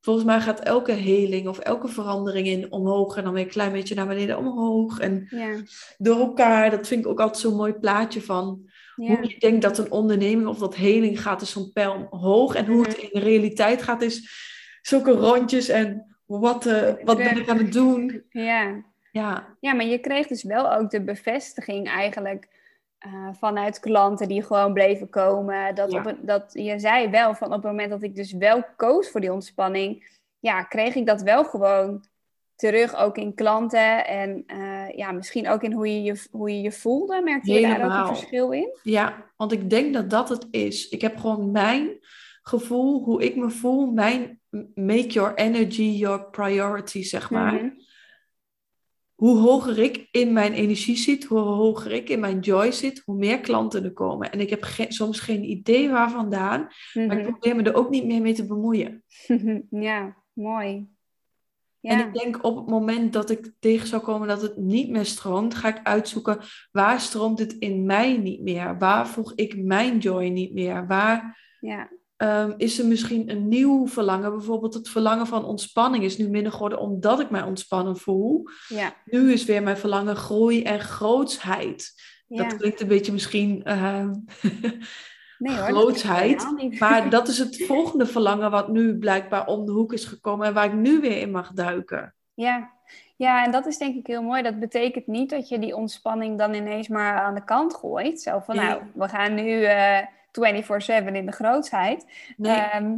volgens 0.00 0.24
mij 0.26 0.40
gaat 0.40 0.60
elke 0.60 0.92
heling 0.92 1.48
of 1.48 1.58
elke 1.58 1.88
verandering 1.88 2.46
in 2.46 2.72
omhoog 2.72 3.16
en 3.16 3.24
dan 3.24 3.32
weer 3.32 3.42
een 3.44 3.48
klein 3.50 3.72
beetje 3.72 3.94
naar 3.94 4.06
beneden 4.06 4.38
omhoog. 4.38 4.98
En 4.98 5.26
Ja. 5.30 5.56
door 5.98 6.18
elkaar, 6.18 6.70
dat 6.70 6.86
vind 6.86 7.04
ik 7.04 7.10
ook 7.10 7.20
altijd 7.20 7.40
zo'n 7.40 7.56
mooi 7.56 7.72
plaatje 7.72 8.22
van 8.22 8.70
Ja. 9.00 9.16
hoe 9.16 9.28
je 9.28 9.38
denkt 9.38 9.62
dat 9.62 9.78
een 9.78 9.90
onderneming 9.90 10.48
of 10.48 10.58
dat 10.58 10.74
heling 10.74 11.22
gaat, 11.22 11.40
is 11.42 11.50
zo'n 11.50 11.72
pijl 11.72 12.06
omhoog. 12.10 12.54
En 12.54 12.66
hoe 12.66 12.82
het 12.84 12.96
in 12.96 13.08
de 13.12 13.18
realiteit 13.20 13.82
gaat, 13.82 14.02
is 14.02 14.30
zulke 14.82 15.10
rondjes 15.10 15.68
en 15.68 16.16
wat, 16.26 16.66
eh, 16.66 16.92
wat 17.04 17.16
ben 17.16 17.36
ik 17.36 17.48
aan 17.48 17.58
het 17.58 17.72
doen. 17.72 18.24
Ja. 18.30 18.82
Ja, 19.12 19.56
Ja, 19.60 19.74
maar 19.74 19.86
je 19.86 19.98
kreeg 19.98 20.26
dus 20.26 20.42
wel 20.42 20.72
ook 20.74 20.90
de 20.90 21.02
bevestiging 21.02 21.88
eigenlijk 21.88 22.48
eh, 22.98 23.28
vanuit 23.32 23.80
klanten 23.80 24.28
die 24.28 24.42
gewoon 24.42 24.72
bleven 24.72 25.10
komen. 25.10 25.74
Dat, 25.74 25.92
Ja. 25.92 25.98
op 25.98 26.06
een, 26.06 26.18
dat 26.22 26.50
je 26.52 26.78
zei 26.78 27.08
wel 27.08 27.34
van 27.34 27.46
op 27.46 27.52
het 27.54 27.62
moment 27.62 27.90
dat 27.90 28.02
ik 28.02 28.14
dus 28.16 28.32
wel 28.32 28.64
koos 28.76 29.10
voor 29.10 29.20
die 29.20 29.32
ontspanning, 29.32 30.16
ja, 30.38 30.62
kreeg 30.62 30.94
ik 30.94 31.06
dat 31.06 31.22
wel 31.22 31.44
gewoon 31.44 32.04
terug, 32.58 32.96
ook 32.96 33.16
in 33.18 33.34
klanten 33.34 34.06
en 34.06 34.42
eh, 34.46 34.96
ja, 34.96 35.12
misschien 35.12 35.48
ook 35.48 35.62
in 35.62 35.72
hoe 35.72 35.86
je 35.94 36.02
je, 36.02 36.22
hoe 36.30 36.50
je, 36.50 36.60
je 36.60 36.72
voelde. 36.72 37.20
Merkte 37.22 37.52
je 37.52 37.60
daar 37.60 37.84
ook 37.84 38.08
een 38.08 38.16
verschil 38.16 38.50
in? 38.50 38.78
ja, 38.82 39.30
want 39.36 39.52
ik 39.52 39.70
denk 39.70 39.94
dat 39.94 40.10
dat 40.10 40.28
het 40.28 40.46
is. 40.50 40.88
Ik 40.88 41.00
heb 41.00 41.16
gewoon 41.16 41.50
mijn 41.50 41.98
gevoel, 42.42 43.02
hoe 43.04 43.22
ik 43.24 43.36
me 43.36 43.50
voel, 43.50 43.90
mijn 43.92 44.40
make 44.74 45.06
your 45.06 45.34
energy 45.34 45.82
your 45.82 46.30
priority, 46.30 47.02
zeg 47.02 47.30
maar. 47.30 47.52
Mhm. 47.54 47.68
Hoe 49.14 49.38
hoger 49.38 49.78
ik 49.78 50.08
in 50.10 50.32
mijn 50.32 50.52
energie 50.52 50.96
zit, 50.96 51.24
hoe 51.24 51.38
hoger 51.38 51.92
ik 51.92 52.08
in 52.08 52.20
mijn 52.20 52.38
joy 52.38 52.72
zit, 52.72 53.02
hoe 53.04 53.16
meer 53.16 53.40
klanten 53.40 53.84
er 53.84 53.92
komen. 53.92 54.32
En 54.32 54.40
ik 54.40 54.50
heb 54.50 54.62
ge- 54.62 54.86
soms 54.88 55.20
geen 55.20 55.44
idee 55.50 55.88
waar 55.90 56.10
vandaan, 56.10 56.60
maar 56.94 57.04
ik 57.18 57.22
Mhm. 57.24 57.30
probeer 57.30 57.56
me 57.56 57.62
er 57.62 57.74
ook 57.74 57.90
niet 57.90 58.04
meer 58.06 58.20
mee 58.22 58.34
te 58.34 58.46
bemoeien. 58.46 59.04
ja, 59.70 60.16
mooi. 60.32 60.86
En 61.88 62.06
ik 62.06 62.14
denk 62.14 62.44
op 62.44 62.56
het 62.56 62.66
moment 62.66 63.12
dat 63.12 63.30
ik 63.30 63.52
tegen 63.58 63.88
zou 63.88 64.02
komen 64.02 64.28
dat 64.28 64.42
het 64.42 64.56
niet 64.56 64.90
meer 64.90 65.04
stroomt, 65.04 65.54
ga 65.54 65.68
ik 65.68 65.80
uitzoeken 65.82 66.38
waar 66.70 67.00
stroomt 67.00 67.38
het 67.38 67.52
in 67.52 67.86
mij 67.86 68.16
niet 68.16 68.40
meer? 68.40 68.78
Waar 68.78 69.08
voeg 69.08 69.32
ik 69.34 69.56
mijn 69.56 69.98
joy 69.98 70.28
niet 70.28 70.54
meer? 70.54 70.86
Waar 70.86 71.38
ja, 71.60 71.90
ehm, 72.16 72.52
is 72.56 72.78
er 72.78 72.86
misschien 72.86 73.30
een 73.30 73.48
nieuw 73.48 73.86
verlangen? 73.86 74.36
Bijvoorbeeld 74.36 74.74
het 74.74 74.88
verlangen 74.88 75.26
van 75.26 75.44
ontspanning 75.44 76.04
is 76.04 76.18
nu 76.18 76.28
minder 76.28 76.52
geworden 76.52 76.80
omdat 76.80 77.20
ik 77.20 77.30
mij 77.30 77.42
ontspannen 77.42 77.96
voel. 77.96 78.42
ja, 78.68 78.94
Nu 79.04 79.32
is 79.32 79.44
weer 79.44 79.62
mijn 79.62 79.76
verlangen 79.76 80.16
groei 80.16 80.62
en 80.62 80.80
grootsheid. 80.80 81.92
Dat 82.28 82.56
klinkt 82.56 82.80
een 82.80 82.88
beetje 82.88 83.12
misschien 83.12 83.64
ehm, 83.64 84.12
Nee 85.38 85.56
hoor, 85.56 85.68
dat 86.38 86.56
niet. 86.56 86.80
maar 86.80 87.10
dat 87.16 87.28
is 87.28 87.38
het 87.38 87.64
volgende 87.66 88.06
verlangen 88.06 88.50
wat 88.50 88.68
nu 88.68 88.98
blijkbaar 88.98 89.46
om 89.46 89.66
de 89.66 89.72
hoek 89.72 89.92
is 89.92 90.04
gekomen 90.04 90.46
en 90.46 90.54
waar 90.54 90.64
ik 90.64 90.72
nu 90.72 91.00
weer 91.00 91.20
in 91.20 91.30
mag 91.30 91.52
duiken. 91.52 92.14
Ja. 92.34 92.70
ja, 93.16 93.44
en 93.44 93.50
dat 93.52 93.66
is 93.66 93.78
denk 93.78 93.96
ik 93.96 94.06
heel 94.06 94.22
mooi. 94.22 94.42
Dat 94.42 94.58
betekent 94.58 95.06
niet 95.06 95.30
dat 95.30 95.48
je 95.48 95.58
die 95.58 95.76
ontspanning 95.76 96.38
dan 96.38 96.54
ineens 96.54 96.88
maar 96.88 97.18
aan 97.20 97.34
de 97.34 97.44
kant 97.44 97.74
gooit. 97.74 98.20
Zo 98.20 98.38
van, 98.38 98.56
Nee. 98.56 98.66
nou, 98.66 98.82
we 98.94 99.08
gaan 99.08 99.34
nu 99.34 99.62
eh 99.64 99.98
24-7 100.32 101.14
in 101.14 101.26
de 101.26 101.32
grootsheid. 101.32 102.06
Nee, 102.36 102.56
Ehm, 102.56 102.96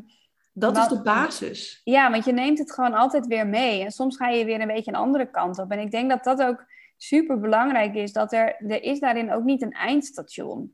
dat 0.52 0.76
is 0.76 0.88
de 0.88 1.02
basis. 1.02 1.80
ja, 1.84 2.10
want 2.10 2.24
je 2.24 2.32
neemt 2.32 2.58
het 2.58 2.72
gewoon 2.72 2.94
altijd 2.94 3.26
weer 3.26 3.46
mee. 3.46 3.82
En 3.84 3.90
soms 3.90 4.16
ga 4.16 4.28
je 4.28 4.44
weer 4.44 4.60
een 4.60 4.66
beetje 4.66 4.90
een 4.90 4.96
andere 4.98 5.30
kant 5.30 5.58
op. 5.58 5.70
En 5.70 5.78
ik 5.78 5.90
denk 5.90 6.10
dat 6.10 6.24
dat 6.24 6.42
ook 6.42 6.64
super 6.96 7.40
belangrijk 7.40 7.94
is. 7.94 8.12
Dat 8.12 8.32
er, 8.32 8.56
er 8.68 8.82
is 8.82 9.00
daarin 9.00 9.32
ook 9.32 9.44
niet 9.44 9.62
een 9.62 9.72
eindstation. 9.72 10.70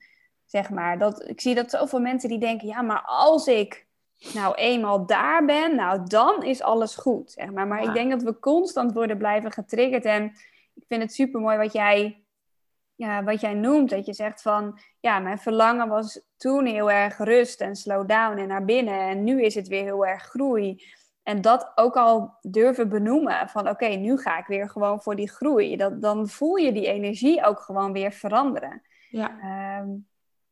Zeg 0.46 0.70
maar. 0.70 0.98
Dat, 0.98 1.28
ik 1.28 1.40
zie 1.40 1.54
dat 1.54 1.70
zoveel 1.70 2.00
mensen 2.00 2.28
die 2.28 2.38
denken, 2.38 2.66
ja, 2.66 2.82
maar 2.82 3.02
als 3.06 3.46
ik 3.46 3.86
nou 4.34 4.54
eenmaal 4.54 5.06
daar 5.06 5.44
ben, 5.44 5.74
nou 5.74 6.00
dan 6.04 6.42
is 6.42 6.62
alles 6.62 6.96
goed. 6.96 7.30
Zeg 7.30 7.52
maar. 7.52 7.66
maar 7.66 7.82
Ja. 7.82 7.88
ik 7.88 7.94
denk 7.94 8.10
dat 8.10 8.22
we 8.22 8.38
constant 8.38 8.92
worden 8.92 9.18
blijven 9.18 9.52
getriggerd. 9.52 10.04
En 10.04 10.24
ik 10.74 10.84
vind 10.88 11.02
het 11.02 11.14
super 11.14 11.40
mooi 11.40 11.56
wat 11.56 11.72
jij, 11.72 12.24
ja, 12.94 13.24
wat 13.24 13.40
jij 13.40 13.54
noemt. 13.54 13.90
Dat 13.90 14.06
je 14.06 14.14
zegt 14.14 14.42
van, 14.42 14.78
ja, 15.00 15.18
mijn 15.18 15.38
verlangen 15.38 15.88
was 15.88 16.20
toen 16.36 16.66
heel 16.66 16.90
erg 16.90 17.18
rust 17.18 17.60
en 17.60 17.76
slow 17.76 18.08
down 18.08 18.38
en 18.38 18.48
naar 18.48 18.64
binnen. 18.64 19.00
En 19.00 19.24
nu 19.24 19.42
is 19.42 19.54
het 19.54 19.68
weer 19.68 19.82
heel 19.82 20.06
erg 20.06 20.22
groei. 20.22 20.84
En 21.22 21.40
dat 21.40 21.72
ook 21.74 21.96
al 21.96 22.38
durven 22.40 22.88
benoemen 22.88 23.48
van 23.48 23.68
oké, 23.68 23.86
nu 23.86 24.18
ga 24.18 24.38
ik 24.38 24.46
weer 24.46 24.70
gewoon 24.70 25.02
voor 25.02 25.16
die 25.16 25.30
groei. 25.30 25.76
Dat, 25.76 26.02
dan 26.02 26.28
voel 26.28 26.56
je 26.56 26.72
die 26.72 26.86
energie 26.86 27.44
ook 27.44 27.60
gewoon 27.60 27.92
weer 27.92 28.12
veranderen. 28.12 28.82
Ja. 29.10 29.38
Ehm, 29.40 29.88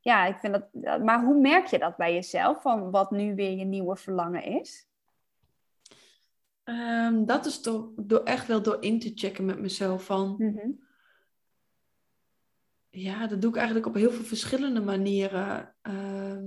ja, 0.05 0.27
ik 0.27 0.39
vind 0.39 0.53
dat, 0.73 1.03
Maar 1.03 1.25
hoe 1.25 1.41
merk 1.41 1.67
je 1.67 1.79
dat 1.79 1.97
bij 1.97 2.15
jezelf? 2.15 2.63
Van 2.63 2.91
wat 2.91 3.11
nu 3.11 3.35
weer 3.35 3.57
je 3.59 3.65
nieuwe 3.65 3.97
verlangen 3.97 4.43
is? 4.45 4.87
Ehm, 6.65 7.25
dat 7.25 7.47
is 7.47 7.63
door, 7.63 7.93
door 7.97 8.23
echt 8.23 8.47
wel 8.47 8.63
door 8.63 8.77
in 8.83 9.01
te 9.01 9.13
checken 9.15 9.45
met 9.45 9.59
mezelf 9.61 10.05
van, 10.05 10.35
Mhm. 10.39 10.71
ja, 12.91 13.27
dat 13.27 13.41
doe 13.41 13.51
ik 13.51 13.57
eigenlijk 13.57 13.87
op 13.87 13.95
heel 13.95 14.11
veel 14.11 14.25
verschillende 14.25 14.81
manieren. 14.81 15.75
Ehm, 15.83 16.45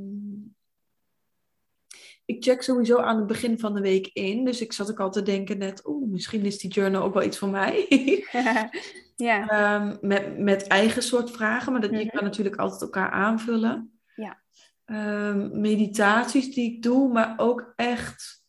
ik 2.28 2.43
check 2.43 2.61
sowieso 2.61 2.97
aan 2.97 3.17
het 3.17 3.28
begin 3.28 3.59
van 3.59 3.73
de 3.73 3.82
week 3.82 4.09
in, 4.13 4.45
dus 4.45 4.61
ik 4.61 4.73
zat 4.73 4.91
ook 4.91 4.99
al 4.99 5.11
te 5.11 5.21
denken 5.23 5.57
net, 5.57 5.82
oeh, 5.88 6.09
misschien 6.11 6.45
is 6.45 6.57
die 6.57 6.71
journal 6.71 7.03
ook 7.03 7.13
wel 7.13 7.23
iets 7.23 7.38
voor 7.38 7.49
mij. 7.49 7.86
ja. 9.15 9.47
Ehm, 9.47 9.95
met, 10.01 10.38
met 10.39 10.67
eigen 10.67 11.03
soort 11.03 11.32
vragen, 11.32 11.71
maar 11.71 11.82
dat, 11.82 11.89
je 11.91 11.97
Mhm. 11.97 12.07
kan 12.15 12.23
natuurlijk 12.23 12.55
altijd 12.55 12.82
elkaar 12.82 13.09
aanvullen. 13.09 13.99
Ja. 14.15 14.41
Ehm, 14.86 15.59
meditaties 15.61 16.53
die 16.53 16.73
ik 16.73 16.84
doe, 16.84 17.11
maar 17.11 17.34
ook 17.38 17.73
echt 17.75 18.43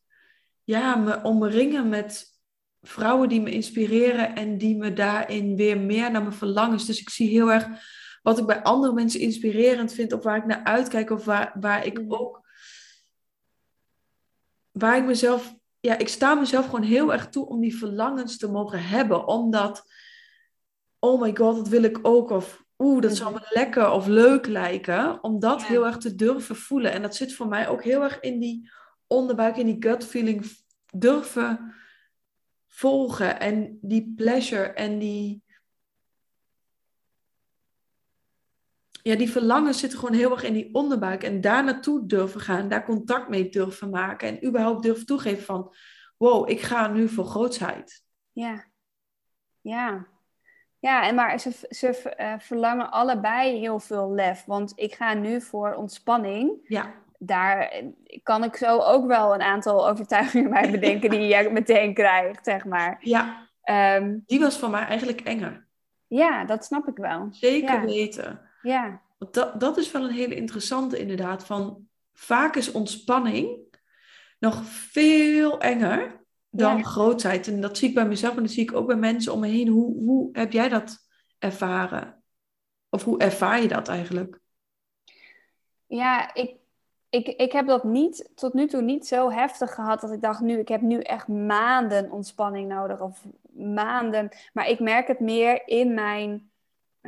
ja, 0.65 0.97
me 0.97 1.23
omringen 1.23 1.89
met 1.89 2.27
vrouwen 2.81 3.29
die 3.29 3.41
me 3.41 3.51
inspireren 3.51 4.35
en 4.37 4.59
die 4.59 4.77
me 4.77 4.93
daarin 4.93 5.57
weer 5.57 5.79
meer 5.81 6.11
naar 6.11 6.23
mijn 6.23 6.33
verlangens. 6.35 6.87
Dus 6.87 7.01
ik 7.01 7.11
zie 7.11 7.29
heel 7.29 7.53
erg 7.53 7.67
wat 8.23 8.39
ik 8.39 8.47
bij 8.47 8.63
andere 8.63 8.93
mensen 8.93 9.21
inspirerend 9.21 9.93
vind, 9.93 10.13
of 10.13 10.23
waar 10.23 10.37
ik 10.37 10.47
naar 10.47 10.65
uitkijk, 10.65 11.11
of 11.11 11.25
waar, 11.25 11.53
waar 11.61 11.87
ik 11.87 12.01
Mhm. 12.03 12.13
ook, 12.13 12.47
waar 14.79 14.97
ik 14.97 15.05
mezelf, 15.05 15.55
ja, 15.81 15.99
ik 15.99 16.09
sta 16.09 16.35
mezelf 16.35 16.65
gewoon 16.65 16.83
heel 16.83 17.13
erg 17.13 17.29
toe 17.29 17.47
om 17.47 17.61
die 17.61 17.77
verlangens 17.77 18.37
te 18.39 18.51
mogen 18.51 18.83
hebben, 18.83 19.27
omdat 19.27 19.85
oh 20.99 21.21
my 21.21 21.37
god, 21.37 21.57
dat 21.57 21.69
wil 21.69 21.83
ik 21.83 21.99
ook. 22.03 22.31
Of 22.31 22.65
oeh, 22.79 23.03
dat 23.03 23.17
zou 23.17 23.35
me 23.35 23.41
lekker 23.51 23.91
of 23.91 24.07
leuk 24.07 24.47
lijken. 24.47 25.23
Om 25.23 25.41
dat 25.41 25.61
Ja. 25.61 25.67
heel 25.67 25.87
erg 25.87 25.97
te 25.97 26.15
durven 26.15 26.57
voelen. 26.57 26.93
En 26.93 27.03
dat 27.03 27.17
zit 27.17 27.35
voor 27.35 27.49
mij 27.49 27.69
ook 27.69 27.85
heel 27.85 28.03
erg 28.03 28.21
in 28.21 28.39
die 28.39 28.71
onderbuik, 29.07 29.57
in 29.57 29.67
die 29.67 29.77
gut 29.91 30.05
feeling. 30.05 30.45
Durven 30.95 31.75
volgen. 32.67 33.41
En 33.41 33.79
die 33.81 34.13
pleasure 34.17 34.63
en 34.63 34.99
die... 34.99 35.43
Ja, 39.09 39.17
die 39.17 39.31
verlangens 39.31 39.79
zitten 39.81 39.99
gewoon 39.99 40.15
heel 40.15 40.31
erg 40.31 40.43
in 40.43 40.53
die 40.53 40.75
onderbuik. 40.75 41.23
En 41.23 41.41
daar 41.41 41.65
naartoe 41.65 42.07
durven 42.07 42.41
gaan. 42.41 42.69
Daar 42.69 42.85
contact 42.85 43.29
mee 43.29 43.49
durven 43.49 43.91
maken. 43.91 44.29
En 44.29 44.47
überhaupt 44.47 44.83
durven 44.83 45.07
toegeven 45.07 45.45
van... 45.45 45.75
Wow, 46.17 46.51
ik 46.51 46.61
ga 46.61 46.89
nu 46.89 47.09
voor 47.09 47.25
grootsheid. 47.25 48.05
Ja. 48.33 48.65
Ja. 49.61 50.07
Ja, 50.79 51.07
en 51.09 51.15
maar 51.15 51.41
ze, 51.41 51.51
ze 51.69 51.87
eh, 52.11 52.35
verlangen 52.39 52.91
allebei 52.91 53.59
heel 53.59 53.79
veel 53.79 54.13
lef. 54.15 54.45
Want 54.45 54.73
ik 54.77 54.95
ga 54.95 55.15
nu 55.15 55.41
voor 55.41 55.75
ontspanning. 55.75 56.53
Ja. 56.65 56.95
Daar 57.19 57.83
kan 58.23 58.45
ik 58.45 58.57
zo 58.57 58.79
ook 58.79 59.07
wel 59.07 59.35
een 59.35 59.43
aantal 59.43 59.89
overtuigingen 59.89 60.51
bij 60.51 60.71
bedenken 60.71 61.11
die 61.11 61.21
je 61.21 61.51
meteen 61.53 61.95
krijgt, 61.95 62.45
zeg 62.45 62.65
maar. 62.65 62.99
Ja, 63.01 63.47
Ehm, 63.63 64.19
die 64.27 64.41
was 64.41 64.59
voor 64.59 64.71
mij 64.71 64.85
eigenlijk 64.85 65.21
enger. 65.21 65.67
ja, 66.07 66.45
dat 66.45 66.65
snap 66.65 66.89
ik 66.89 66.97
wel. 66.97 67.29
Zeker 67.31 67.75
Ja. 67.75 67.85
weten. 67.85 68.48
Ja, 68.61 69.03
dat, 69.31 69.61
dat 69.61 69.77
is 69.77 69.91
wel 69.91 70.05
een 70.05 70.11
hele 70.15 70.35
interessante 70.35 70.99
inderdaad. 70.99 71.45
Van, 71.47 71.89
vaak 72.13 72.57
is 72.57 72.73
ontspanning 72.73 73.59
nog 74.39 74.65
veel 74.65 75.61
enger 75.61 76.25
dan 76.51 76.77
Ja. 76.77 76.83
grootheid. 76.83 77.47
En 77.49 77.61
dat 77.61 77.79
zie 77.79 77.89
ik 77.89 77.95
bij 77.95 78.07
mezelf 78.07 78.37
en 78.37 78.43
dat 78.43 78.53
zie 78.53 78.63
ik 78.63 78.75
ook 78.75 78.87
bij 78.87 78.97
mensen 78.97 79.33
om 79.33 79.41
me 79.41 79.47
heen. 79.49 79.69
Hoe, 79.69 80.05
hoe 80.05 80.29
heb 80.33 80.53
jij 80.53 80.69
dat 80.69 80.99
ervaren? 81.39 82.23
Of 82.89 83.05
hoe 83.05 83.19
ervaar 83.19 83.63
je 83.63 83.69
dat 83.69 83.89
eigenlijk? 83.89 84.41
ja 85.87 86.35
ik, 86.35 86.57
ik, 87.09 87.27
ik 87.27 87.53
heb 87.53 87.67
dat 87.67 87.85
niet, 87.85 88.31
tot 88.35 88.55
nu 88.55 88.67
toe 88.67 88.83
niet 88.83 89.07
zo 89.07 89.31
heftig 89.31 89.75
gehad 89.75 90.01
dat 90.01 90.13
ik 90.13 90.21
dacht, 90.23 90.41
nu, 90.41 90.59
ik 90.59 90.69
heb 90.69 90.81
nu 90.81 91.01
echt 91.01 91.29
maanden 91.29 92.11
ontspanning 92.11 92.69
nodig. 92.69 93.01
Of 93.01 93.27
maanden. 93.53 94.29
Maar 94.53 94.69
ik 94.69 94.81
merk 94.81 95.07
het 95.07 95.21
meer 95.21 95.69
in 95.69 95.95
mijn, 95.95 96.48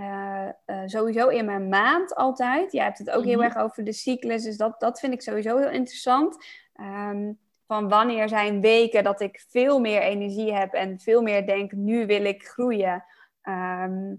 eh, 0.00 0.48
eh, 0.64 0.82
sowieso 0.86 1.28
in 1.28 1.44
mijn 1.44 1.68
maand 1.68 2.14
altijd. 2.14 2.72
Jij 2.72 2.84
hebt 2.84 2.98
het 2.98 3.10
ook 3.10 3.24
heel 3.24 3.36
Mhm. 3.36 3.44
erg 3.44 3.56
over 3.56 3.84
de 3.84 3.92
cyclus, 3.92 4.42
dus 4.42 4.56
dat, 4.56 4.80
dat 4.80 5.00
vind 5.00 5.12
ik 5.12 5.22
sowieso 5.22 5.56
heel 5.58 5.70
interessant. 5.70 6.44
Ehm, 6.74 7.32
van 7.66 7.88
wanneer 7.88 8.28
zijn 8.28 8.60
weken 8.60 9.04
dat 9.04 9.20
ik 9.20 9.44
veel 9.48 9.80
meer 9.80 10.00
energie 10.02 10.54
heb 10.54 10.72
en 10.72 11.00
veel 11.00 11.22
meer 11.22 11.46
denk, 11.46 11.72
nu 11.72 12.06
wil 12.06 12.24
ik 12.24 12.42
groeien. 12.42 13.04
Ehm, 13.42 14.14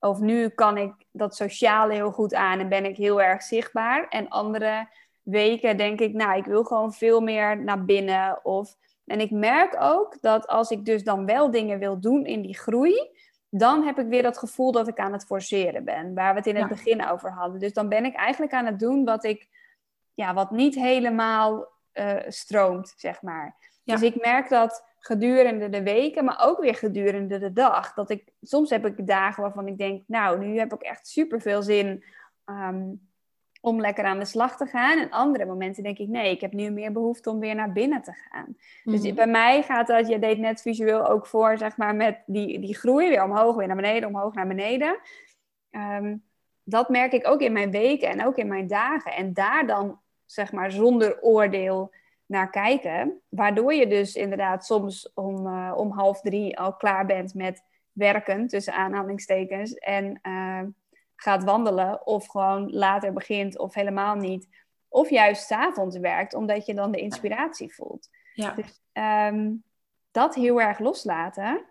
of 0.00 0.20
nu 0.20 0.48
kan 0.48 0.76
ik 0.76 0.92
dat 1.12 1.36
sociale 1.36 1.94
heel 1.94 2.10
goed 2.12 2.34
aan 2.34 2.58
en 2.60 2.68
ben 2.68 2.84
ik 2.84 2.96
heel 2.96 3.22
erg 3.22 3.42
zichtbaar. 3.42 4.08
En 4.08 4.28
andere 4.28 4.88
weken 5.22 5.76
denk 5.76 6.00
ik, 6.00 6.12
nou, 6.12 6.38
ik 6.38 6.44
wil 6.44 6.64
gewoon 6.64 6.92
veel 6.92 7.20
meer 7.20 7.62
naar 7.62 7.84
binnen. 7.84 8.44
Of, 8.44 8.76
en 9.06 9.20
ik 9.20 9.30
merk 9.30 9.76
ook 9.80 10.20
dat 10.20 10.46
als 10.46 10.70
ik 10.70 10.84
dus 10.84 11.04
dan 11.04 11.26
wel 11.26 11.50
dingen 11.50 11.78
wil 11.78 12.00
doen 12.00 12.24
in 12.24 12.42
die 12.42 12.56
groei, 12.58 13.10
dan 13.48 13.82
heb 13.82 13.98
ik 13.98 14.06
weer 14.06 14.22
dat 14.22 14.38
gevoel 14.38 14.72
dat 14.72 14.88
ik 14.88 14.98
aan 14.98 15.12
het 15.12 15.24
forceren 15.24 15.84
ben, 15.84 16.14
waar 16.14 16.32
we 16.32 16.38
het 16.38 16.46
in 16.48 16.56
het 16.56 16.68
Ja. 16.68 16.74
begin 16.74 17.06
over 17.06 17.30
hadden. 17.32 17.60
Dus 17.60 17.72
dan 17.72 17.88
ben 17.88 18.04
ik 18.04 18.14
eigenlijk 18.14 18.52
aan 18.52 18.66
het 18.66 18.78
doen 18.78 19.04
wat 19.04 19.24
ik, 19.24 19.48
ja, 20.14 20.34
wat 20.34 20.50
niet 20.50 20.74
helemaal 20.74 21.68
eh, 21.92 22.16
stroomt, 22.28 22.94
zeg 22.96 23.22
maar. 23.22 23.56
Ja. 23.82 23.94
Dus 23.94 24.02
ik 24.02 24.22
merk 24.24 24.48
dat 24.48 24.84
gedurende 24.98 25.68
de 25.68 25.82
weken, 25.82 26.24
maar 26.24 26.40
ook 26.44 26.60
weer 26.60 26.74
gedurende 26.74 27.38
de 27.38 27.52
dag. 27.52 27.94
Dat 27.94 28.10
ik, 28.10 28.32
soms 28.40 28.70
heb 28.70 28.86
ik 28.86 29.06
dagen 29.06 29.42
waarvan 29.42 29.66
ik 29.66 29.78
denk, 29.78 30.02
nou, 30.06 30.38
nu 30.38 30.58
heb 30.58 30.72
ik 30.72 30.82
echt 30.82 31.06
super 31.06 31.40
veel 31.40 31.62
zin 31.62 32.04
ehm, 32.44 32.84
om 33.66 33.80
lekker 33.80 34.04
aan 34.04 34.18
de 34.18 34.24
slag 34.24 34.56
te 34.56 34.66
gaan. 34.66 34.98
En 34.98 35.10
andere 35.10 35.44
momenten 35.44 35.82
denk 35.82 35.98
ik, 35.98 36.08
nee, 36.08 36.30
ik 36.30 36.40
heb 36.40 36.52
nu 36.52 36.70
meer 36.70 36.92
behoefte 36.92 37.30
om 37.30 37.38
weer 37.38 37.54
naar 37.54 37.72
binnen 37.72 38.02
te 38.02 38.12
gaan. 38.12 38.56
Dus 38.84 39.02
Mhm. 39.02 39.14
bij 39.14 39.26
mij 39.26 39.62
gaat 39.62 39.86
dat, 39.86 40.08
je 40.08 40.18
deed 40.18 40.38
net 40.38 40.62
visueel 40.62 41.08
ook 41.08 41.26
voor, 41.26 41.58
zeg 41.58 41.76
maar, 41.76 41.94
met 41.94 42.18
die, 42.26 42.60
die 42.60 42.76
groei, 42.76 43.08
weer 43.08 43.22
omhoog, 43.24 43.56
weer 43.56 43.66
naar 43.66 43.76
beneden, 43.76 44.08
omhoog, 44.08 44.34
naar 44.34 44.46
beneden. 44.46 44.98
Ehm, 45.70 46.16
dat 46.64 46.88
merk 46.88 47.12
ik 47.12 47.28
ook 47.28 47.40
in 47.40 47.52
mijn 47.52 47.70
weken 47.70 48.08
en 48.08 48.26
ook 48.26 48.36
in 48.36 48.48
mijn 48.48 48.66
dagen. 48.66 49.12
En 49.12 49.32
daar 49.32 49.66
dan, 49.66 50.00
zeg 50.26 50.52
maar, 50.52 50.70
zonder 50.70 51.22
oordeel 51.22 51.92
naar 52.26 52.50
kijken. 52.50 53.20
Waardoor 53.28 53.74
je 53.74 53.86
dus 53.86 54.14
inderdaad 54.14 54.64
soms 54.66 55.12
om, 55.14 55.46
eh, 55.46 55.72
om 55.76 55.90
half 55.90 56.20
drie 56.20 56.58
al 56.58 56.74
klaar 56.76 57.06
bent 57.06 57.34
met 57.34 57.62
werken, 57.92 58.46
tussen 58.46 58.72
aanhalingstekens. 58.74 59.74
En 59.74 60.18
eh, 60.22 60.62
gaat 61.16 61.44
wandelen 61.44 62.06
of 62.06 62.26
gewoon 62.26 62.70
later 62.70 63.12
begint 63.12 63.58
of 63.58 63.74
helemaal 63.74 64.14
niet. 64.14 64.48
Of 64.88 65.10
juist 65.10 65.46
's 65.46 65.50
avonds 65.50 65.98
werkt, 65.98 66.34
omdat 66.34 66.66
je 66.66 66.74
dan 66.74 66.90
de 66.90 67.00
inspiratie 67.00 67.74
voelt. 67.74 68.08
ja. 68.34 68.52
Dus 68.52 68.80
ehm, 68.92 69.52
dat 70.10 70.34
heel 70.34 70.60
erg 70.60 70.78
loslaten, 70.78 71.64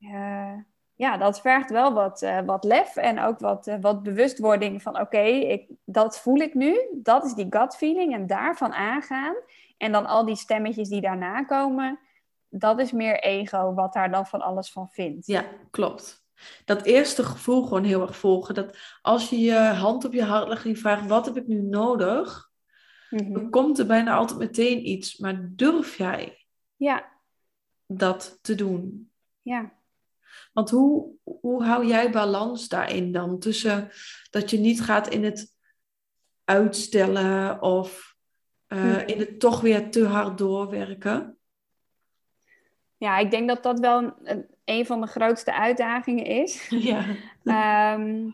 eh, 0.00 0.54
ja, 0.94 1.16
dat 1.16 1.40
vergt 1.40 1.70
wel 1.70 1.92
wat, 1.92 2.22
eh, 2.22 2.38
wat 2.46 2.64
lef 2.64 2.96
en 2.96 3.20
ook 3.20 3.38
wat, 3.38 3.66
eh, 3.66 3.76
wat 3.80 4.02
bewustwording 4.02 4.82
van 4.82 5.00
oké, 5.00 5.58
dat 5.84 6.20
voel 6.20 6.36
ik 6.36 6.54
nu, 6.54 6.88
dat 6.92 7.24
is 7.24 7.34
die 7.34 7.46
gut 7.50 7.76
feeling 7.76 8.14
en 8.14 8.26
daarvan 8.26 8.72
aangaan. 8.72 9.34
En 9.76 9.92
dan 9.92 10.06
al 10.06 10.24
die 10.24 10.36
stemmetjes 10.36 10.88
die 10.88 11.00
daarna 11.00 11.44
komen, 11.44 11.98
dat 12.48 12.78
is 12.78 12.92
meer 12.92 13.20
ego 13.20 13.74
wat 13.74 13.92
daar 13.92 14.10
dan 14.10 14.26
van 14.26 14.40
alles 14.40 14.72
van 14.72 14.88
vindt. 14.88 15.26
Ja, 15.26 15.44
klopt. 15.70 16.26
Dat 16.64 16.82
eerste 16.84 17.24
gevoel 17.24 17.62
gewoon 17.62 17.84
heel 17.84 18.00
erg 18.02 18.16
volgen. 18.16 18.54
Dat 18.54 18.76
als 19.02 19.30
je 19.30 19.38
je 19.38 19.54
hand 19.58 20.04
op 20.04 20.12
je 20.12 20.24
hart 20.24 20.48
legt 20.48 20.64
en 20.64 20.70
je 20.70 20.76
vraagt, 20.76 21.06
wat 21.06 21.24
heb 21.26 21.36
ik 21.36 21.46
nu 21.46 21.62
nodig? 21.62 22.50
Mhm. 23.10 23.32
Dan 23.32 23.50
komt 23.50 23.78
er 23.78 23.86
bijna 23.86 24.14
altijd 24.14 24.38
meteen 24.38 24.88
iets. 24.88 25.16
Maar 25.16 25.48
durf 25.50 25.96
jij 25.96 26.46
Ja, 26.76 27.08
dat 27.86 28.38
te 28.42 28.54
doen? 28.54 29.10
ja. 29.42 29.76
Want 30.52 30.70
hoe, 30.70 31.10
hoe 31.40 31.64
hou 31.64 31.86
jij 31.86 32.10
balans 32.10 32.68
daarin 32.68 33.12
dan? 33.12 33.38
Tussen 33.38 33.90
dat 34.30 34.50
je 34.50 34.58
niet 34.58 34.80
gaat 34.82 35.08
in 35.08 35.24
het 35.24 35.54
uitstellen 36.44 37.62
of 37.62 38.16
eh, 38.66 38.82
Mhm. 38.84 39.06
in 39.08 39.18
het 39.18 39.40
toch 39.40 39.60
weer 39.60 39.90
te 39.90 40.04
hard 40.06 40.38
doorwerken. 40.38 41.37
Ja, 42.98 43.18
ik 43.18 43.30
denk 43.30 43.48
dat 43.48 43.62
dat 43.62 43.80
wel 43.80 44.14
een, 44.64 44.86
van 44.86 45.00
de 45.00 45.06
grootste 45.06 45.54
uitdagingen 45.54 46.24
is. 46.24 46.68
Ja. 46.90 47.04
Ehm, 47.44 48.30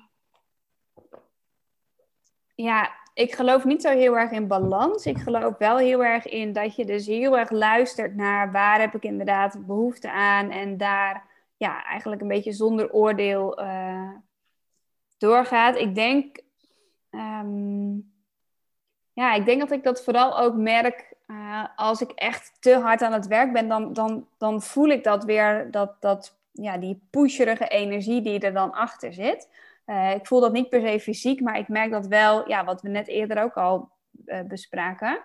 ja, 2.55 2.91
ik 3.15 3.35
geloof 3.35 3.65
niet 3.65 3.83
zo 3.83 3.91
heel 3.91 4.19
erg 4.19 4.31
in 4.31 4.47
balans. 4.47 5.07
Ik 5.07 5.19
geloof 5.19 5.59
wel 5.59 5.77
heel 5.77 6.05
erg 6.05 6.27
in 6.27 6.53
dat 6.53 6.77
je 6.77 6.85
dus 6.85 7.07
heel 7.07 7.39
erg 7.39 7.51
luistert 7.51 8.17
naar 8.17 8.53
waar 8.53 8.81
heb 8.81 8.95
ik 8.95 9.05
inderdaad 9.05 9.67
behoefte 9.67 10.11
aan. 10.11 10.51
En 10.51 10.77
daar 10.77 11.27
ja, 11.57 11.85
eigenlijk 11.85 12.23
een 12.23 12.29
beetje 12.29 12.53
zonder 12.53 12.93
oordeel 12.93 13.59
eh, 13.59 14.11
doorgaat. 15.19 15.77
Ik 15.77 15.95
denk, 15.95 16.41
ehm, 17.11 17.97
ja, 19.15 19.35
ik 19.35 19.45
denk 19.45 19.61
dat 19.61 19.71
ik 19.71 19.83
dat 19.83 20.05
vooral 20.05 20.39
ook 20.39 20.55
merk 20.55 21.15
eh, 21.27 21.65
als 21.77 22.01
ik 22.01 22.11
echt 22.11 22.53
te 22.61 22.79
hard 22.79 23.03
aan 23.03 23.13
het 23.13 23.27
werk 23.27 23.53
ben. 23.53 23.69
Dan, 23.69 23.93
dan, 23.93 24.27
dan 24.39 24.63
voel 24.63 24.89
ik 24.89 25.05
dat 25.05 25.25
weer, 25.25 25.71
dat, 25.71 25.97
dat, 26.01 26.37
ja, 26.53 26.79
die 26.79 27.01
pusherige 27.11 27.69
energie 27.69 28.23
die 28.23 28.39
er 28.39 28.53
dan 28.53 28.73
achter 28.73 29.13
zit. 29.13 29.49
Eh, 29.85 30.15
ik 30.15 30.27
voel 30.27 30.41
dat 30.41 30.53
niet 30.53 30.69
per 30.69 30.81
se 30.81 31.01
fysiek, 31.01 31.41
maar 31.41 31.59
ik 31.59 31.69
merk 31.69 31.91
dat 31.91 32.07
wel, 32.07 32.49
ja, 32.49 32.65
wat 32.65 32.83
we 32.83 32.89
net 32.89 33.09
eerder 33.09 33.43
ook 33.43 33.57
al 33.57 33.89
eh, 34.27 34.41
bespraken. 34.41 35.21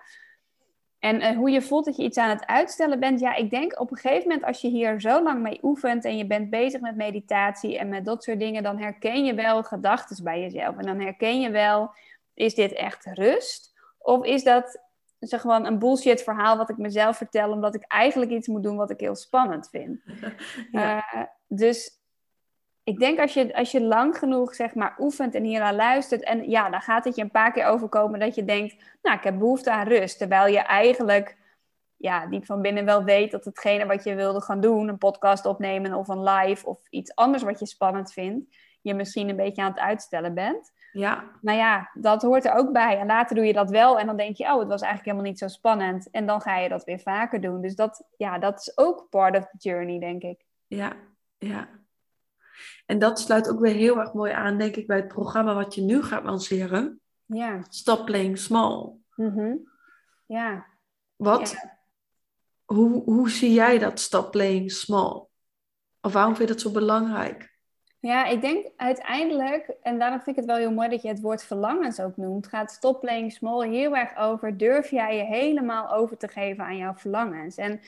En 0.98 1.34
hoe 1.34 1.50
je 1.50 1.62
voelt 1.62 1.84
dat 1.84 1.96
je 1.96 2.02
iets 2.02 2.18
aan 2.18 2.28
het 2.28 2.46
uitstellen 2.46 3.00
bent, 3.00 3.20
ja, 3.20 3.34
ik 3.34 3.50
denk 3.50 3.80
op 3.80 3.90
een 3.90 3.96
gegeven 3.96 4.28
moment 4.28 4.46
als 4.46 4.60
je 4.60 4.68
hier 4.68 5.00
zo 5.00 5.22
lang 5.22 5.42
mee 5.42 5.58
oefent 5.62 6.04
en 6.04 6.16
je 6.16 6.26
bent 6.26 6.50
bezig 6.50 6.80
met 6.80 6.96
meditatie 6.96 7.78
en 7.78 7.88
met 7.88 8.04
dat 8.04 8.24
soort 8.24 8.38
dingen, 8.38 8.62
dan 8.62 8.78
herken 8.78 9.24
je 9.24 9.34
wel 9.34 9.62
gedachten 9.62 10.24
bij 10.24 10.40
jezelf. 10.40 10.76
En 10.76 10.86
dan 10.86 11.00
herken 11.00 11.40
je 11.40 11.50
wel, 11.50 11.90
is 12.34 12.54
dit 12.54 12.72
echt 12.72 13.06
rust? 13.06 13.69
Of 14.02 14.24
is 14.24 14.44
dat 14.44 14.80
zeg 15.18 15.40
gewoon 15.40 15.66
een 15.66 15.78
bullshit 15.78 16.22
verhaal 16.22 16.56
wat 16.56 16.70
ik 16.70 16.76
mezelf 16.76 17.16
vertel, 17.16 17.50
omdat 17.50 17.74
ik 17.74 17.84
eigenlijk 17.86 18.30
iets 18.30 18.48
moet 18.48 18.62
doen 18.62 18.76
wat 18.76 18.90
ik 18.90 19.00
heel 19.00 19.16
spannend 19.16 19.68
vind? 19.68 20.00
Ja. 20.72 21.10
Eh, 21.12 21.22
dus 21.46 22.00
ik 22.82 22.98
denk 22.98 23.18
als 23.18 23.34
je, 23.34 23.54
als 23.54 23.70
je 23.70 23.82
lang 23.82 24.18
genoeg 24.18 24.54
zeg 24.54 24.74
maar 24.74 24.96
oefent 24.98 25.34
en 25.34 25.44
hier 25.44 25.60
naar 25.60 25.74
luistert. 25.74 26.22
En 26.22 26.50
ja, 26.50 26.70
dan 26.70 26.80
gaat 26.80 27.04
het 27.04 27.16
je 27.16 27.22
een 27.22 27.30
paar 27.30 27.52
keer 27.52 27.66
overkomen 27.66 28.20
dat 28.20 28.34
je 28.34 28.44
denkt, 28.44 28.76
nou, 29.02 29.16
ik 29.16 29.24
heb 29.24 29.38
behoefte 29.38 29.70
aan 29.70 29.86
rust. 29.86 30.18
Terwijl 30.18 30.52
je 30.52 30.58
eigenlijk 30.58 31.36
ja, 31.96 32.26
diep 32.26 32.44
van 32.44 32.62
binnen 32.62 32.84
wel 32.84 33.04
weet 33.04 33.30
dat 33.30 33.44
hetgene 33.44 33.86
wat 33.86 34.04
je 34.04 34.14
wilde 34.14 34.40
gaan 34.40 34.60
doen, 34.60 34.88
een 34.88 34.98
podcast 34.98 35.46
opnemen 35.46 35.94
of 35.94 36.08
een 36.08 36.22
live 36.22 36.66
of 36.66 36.80
iets 36.90 37.14
anders 37.14 37.42
wat 37.42 37.58
je 37.58 37.66
spannend 37.66 38.12
vindt, 38.12 38.56
je 38.80 38.94
misschien 38.94 39.28
een 39.28 39.36
beetje 39.36 39.62
aan 39.62 39.70
het 39.70 39.80
uitstellen 39.80 40.34
bent. 40.34 40.72
Ja, 40.92 41.30
Nou 41.40 41.58
ja, 41.58 41.90
dat 41.94 42.22
hoort 42.22 42.44
er 42.44 42.54
ook 42.54 42.72
bij. 42.72 42.98
En 42.98 43.06
later 43.06 43.36
doe 43.36 43.44
je 43.44 43.52
dat 43.52 43.70
wel 43.70 43.98
en 43.98 44.06
dan 44.06 44.16
denk 44.16 44.36
je, 44.36 44.44
oh, 44.44 44.58
het 44.58 44.68
was 44.68 44.82
eigenlijk 44.82 45.04
helemaal 45.04 45.30
niet 45.30 45.38
zo 45.38 45.48
spannend. 45.48 46.10
En 46.10 46.26
dan 46.26 46.40
ga 46.40 46.58
je 46.58 46.68
dat 46.68 46.84
weer 46.84 47.00
vaker 47.00 47.40
doen. 47.40 47.60
Dus 47.60 47.74
dat, 47.74 48.04
ja, 48.16 48.38
dat 48.38 48.60
is 48.60 48.78
ook 48.78 49.06
part 49.10 49.36
of 49.36 49.44
the 49.44 49.68
journey, 49.68 49.98
denk 49.98 50.22
ik. 50.22 50.44
ja, 50.66 50.92
ja. 51.38 51.68
En 52.86 52.98
dat 52.98 53.20
sluit 53.20 53.50
ook 53.50 53.60
weer 53.60 53.74
heel 53.74 53.98
erg 53.98 54.12
mooi 54.12 54.32
aan, 54.32 54.58
denk 54.58 54.76
ik, 54.76 54.86
bij 54.86 54.96
het 54.96 55.08
programma 55.08 55.54
wat 55.54 55.74
je 55.74 55.82
nu 55.82 56.02
gaat 56.02 56.24
lanceren. 56.24 57.00
Ja. 57.24 57.62
Stop 57.68 58.04
playing 58.04 58.38
small. 58.38 58.92
Mhm. 59.14 59.54
Ja. 60.26 60.66
Wat, 61.16 61.56
hoe, 62.64 63.02
hoe 63.02 63.30
zie 63.30 63.52
jij 63.52 63.78
dat 63.78 64.00
stop 64.00 64.30
playing 64.30 64.72
small? 64.72 65.26
Of 66.00 66.12
waarom 66.12 66.36
vind 66.36 66.48
je 66.48 66.54
dat 66.54 66.62
zo 66.62 66.70
belangrijk? 66.70 67.58
Ja, 68.00 68.24
ik 68.24 68.40
denk 68.40 68.66
uiteindelijk, 68.76 69.74
en 69.82 69.98
daarom 69.98 70.20
vind 70.20 70.36
ik 70.36 70.42
het 70.42 70.50
wel 70.50 70.56
heel 70.60 70.72
mooi 70.72 70.88
dat 70.88 71.02
je 71.02 71.08
het 71.08 71.20
woord 71.20 71.42
verlangens 71.44 72.00
ook 72.00 72.16
noemt, 72.16 72.46
gaat 72.46 72.70
Stop 72.72 73.00
Playing 73.00 73.32
Small 73.32 73.68
heel 73.68 73.96
erg 73.96 74.16
over, 74.16 74.56
durf 74.56 74.90
jij 74.90 75.16
je 75.16 75.22
helemaal 75.24 75.92
over 75.92 76.16
te 76.16 76.28
geven 76.28 76.64
aan 76.64 76.76
jouw 76.76 76.94
verlangens? 76.94 77.56
En 77.56 77.80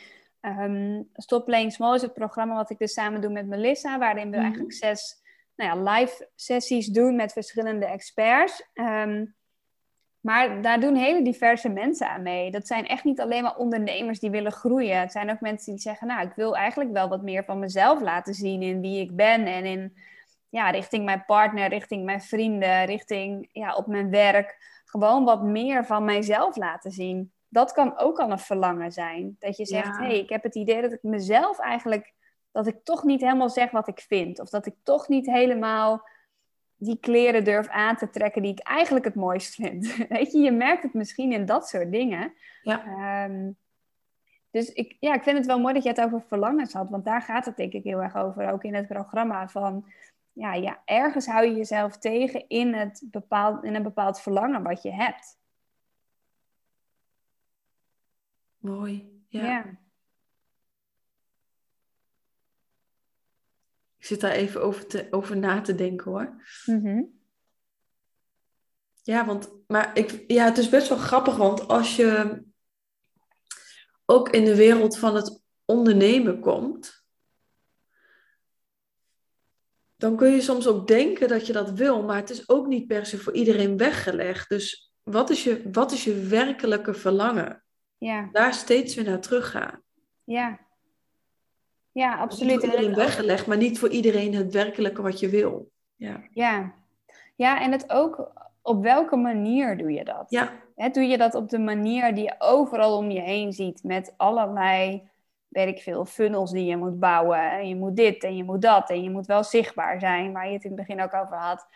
Um, 0.45 1.09
Stop 1.13 1.45
Playing 1.45 1.73
Small 1.73 1.95
is 1.95 2.03
het 2.03 2.15
programma 2.15 2.55
wat 2.55 2.71
ik 2.71 2.79
dus 2.79 2.93
samen 2.93 3.21
doe 3.21 3.31
met 3.31 3.47
Melissa, 3.47 3.99
waarin 3.99 4.31
we 4.31 4.37
Mhm. 4.37 4.45
eigenlijk 4.45 4.73
zes 4.73 5.21
nou 5.57 5.71
ja, 5.85 5.93
live 5.93 6.29
sessies 6.35 6.87
doen 6.87 7.17
met 7.17 7.33
verschillende 7.33 7.87
experts. 7.87 8.69
Ehm, 8.75 9.25
maar 10.23 10.63
daar 10.63 10.81
doen 10.81 10.95
hele 10.95 11.23
diverse 11.23 11.69
mensen 11.69 12.09
aan 12.09 12.23
mee. 12.23 12.51
Dat 12.51 12.67
zijn 12.67 12.87
echt 12.87 13.05
niet 13.05 13.21
alleen 13.21 13.43
maar 13.43 13.57
ondernemers 13.57 14.21
die 14.21 14.31
willen 14.31 14.53
groeien. 14.53 15.01
Het 15.01 15.13
zijn 15.13 15.31
ook 15.31 15.41
mensen 15.41 15.73
die 15.73 15.83
zeggen, 15.83 16.07
nou, 16.07 16.27
ik 16.27 16.33
wil 16.35 16.57
eigenlijk 16.57 16.93
wel 16.93 17.09
wat 17.09 17.23
meer 17.23 17.45
van 17.45 17.59
mezelf 17.59 18.01
laten 18.01 18.35
zien 18.35 18.63
in 18.63 18.81
wie 18.81 19.01
ik 19.01 19.17
ben 19.17 19.47
en 19.47 19.65
in, 19.65 19.97
ja, 20.49 20.71
richting 20.71 21.05
mijn 21.05 21.25
partner, 21.25 21.69
richting 21.69 22.05
mijn 22.05 22.21
vrienden, 22.21 22.85
richting, 22.85 23.49
ja, 23.53 23.75
op 23.75 23.87
mijn 23.87 24.11
werk. 24.11 24.81
Gewoon 24.85 25.25
wat 25.25 25.43
meer 25.43 25.87
van 25.87 26.05
mijzelf 26.05 26.57
laten 26.57 26.91
zien. 26.91 27.33
Dat 27.49 27.73
kan 27.73 27.99
ook 27.99 28.19
al 28.19 28.31
een 28.31 28.39
verlangen 28.39 28.93
zijn. 28.93 29.37
Dat 29.39 29.57
je 29.57 29.67
zegt, 29.67 29.87
Ja. 29.87 29.99
hé, 30.03 30.07
hey, 30.07 30.19
ik 30.19 30.29
heb 30.29 30.43
het 30.43 30.55
idee 30.55 30.83
dat 30.83 30.93
ik 30.93 31.03
mezelf 31.03 31.59
eigenlijk, 31.59 32.13
dat 32.51 32.67
ik 32.67 32.85
toch 32.85 33.03
niet 33.05 33.21
helemaal 33.21 33.51
zeg 33.51 33.71
wat 33.71 33.89
ik 33.89 34.01
vind. 34.01 34.41
Of 34.41 34.49
dat 34.49 34.67
ik 34.67 34.75
toch 34.83 35.09
niet 35.09 35.27
helemaal 35.27 36.09
die 36.85 36.99
kleren 37.01 37.45
durf 37.45 37.69
aan 37.69 37.97
te 37.97 38.11
trekken 38.11 38.43
die 38.43 38.53
ik 38.53 38.59
eigenlijk 38.59 39.05
het 39.05 39.15
mooist 39.15 39.55
vind. 39.55 39.97
Weet 40.09 40.33
je, 40.33 40.39
je 40.39 40.53
merkt 40.53 40.83
het 40.83 40.95
misschien 40.95 41.33
in 41.33 41.45
dat 41.45 41.69
soort 41.69 41.93
dingen. 41.93 42.33
Ja. 42.63 42.85
Ehm, 42.85 43.51
dus 44.51 44.73
ik, 44.73 44.97
ja, 45.01 45.15
ik 45.15 45.23
vind 45.23 45.37
het 45.37 45.47
wel 45.47 45.61
mooi 45.61 45.75
dat 45.75 45.83
je 45.83 45.89
het 45.89 46.01
over 46.01 46.23
verlangens 46.23 46.73
had, 46.73 46.91
want 46.91 47.05
daar 47.05 47.23
gaat 47.23 47.45
het 47.45 47.57
denk 47.57 47.73
ik 47.73 47.85
heel 47.85 48.03
erg 48.03 48.17
over, 48.17 48.53
ook 48.53 48.65
in 48.65 48.75
het 48.75 48.89
programma. 48.89 49.49
Van 49.49 49.87
ja, 50.33 50.55
ja 50.55 50.83
ergens 50.85 51.27
hou 51.27 51.47
je 51.47 51.55
jezelf 51.55 51.99
tegen 51.99 52.49
in, 52.49 52.75
het 52.75 53.03
bepaald, 53.11 53.65
in 53.65 53.75
een 53.75 53.83
bepaald 53.83 54.21
verlangen 54.21 54.63
wat 54.63 54.83
je 54.83 54.93
hebt. 54.93 55.39
Mooi. 58.59 59.25
Ja. 59.29 59.47
ja. 59.47 59.65
Ik 64.03 64.09
zit 64.09 64.21
daar 64.21 64.31
even 64.31 64.63
over, 64.63 64.87
te, 64.87 65.07
over 65.11 65.37
na 65.37 65.61
te 65.61 65.75
denken 65.75 66.11
hoor. 66.11 66.43
Mhm. 66.67 67.03
Ja, 69.03 69.27
want 69.27 69.51
maar 69.67 69.97
ik, 69.99 70.25
ja, 70.27 70.45
het 70.45 70.59
is 70.59 70.69
best 70.69 70.89
wel 70.89 70.99
grappig, 70.99 71.37
want 71.37 71.69
als 71.69 71.97
je 71.97 72.43
ook 74.05 74.29
in 74.29 74.45
de 74.45 74.57
wereld 74.57 74.99
van 74.99 75.15
het 75.15 75.43
ondernemen 75.65 76.41
komt, 76.41 77.05
dan 79.97 80.17
kun 80.17 80.31
je 80.31 80.41
soms 80.41 80.67
ook 80.67 80.87
denken 80.87 81.29
dat 81.29 81.47
je 81.47 81.53
dat 81.53 81.71
wil, 81.71 82.03
maar 82.03 82.17
het 82.17 82.31
is 82.31 82.49
ook 82.49 82.67
niet 82.67 82.87
per 82.87 83.07
se 83.07 83.19
voor 83.19 83.33
iedereen 83.33 83.77
weggelegd. 83.77 84.49
Dus 84.49 84.93
wat 85.03 85.31
is 85.31 85.45
je, 85.45 85.71
wat 85.73 85.93
is 85.93 86.05
je 86.05 86.27
werkelijke 86.27 86.95
verlangen? 86.95 87.65
ja, 87.99 88.29
Daar 88.33 88.55
steeds 88.55 88.95
weer 88.95 89.05
naar 89.05 89.21
teruggaan. 89.21 89.83
ja. 90.25 90.71
Ja, 91.93 92.17
absoluut. 92.17 92.61
voor 92.61 92.63
En 92.63 92.71
iedereen 92.71 92.95
weggelegd, 92.95 93.47
maar 93.47 93.57
niet 93.57 93.79
voor 93.79 93.89
iedereen 93.89 94.35
het 94.35 94.53
werkelijke 94.53 95.03
wat 95.03 95.21
je 95.21 95.29
wil. 95.29 95.71
Ja, 95.97 96.21
Ja. 96.31 96.75
ja, 97.37 97.61
en 97.61 97.73
het 97.73 97.91
ook 97.91 98.33
op 98.63 98.83
welke 98.83 99.17
manier 99.17 99.77
doe 99.77 99.93
je 99.93 100.05
dat? 100.05 100.27
ja, 100.29 100.89
doe 100.89 101.05
je 101.05 101.19
dat 101.19 101.35
op 101.35 101.49
de 101.49 101.59
manier 101.59 102.15
die 102.15 102.25
je 102.25 102.35
overal 102.39 102.97
om 102.97 103.11
je 103.11 103.21
heen 103.21 103.53
ziet, 103.53 103.83
met 103.83 104.15
allerlei, 104.17 105.09
weet 105.49 105.69
ik 105.69 105.83
veel, 105.83 106.05
funnels 106.05 106.51
die 106.51 106.65
je 106.65 106.77
moet 106.77 106.99
bouwen. 106.99 107.51
En 107.51 107.69
je 107.69 107.77
moet 107.77 107.97
dit 107.97 108.25
en 108.25 108.37
je 108.37 108.45
moet 108.45 108.63
dat 108.63 108.91
en 108.91 109.03
je 109.03 109.11
moet 109.11 109.27
wel 109.27 109.45
zichtbaar 109.45 110.01
zijn, 110.01 110.33
waar 110.33 110.47
je 110.47 110.53
het 110.53 110.65
in 110.65 110.71
het 110.71 110.87
begin 110.87 111.03
ook 111.03 111.15
over 111.15 111.37
had. 111.37 111.67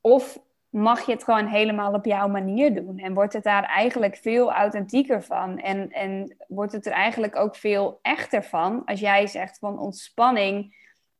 Of 0.00 0.38
mag 0.68 1.06
je 1.06 1.12
het 1.12 1.24
gewoon 1.24 1.46
helemaal 1.46 1.92
op 1.92 2.04
jouw 2.04 2.28
manier 2.28 2.74
doen? 2.74 2.98
En 2.98 3.14
wordt 3.14 3.32
het 3.32 3.44
daar 3.44 3.62
eigenlijk 3.62 4.16
veel 4.16 4.52
authentieker 4.52 5.22
van? 5.22 5.58
En, 5.58 5.90
en 5.90 6.36
wordt 6.48 6.72
het 6.72 6.86
er 6.86 6.92
eigenlijk 6.92 7.36
ook 7.36 7.56
veel 7.56 7.98
echter 8.02 8.44
van 8.44 8.82
als 8.84 9.00
jij 9.00 9.26
zegt 9.26 9.58
van 9.58 9.78
ontspanning 9.78 10.76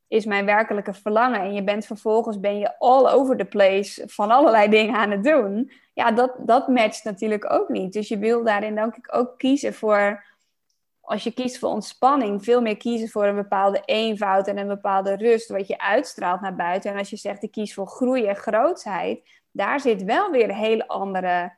is 0.07 0.25
mijn 0.25 0.45
werkelijke 0.45 0.93
verlangen 0.93 1.41
en 1.41 1.53
je 1.53 1.63
bent 1.63 1.85
vervolgens 1.85 2.39
ben 2.39 2.59
je 2.59 2.79
all 2.79 3.07
over 3.07 3.37
the 3.37 3.45
place 3.45 4.03
van 4.05 4.31
allerlei 4.31 4.69
dingen 4.77 4.95
aan 4.95 5.11
het 5.11 5.23
doen 5.23 5.71
ja, 5.99 6.11
dat, 6.11 6.35
dat 6.39 6.67
matcht 6.67 7.03
natuurlijk 7.03 7.51
ook 7.51 7.69
niet. 7.69 7.93
Dus 7.93 8.07
je 8.07 8.17
wil 8.17 8.43
daarin 8.43 8.75
denk 8.75 8.95
ik 8.95 9.15
ook 9.15 9.37
kiezen 9.37 9.73
voor, 9.73 10.25
als 10.99 11.23
je 11.23 11.31
kiest 11.31 11.59
voor 11.59 11.69
ontspanning, 11.69 12.43
veel 12.43 12.61
meer 12.61 12.77
kiezen 12.77 13.09
voor 13.09 13.25
een 13.25 13.35
bepaalde 13.35 13.81
eenvoud 13.85 14.47
en 14.47 14.57
een 14.57 14.67
bepaalde 14.67 15.15
rust, 15.15 15.49
wat 15.49 15.67
je 15.67 15.79
uitstraalt 15.79 16.41
naar 16.41 16.55
buiten. 16.55 16.91
En 16.91 16.97
als 16.97 17.09
je 17.09 17.17
zegt, 17.17 17.43
ik 17.43 17.51
kies 17.51 17.73
voor 17.73 17.87
groei 17.87 18.25
en 18.25 18.35
grootsheid, 18.35 19.38
daar 19.59 19.79
zit 19.79 20.03
wel 20.03 20.31
weer 20.31 20.43
een 20.43 20.55
hele 20.55 20.87
andere. 20.87 21.53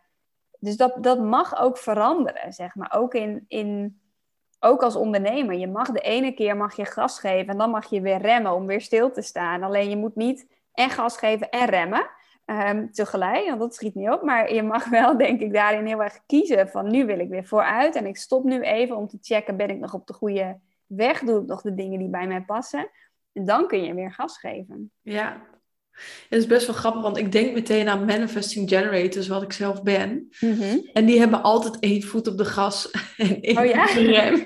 Dus 0.59 0.77
dat, 0.77 1.03
dat 1.03 1.19
mag 1.19 1.59
ook 1.59 1.77
veranderen, 1.77 2.53
zeg 2.53 2.75
maar. 2.75 2.93
Ook, 2.95 3.13
in, 3.13 3.45
in, 3.47 4.01
ook 4.59 4.83
als 4.83 4.95
ondernemer. 4.95 5.57
Je 5.57 5.67
mag 5.67 5.91
de 5.91 5.99
ene 5.99 6.31
keer 6.31 6.57
mag 6.57 6.75
je 6.75 6.85
gas 6.85 7.19
geven 7.19 7.47
en 7.47 7.57
dan 7.57 7.69
mag 7.69 7.89
je 7.89 8.01
weer 8.01 8.17
remmen 8.17 8.53
om 8.53 8.65
weer 8.65 8.81
stil 8.81 9.11
te 9.11 9.21
staan. 9.21 9.63
Alleen 9.63 9.89
je 9.89 9.97
moet 9.97 10.15
niet 10.15 10.47
en 10.73 10.89
gas 10.89 11.17
geven 11.17 11.49
en 11.49 11.65
remmen. 11.65 12.09
Ehm, 12.45 12.87
tegelijk, 12.91 13.47
want 13.47 13.59
dat 13.59 13.75
schiet 13.75 13.95
niet 13.95 14.09
op. 14.09 14.21
Maar 14.21 14.53
je 14.53 14.63
mag 14.63 14.89
wel, 14.99 15.17
denk 15.17 15.41
ik, 15.41 15.53
daarin 15.53 15.85
heel 15.85 16.03
erg 16.03 16.25
kiezen 16.25 16.69
van 16.69 16.91
nu 16.91 17.05
wil 17.05 17.19
ik 17.19 17.29
weer 17.29 17.45
vooruit. 17.45 17.95
En 17.95 18.05
ik 18.05 18.17
stop 18.17 18.43
nu 18.43 18.61
even 18.61 18.95
om 18.95 19.07
te 19.07 19.17
checken, 19.21 19.57
ben 19.57 19.69
ik 19.69 19.79
nog 19.79 19.93
op 19.93 20.07
de 20.07 20.13
goede 20.13 20.59
weg? 20.85 21.19
Doe 21.19 21.41
ik 21.41 21.47
nog 21.47 21.61
de 21.61 21.73
dingen 21.73 21.99
die 21.99 22.09
bij 22.09 22.27
mij 22.27 22.41
passen? 22.41 22.89
En 23.33 23.45
dan 23.45 23.67
kun 23.67 23.83
je 23.83 23.93
weer 23.93 24.11
gas 24.11 24.37
geven. 24.37 24.91
ja. 25.01 25.49
Het 26.29 26.39
is 26.39 26.47
best 26.47 26.65
wel 26.65 26.75
grappig, 26.75 27.01
want 27.01 27.17
ik 27.17 27.31
denk 27.31 27.53
meteen 27.53 27.89
aan 27.89 28.05
manifesting 28.05 28.69
generators, 28.69 29.27
wat 29.27 29.41
ik 29.41 29.53
zelf 29.53 29.83
ben. 29.83 30.29
En 30.93 31.05
die 31.05 31.19
hebben 31.19 31.43
altijd 31.43 31.79
één 31.79 32.03
voet 32.03 32.27
op 32.27 32.37
de 32.37 32.45
gas 32.45 32.91
en 33.17 33.41
één 33.41 33.57
Oh 33.57 33.65
ja? 33.65 33.83
op 33.83 33.93
de 33.93 34.01
rem. 34.01 34.45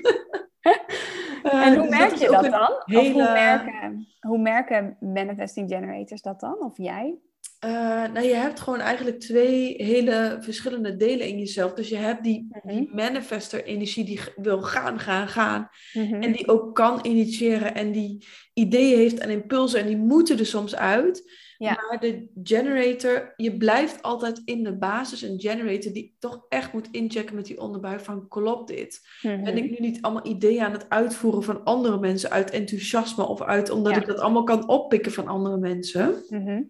Eh, 1.42 1.66
en 1.66 1.74
hoe 1.74 1.88
dus 1.88 1.98
merk 1.98 2.14
je 2.14 2.28
dat 2.28 2.44
dan? 2.44 2.98
Of 2.98 3.12
hoe, 3.12 3.32
merken, 3.32 4.06
hoe 4.20 4.38
merken 4.38 4.96
manifesting 5.00 5.70
generators 5.70 6.22
dat 6.22 6.40
dan? 6.40 6.58
Of 6.58 6.76
jij? 6.76 7.18
Eh, 7.58 7.70
nou, 8.12 8.20
je 8.20 8.34
hebt 8.34 8.60
gewoon 8.60 8.80
eigenlijk 8.80 9.20
twee 9.20 9.74
hele 9.82 10.36
verschillende 10.40 10.96
delen 10.96 11.26
in 11.26 11.38
jezelf. 11.38 11.72
Dus 11.72 11.88
je 11.88 11.96
hebt 11.96 12.24
die, 12.24 12.48
die 12.62 12.90
manifester-energie 12.94 14.04
die 14.04 14.20
wil 14.36 14.62
gaan, 14.62 15.00
gaan, 15.00 15.28
gaan. 15.28 15.68
Mhm. 15.92 16.22
En 16.22 16.32
die 16.32 16.48
ook 16.48 16.74
kan 16.74 16.98
initiëren 17.02 17.74
en 17.74 17.92
die 17.92 18.26
ideeën 18.54 18.98
heeft 18.98 19.18
en 19.18 19.30
impulsen. 19.30 19.80
En 19.80 19.86
die 19.86 19.96
moeten 19.96 20.38
er 20.38 20.46
soms 20.46 20.76
uit. 20.76 21.30
Ja. 21.58 21.84
Maar 21.88 22.00
de 22.00 22.30
generator, 22.42 23.32
je 23.36 23.56
blijft 23.56 24.02
altijd 24.02 24.42
in 24.44 24.62
de 24.64 24.76
basis 24.76 25.22
een 25.22 25.40
generator 25.40 25.92
die 25.92 26.16
toch 26.18 26.46
echt 26.48 26.72
moet 26.72 26.88
inchecken 26.90 27.34
met 27.34 27.46
die 27.46 27.60
onderbuik 27.60 28.00
van 28.00 28.28
klopt 28.28 28.68
dit? 28.68 29.00
Mhm. 29.22 29.44
Ben 29.44 29.56
ik 29.56 29.70
nu 29.70 29.76
niet 29.78 30.02
allemaal 30.02 30.26
ideeën 30.26 30.62
aan 30.64 30.72
het 30.72 30.88
uitvoeren 30.90 31.42
van 31.42 31.64
andere 31.64 31.98
mensen 31.98 32.30
uit 32.30 32.50
enthousiasme 32.50 33.24
of 33.26 33.42
uit 33.42 33.70
omdat 33.70 33.94
Ja. 33.94 34.00
ik 34.00 34.06
dat 34.06 34.18
allemaal 34.18 34.44
kan 34.44 34.68
oppikken 34.68 35.12
van 35.12 35.26
andere 35.26 35.56
mensen? 35.56 36.24
Mhm. 36.28 36.62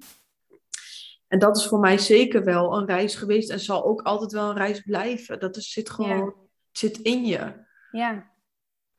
En 1.29 1.39
dat 1.39 1.57
is 1.57 1.67
voor 1.67 1.81
mij 1.81 1.99
zeker 1.99 2.45
wel 2.45 2.77
een 2.79 2.87
reis 2.87 3.15
geweest 3.15 3.51
en 3.51 3.61
zal 3.61 3.85
ook 3.85 4.03
altijd 4.03 4.33
wel 4.33 4.51
een 4.51 4.57
reis 4.57 4.81
blijven. 4.81 5.41
Dat 5.41 5.57
is, 5.57 5.71
zit 5.71 5.91
gewoon 5.91 6.17
Ja. 6.17 6.33
zit 6.73 6.99
in 6.99 7.25
je. 7.25 7.65
Ja. 7.91 8.31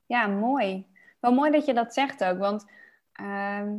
ja, 0.05 0.27
mooi. 0.27 0.85
Wel 1.19 1.33
mooi 1.33 1.51
dat 1.51 1.65
je 1.65 1.73
dat 1.73 1.93
zegt 1.93 2.23
ook, 2.23 2.37
want 2.37 2.65
ehm, 3.11 3.75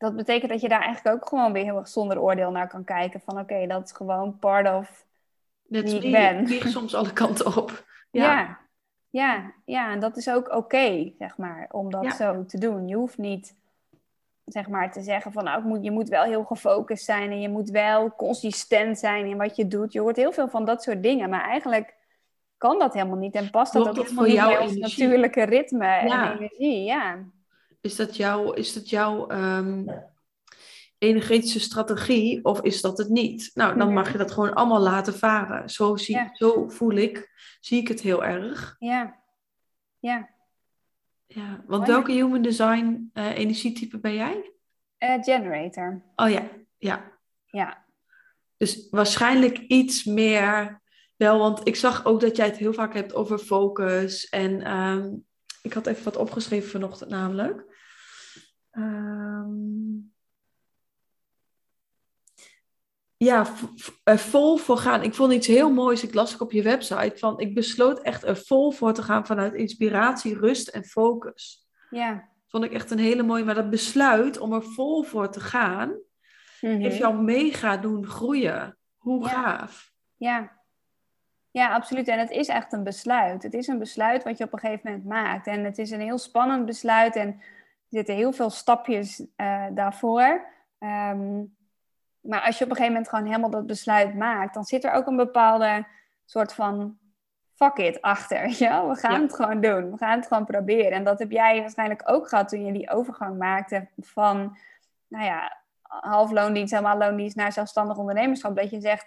dat 0.00 0.16
betekent 0.16 0.50
dat 0.50 0.60
je 0.60 0.68
daar 0.68 0.82
eigenlijk 0.82 1.16
ook 1.16 1.28
gewoon 1.28 1.52
weer 1.52 1.64
heel 1.64 1.76
erg 1.76 1.88
zonder 1.88 2.20
oordeel 2.20 2.50
naar 2.50 2.68
kan 2.68 2.84
kijken. 2.84 3.20
Van 3.20 3.38
oké, 3.38 3.66
dat 3.66 3.84
is 3.84 3.92
gewoon 3.92 4.38
part 4.38 4.74
of 4.74 5.06
Wie 5.62 6.00
ik 6.00 6.12
ben. 6.12 6.46
vlieg 6.46 6.68
soms 6.68 6.94
alle 6.94 7.12
kanten 7.12 7.56
op. 7.56 7.70
Ja. 8.12 8.22
Ja, 8.22 8.58
ja, 9.10 9.52
ja, 9.64 9.92
en 9.92 10.00
dat 10.00 10.16
is 10.16 10.30
ook 10.30 10.54
oké, 10.54 11.12
zeg 11.18 11.36
maar, 11.36 11.68
om 11.70 11.90
dat 11.90 12.02
Ja. 12.04 12.10
zo 12.10 12.44
te 12.44 12.58
doen. 12.58 12.88
Je 12.88 12.94
hoeft 12.96 13.18
niet, 13.18 13.56
zeg 14.44 14.68
maar, 14.68 14.92
te 14.92 15.02
zeggen 15.02 15.32
van, 15.32 15.44
nou, 15.44 15.64
moet, 15.64 15.84
je 15.84 15.90
moet 15.90 16.08
wel 16.08 16.22
heel 16.24 16.44
gefocust 16.44 17.04
zijn 17.04 17.30
en 17.30 17.40
je 17.40 17.48
moet 17.48 17.70
wel 17.70 18.14
consistent 18.16 18.98
zijn 18.98 19.26
in 19.26 19.36
wat 19.36 19.56
je 19.56 19.66
doet. 19.68 19.92
Je 19.92 20.00
hoort 20.00 20.16
heel 20.16 20.32
veel 20.32 20.48
van 20.48 20.64
dat 20.64 20.82
soort 20.82 21.02
dingen, 21.02 21.30
maar 21.30 21.42
eigenlijk 21.44 21.94
kan 22.56 22.78
dat 22.78 22.94
helemaal 22.94 23.16
niet 23.18 23.34
en 23.34 23.50
past 23.50 23.72
dat 23.72 23.82
Klopt 23.82 23.98
ook 23.98 24.04
dat 24.04 24.14
voor 24.14 24.28
jouw 24.28 24.60
ons 24.60 24.76
natuurlijke 24.76 25.42
ritme 25.42 25.86
Ja. 25.86 26.30
en 26.32 26.36
energie. 26.38 26.82
Ja, 26.84 27.18
Is 27.80 27.96
dat 27.96 28.16
jouw, 28.16 28.52
is 28.52 28.72
dat 28.72 28.90
jouw 28.90 29.26
ehm, 29.26 29.84
energetische 30.98 31.60
strategie 31.60 32.44
of 32.44 32.60
is 32.62 32.80
dat 32.80 32.98
het 32.98 33.08
niet? 33.08 33.50
Nou, 33.54 33.76
dan 33.78 33.86
Mhm. 33.86 33.94
mag 33.96 34.12
je 34.12 34.18
dat 34.18 34.30
gewoon 34.32 34.54
allemaal 34.54 34.80
laten 34.80 35.14
varen. 35.14 35.70
Zo, 35.70 35.96
zie, 35.96 36.14
Ja. 36.16 36.30
zo 36.32 36.68
voel 36.68 36.92
ik, 36.92 37.30
zie 37.60 37.80
ik 37.80 37.88
het 37.88 38.00
heel 38.00 38.24
erg. 38.24 38.76
ja, 38.78 39.18
ja. 39.98 40.28
Ja, 41.26 41.64
want 41.66 41.86
welke 41.86 42.12
human 42.12 42.42
design 42.42 43.10
eh, 43.12 43.38
energietype 43.38 43.98
ben 43.98 44.14
jij? 44.14 44.52
Eh, 44.98 45.22
generator, 45.22 46.02
Oh 46.16 46.30
ja, 46.30 46.48
ja. 46.78 47.12
ja. 47.46 47.84
Dus 48.56 48.88
waarschijnlijk 48.90 49.58
iets 49.58 50.04
meer 50.04 50.80
wel, 51.16 51.38
want 51.38 51.66
ik 51.66 51.76
zag 51.76 52.04
ook 52.04 52.20
dat 52.20 52.36
jij 52.36 52.46
het 52.46 52.56
heel 52.56 52.72
vaak 52.72 52.94
hebt 52.94 53.14
over 53.14 53.38
focus. 53.38 54.28
En 54.28 54.62
ehm, 54.62 55.12
ik 55.62 55.72
had 55.72 55.86
even 55.86 56.04
wat 56.04 56.16
opgeschreven 56.16 56.70
vanochtend 56.70 57.10
namelijk. 57.10 57.69
Ehm, 58.70 59.98
ja, 63.16 63.46
er 64.04 64.18
vol 64.18 64.56
voor 64.56 64.76
gaan. 64.76 65.02
Ik 65.02 65.14
vond 65.14 65.32
iets 65.32 65.46
heel 65.46 65.72
moois. 65.72 66.02
Ik 66.02 66.14
las 66.14 66.34
ook 66.34 66.40
op 66.40 66.52
je 66.52 66.62
website 66.62 67.16
van. 67.16 67.38
Ik 67.40 67.54
besloot 67.54 68.00
echt 68.00 68.24
er 68.24 68.36
vol 68.36 68.70
voor 68.70 68.92
te 68.92 69.02
gaan 69.02 69.26
vanuit 69.26 69.54
inspiratie, 69.54 70.38
rust 70.38 70.68
en 70.68 70.84
focus. 70.84 71.68
Ja. 71.90 72.28
Vond 72.46 72.64
ik 72.64 72.72
echt 72.72 72.90
een 72.90 72.98
hele 72.98 73.22
mooie. 73.22 73.44
Maar 73.44 73.54
dat 73.54 73.70
besluit 73.70 74.38
om 74.38 74.52
er 74.52 74.62
vol 74.62 75.02
voor 75.02 75.30
te 75.30 75.40
gaan. 75.40 75.94
Mhm. 76.60 76.80
Heeft 76.80 76.96
jou 76.96 77.22
mega 77.22 77.76
doen 77.76 78.06
groeien. 78.06 78.78
Hoe 78.96 79.22
Ja. 79.24 79.28
gaaf. 79.28 79.92
Ja. 80.16 80.58
Ja, 81.50 81.74
absoluut. 81.74 82.08
En 82.08 82.18
het 82.18 82.30
is 82.30 82.48
echt 82.48 82.72
een 82.72 82.84
besluit. 82.84 83.42
Het 83.42 83.54
is 83.54 83.66
een 83.66 83.78
besluit 83.78 84.22
wat 84.24 84.38
je 84.38 84.44
op 84.44 84.52
een 84.52 84.58
gegeven 84.58 84.90
moment 84.90 85.08
maakt. 85.08 85.46
En 85.46 85.64
het 85.64 85.78
is 85.78 85.90
een 85.90 86.00
heel 86.00 86.18
spannend 86.18 86.66
besluit. 86.66 87.16
En 87.16 87.40
zitten 87.90 88.14
heel 88.14 88.32
veel 88.32 88.50
stapjes 88.50 89.26
eh, 89.36 89.64
daarvoor. 89.72 90.44
Ehm, 90.78 91.42
maar 92.20 92.40
als 92.40 92.58
je 92.58 92.64
op 92.64 92.70
een 92.70 92.76
gegeven 92.76 92.92
moment 92.92 93.08
gewoon 93.08 93.24
helemaal 93.26 93.50
dat 93.50 93.66
besluit 93.66 94.14
maakt, 94.14 94.54
dan 94.54 94.64
zit 94.64 94.84
er 94.84 94.92
ook 94.92 95.06
een 95.06 95.16
bepaalde 95.16 95.86
soort 96.24 96.54
van 96.54 96.98
fuck 97.54 97.76
it 97.76 98.00
achter. 98.02 98.56
wel? 98.68 98.88
We 98.88 98.94
gaan 98.94 99.14
Ja. 99.14 99.20
het 99.20 99.34
gewoon 99.34 99.60
doen. 99.60 99.90
We 99.90 99.96
gaan 99.96 100.18
het 100.18 100.26
gewoon 100.26 100.44
proberen. 100.44 100.92
En 100.92 101.04
dat 101.04 101.18
heb 101.18 101.30
jij 101.30 101.60
waarschijnlijk 101.60 102.02
ook 102.04 102.28
gehad 102.28 102.48
toen 102.48 102.64
je 102.64 102.72
die 102.72 102.90
overgang 102.90 103.38
maakte 103.38 103.88
van, 103.98 104.56
nou 105.08 105.24
ja, 105.24 105.58
half 105.82 106.30
loondienst, 106.30 106.72
helemaal 106.72 106.98
loondienst 106.98 107.36
naar 107.36 107.52
zelfstandig 107.52 107.96
ondernemerschap. 107.96 108.56
Dat 108.56 108.70
je 108.70 108.80
zegt, 108.80 109.06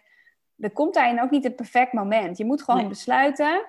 er 0.57 0.71
komt 0.71 0.93
daarin 0.93 1.21
ook 1.21 1.29
niet 1.29 1.43
het 1.43 1.55
perfect 1.55 1.93
moment. 1.93 2.37
Je 2.37 2.45
moet 2.45 2.61
gewoon 2.63 2.79
Nee. 2.79 2.89
besluiten, 2.89 3.65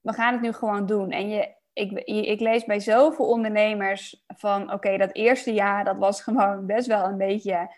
we 0.00 0.12
gaan 0.12 0.32
het 0.32 0.42
nu 0.42 0.52
gewoon 0.52 0.86
doen. 0.86 1.10
En 1.10 1.28
je, 1.28 1.54
ik, 1.78 1.92
ik 2.04 2.40
lees 2.40 2.64
bij 2.64 2.80
zoveel 2.80 3.26
ondernemers 3.26 4.24
van, 4.26 4.72
oké, 4.72 4.96
dat 4.96 5.14
eerste 5.14 5.52
jaar, 5.52 5.84
dat 5.84 5.96
was 5.96 6.22
gewoon 6.22 6.66
best 6.66 6.86
wel 6.86 7.04
een 7.04 7.16
beetje 7.16 7.74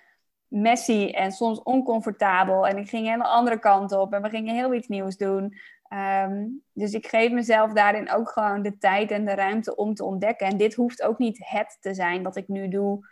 messy 0.49 1.11
en 1.15 1.33
soms 1.33 1.63
oncomfortabel. 1.63 2.67
En 2.67 2.77
ik 2.77 2.89
ging 2.89 3.13
een 3.13 3.23
andere 3.23 3.59
kant 3.59 3.93
op 3.93 4.13
en 4.13 4.23
we 4.23 4.29
gingen 4.29 4.55
heel 4.55 4.75
iets 4.75 4.89
nieuws 4.89 5.17
doen. 5.17 5.59
Ehm, 5.89 6.47
dus 6.73 6.93
ik 6.93 7.07
geef 7.07 7.31
mezelf 7.31 7.73
daarin 7.73 8.11
ook 8.11 8.31
gewoon 8.31 8.63
de 8.63 8.79
tijd 8.79 9.11
en 9.11 9.25
de 9.25 9.35
ruimte 9.35 9.77
om 9.77 9.95
te 9.95 10.05
ontdekken. 10.05 10.47
En 10.47 10.57
dit 10.57 10.75
hoeft 10.75 11.03
ook 11.03 11.19
niet 11.19 11.39
het 11.49 11.77
te 11.81 11.95
zijn 11.95 12.23
wat 12.23 12.37
ik 12.37 12.49
nu 12.49 12.69
doe. 12.69 13.09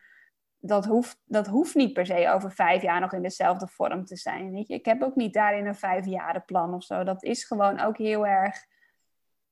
Dat 0.59 0.84
hoeft, 0.84 1.20
dat 1.24 1.47
hoeft 1.47 1.74
niet 1.74 1.93
per 1.93 2.07
se 2.07 2.30
over 2.30 2.53
vijf 2.53 2.82
jaar 2.82 3.01
nog 3.01 3.12
in 3.12 3.22
dezelfde 3.22 3.68
vorm 3.68 4.05
te 4.05 4.16
zijn. 4.16 4.53
Weet 4.53 4.68
je? 4.68 4.74
Ik 4.74 4.84
heb 4.84 5.03
ook 5.03 5.14
niet 5.14 5.32
daarin 5.32 5.66
een 5.66 5.74
vijfjarenplan 5.74 6.74
of 6.74 6.84
zo. 6.84 7.05
Dat 7.05 7.22
is 7.22 7.45
gewoon 7.45 7.80
ook 7.80 7.99
heel 7.99 8.26
erg 8.26 8.66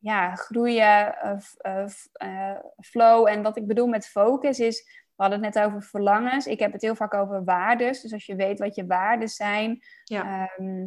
ja, 0.06 0.34
groeien, 0.34 1.16
eh, 1.58 2.56
flow. 2.80 3.26
En 3.28 3.42
wat 3.42 3.56
ik 3.56 3.66
bedoel 3.66 3.86
met 3.86 4.08
focus 4.08 4.60
is, 4.60 4.82
we 5.16 5.22
hadden 5.22 5.44
het 5.44 5.54
net 5.54 5.64
over 5.64 5.82
verlangens. 5.82 6.46
Ik 6.46 6.58
heb 6.58 6.72
het 6.72 6.82
heel 6.82 6.94
vaak 6.94 7.14
over 7.14 7.44
waardes. 7.44 8.00
Dus 8.00 8.12
als 8.12 8.26
je 8.26 8.34
weet 8.34 8.58
wat 8.58 8.74
je 8.74 8.86
waarden 8.86 9.28
zijn, 9.28 9.82
Ja. 10.04 10.48
ehm, 10.56 10.86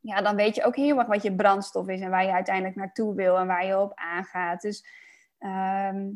ja, 0.00 0.20
dan 0.22 0.36
weet 0.36 0.54
je 0.54 0.64
ook 0.64 0.76
heel 0.76 0.98
erg 0.98 1.06
wat 1.06 1.22
je 1.22 1.34
brandstof 1.34 1.88
is 1.88 2.00
en 2.00 2.10
waar 2.10 2.24
je 2.24 2.32
uiteindelijk 2.32 2.76
naartoe 2.76 3.14
wil 3.14 3.38
en 3.38 3.46
waar 3.46 3.66
je 3.66 3.80
op 3.80 3.92
aangaat. 3.94 4.60
Dus 4.60 4.84
ehm, 5.38 6.10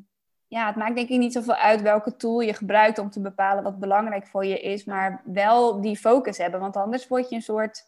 ja, 0.46 0.66
het 0.66 0.76
maakt 0.76 0.96
denk 0.96 1.08
ik 1.08 1.18
niet 1.18 1.32
zoveel 1.32 1.54
uit 1.54 1.82
welke 1.82 2.16
tool 2.16 2.40
je 2.40 2.54
gebruikt 2.54 2.98
om 2.98 3.10
te 3.10 3.20
bepalen 3.20 3.62
wat 3.62 3.78
belangrijk 3.78 4.26
voor 4.26 4.44
je 4.44 4.60
is, 4.60 4.84
maar 4.84 5.22
wel 5.24 5.80
die 5.80 5.96
focus 5.96 6.38
hebben, 6.38 6.60
want 6.60 6.76
anders 6.76 7.08
word 7.08 7.28
je 7.28 7.34
een 7.34 7.42
soort 7.42 7.86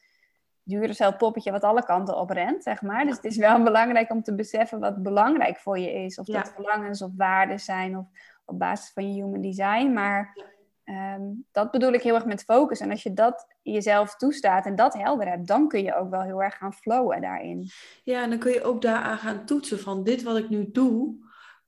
dure 0.71 1.17
poppetje 1.17 1.51
wat 1.51 1.65
alle 1.65 1.85
kanten 1.85 2.17
op 2.17 2.31
rent, 2.31 2.63
zeg 2.63 2.83
maar. 2.83 3.05
Dus 3.05 3.17
het 3.17 3.25
is 3.25 3.37
wel 3.37 3.63
belangrijk 3.71 4.11
om 4.11 4.23
te 4.23 4.35
beseffen 4.35 4.81
wat 4.81 5.03
belangrijk 5.03 5.59
voor 5.59 5.79
je 5.79 5.93
is. 5.93 6.19
Of 6.19 6.27
dat 6.27 6.53
verlangens 6.55 7.03
of 7.03 7.11
waarden 7.17 7.61
zijn 7.61 7.97
of 7.97 8.07
op 8.45 8.59
basis 8.59 8.93
van 8.93 9.15
je 9.15 9.23
human 9.23 9.41
design. 9.41 9.93
Maar 9.93 10.37
ehm, 10.85 11.23
dat 11.53 11.71
bedoel 11.71 11.93
ik 11.93 12.03
heel 12.03 12.15
erg 12.15 12.25
met 12.25 12.45
focus. 12.45 12.81
En 12.81 12.91
als 12.91 13.03
je 13.03 13.13
dat 13.13 13.47
jezelf 13.63 14.17
toestaat 14.17 14.67
en 14.67 14.77
dat 14.77 14.95
helder 14.95 15.29
hebt, 15.29 15.47
dan 15.47 15.69
kun 15.69 15.83
je 15.83 15.95
ook 15.95 16.11
wel 16.11 16.23
heel 16.23 16.43
erg 16.43 16.57
gaan 16.57 16.75
flowen 16.75 17.21
daarin. 17.21 17.71
Ja, 18.03 18.23
en 18.23 18.31
dan 18.31 18.39
kun 18.39 18.53
je 18.53 18.65
ook 18.65 18.83
daaraan 18.83 19.19
gaan 19.19 19.45
toetsen 19.45 19.79
van 19.79 20.05
dit 20.05 20.23
wat 20.23 20.37
ik 20.37 20.49
nu 20.49 20.71
doe, 20.71 21.15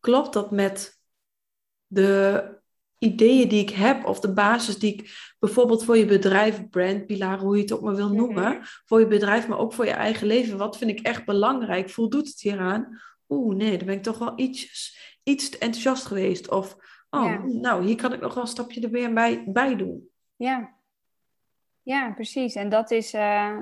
klopt 0.00 0.32
dat 0.32 0.50
met 0.50 1.00
de 1.86 2.61
ideeën 3.03 3.48
die 3.48 3.61
ik 3.62 3.70
heb 3.70 4.05
of 4.07 4.20
de 4.20 4.32
basis 4.32 4.78
die 4.78 4.92
ik 4.94 5.32
bijvoorbeeld 5.38 5.84
voor 5.84 5.96
je 5.96 6.05
bedrijf, 6.05 6.68
brandpilaar, 6.68 7.38
hoe 7.38 7.57
je 7.57 7.62
het 7.62 7.72
ook 7.72 7.80
maar 7.80 7.94
wil 7.94 8.12
noemen, 8.12 8.59
voor 8.62 9.00
je 9.00 9.07
bedrijf, 9.07 9.48
maar 9.48 9.59
ook 9.59 9.72
voor 9.72 9.84
je 9.84 9.90
eigen 9.90 10.26
leven. 10.26 10.59
Wat 10.59 10.76
vind 10.78 10.90
ik 10.90 11.00
echt 11.00 11.24
belangrijk? 11.24 11.90
Voldoet 11.90 12.28
het 12.28 12.40
hieraan? 12.40 13.00
Oeh, 13.28 13.57
nee, 13.57 13.76
dan 13.78 13.86
ben 13.86 13.96
ik 13.96 14.03
toch 14.03 14.18
wel 14.18 14.32
iets, 14.36 14.96
iets 15.22 15.48
te 15.48 15.59
enthousiast 15.59 16.07
geweest. 16.07 16.50
Of, 16.50 16.76
oh, 17.11 17.24
Ja. 17.24 17.42
nou, 17.46 17.84
hier 17.84 17.96
kan 17.96 18.12
ik 18.12 18.20
nog 18.20 18.34
wel 18.34 18.42
een 18.42 18.48
stapje 18.48 18.80
er 18.80 18.90
weer 18.90 19.12
bij, 19.12 19.44
bij 19.46 19.76
doen. 19.76 20.09
Ja. 20.36 20.74
Ja, 21.82 22.11
precies. 22.12 22.55
En 22.55 22.68
dat 22.68 22.90
is. 22.90 23.12
eh, 23.12 23.57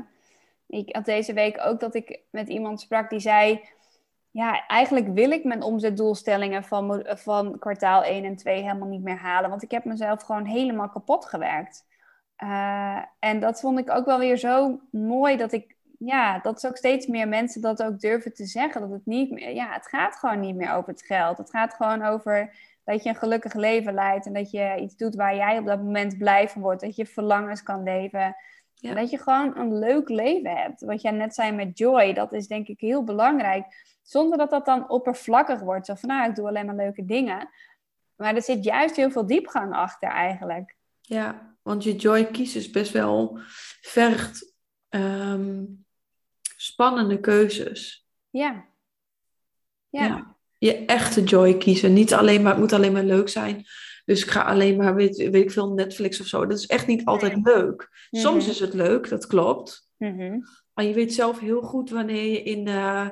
ik 0.66 0.94
had 0.94 1.04
deze 1.04 1.32
week 1.32 1.60
ook 1.64 1.80
dat 1.80 1.94
ik 1.94 2.20
met 2.30 2.48
iemand 2.48 2.80
sprak 2.80 3.10
die 3.10 3.20
zei. 3.20 3.60
Ja, 4.30 4.66
eigenlijk 4.66 5.08
wil 5.08 5.30
ik 5.30 5.44
mijn 5.44 5.62
omzetdoelstellingen 5.62 6.64
van, 6.64 6.86
mo- 6.86 7.02
van 7.04 7.58
kwartaal 7.58 8.04
1 8.04 8.24
en 8.24 8.36
2 8.36 8.62
helemaal 8.62 8.88
niet 8.88 9.02
meer 9.02 9.18
halen. 9.18 9.50
Want 9.50 9.62
ik 9.62 9.70
heb 9.70 9.84
mezelf 9.84 10.22
gewoon 10.22 10.44
helemaal 10.44 10.88
kapot 10.88 11.24
gewerkt. 11.26 11.86
Eh, 12.36 12.98
en 13.18 13.40
dat 13.40 13.60
vond 13.60 13.78
ik 13.78 13.90
ook 13.90 14.04
wel 14.04 14.18
weer 14.18 14.36
zo 14.36 14.80
mooi 14.90 15.36
dat 15.36 15.52
ik. 15.52 15.78
Ja, 15.98 16.38
dat 16.38 16.66
ook 16.66 16.76
steeds 16.76 17.06
meer 17.06 17.28
mensen 17.28 17.60
dat 17.60 17.82
ook 17.82 18.00
durven 18.00 18.34
te 18.34 18.46
zeggen. 18.46 18.80
Dat 18.80 18.90
het 18.90 19.06
niet 19.06 19.30
meer. 19.30 19.50
Ja, 19.54 19.72
het 19.72 19.86
gaat 19.88 20.16
gewoon 20.16 20.40
niet 20.40 20.56
meer 20.56 20.72
over 20.72 20.90
het 20.90 21.02
geld. 21.02 21.38
Het 21.38 21.50
gaat 21.50 21.74
gewoon 21.74 22.02
over 22.02 22.54
dat 22.84 23.02
je 23.02 23.08
een 23.08 23.14
gelukkig 23.14 23.54
leven 23.54 23.94
leidt 23.94 24.26
en 24.26 24.32
dat 24.32 24.50
je 24.50 24.76
iets 24.80 24.96
doet 24.96 25.14
waar 25.14 25.36
jij 25.36 25.58
op 25.58 25.66
dat 25.66 25.82
moment 25.82 26.18
blij 26.18 26.48
van 26.48 26.62
wordt. 26.62 26.80
Dat 26.80 26.96
je 26.96 27.06
verlangens 27.06 27.62
kan 27.62 27.82
leven. 27.82 28.36
Ja. 28.80 28.94
Dat 28.94 29.10
je 29.10 29.18
gewoon 29.18 29.56
een 29.56 29.78
leuk 29.78 30.08
leven 30.08 30.56
hebt. 30.56 30.80
Wat 30.80 31.02
jij 31.02 31.10
net 31.10 31.34
zei 31.34 31.52
met 31.52 31.78
joy, 31.78 32.12
dat 32.12 32.32
is 32.32 32.46
denk 32.46 32.68
ik 32.68 32.80
heel 32.80 33.04
belangrijk. 33.04 33.64
Zonder 34.02 34.38
dat 34.38 34.50
dat 34.50 34.64
dan 34.64 34.90
oppervlakkig 34.90 35.60
wordt. 35.60 35.86
Zo 35.86 35.94
van, 35.94 36.08
nou, 36.08 36.28
ik 36.28 36.34
doe 36.34 36.46
alleen 36.46 36.66
maar 36.66 36.74
leuke 36.74 37.04
dingen. 37.04 37.48
Maar 38.16 38.34
er 38.34 38.42
zit 38.42 38.64
juist 38.64 38.96
heel 38.96 39.10
veel 39.10 39.26
diepgang 39.26 39.74
achter 39.74 40.08
eigenlijk. 40.08 40.76
Ja, 41.00 41.56
want 41.62 41.84
je 41.84 41.96
joy 41.96 42.24
kies 42.24 42.56
is 42.56 42.70
best 42.70 42.92
wel 42.92 43.38
vergt 43.80 44.54
ehm, 44.88 45.64
spannende 46.56 47.20
keuzes. 47.20 48.08
Ja. 48.30 48.64
Ja. 49.88 50.06
Ja. 50.06 50.36
Je 50.58 50.84
echte 50.84 51.22
joy 51.22 51.56
kiezen. 51.56 51.92
Niet 51.92 52.14
alleen 52.14 52.42
maar, 52.42 52.52
het 52.52 52.60
moet 52.60 52.72
alleen 52.72 52.92
maar 52.92 53.02
leuk 53.02 53.28
zijn. 53.28 53.66
Dus 54.10 54.22
ik 54.24 54.30
ga 54.30 54.42
alleen 54.42 54.76
maar, 54.76 54.94
weet, 54.94 55.16
weet 55.16 55.34
ik 55.34 55.50
veel, 55.50 55.72
Netflix 55.72 56.20
of 56.20 56.26
zo. 56.26 56.46
Dat 56.46 56.58
is 56.58 56.66
echt 56.66 56.86
niet 56.86 57.04
altijd 57.04 57.38
leuk. 57.42 58.06
Soms 58.10 58.42
Mhm. 58.42 58.50
is 58.50 58.60
het 58.60 58.74
leuk, 58.74 59.08
dat 59.08 59.26
klopt. 59.26 59.88
Mhm. 59.96 60.38
Maar 60.74 60.84
je 60.84 60.94
weet 60.94 61.14
zelf 61.14 61.38
heel 61.40 61.62
goed 61.62 61.90
wanneer 61.90 62.24
je 62.32 62.42
in, 62.42 62.66
eh, 62.68 63.08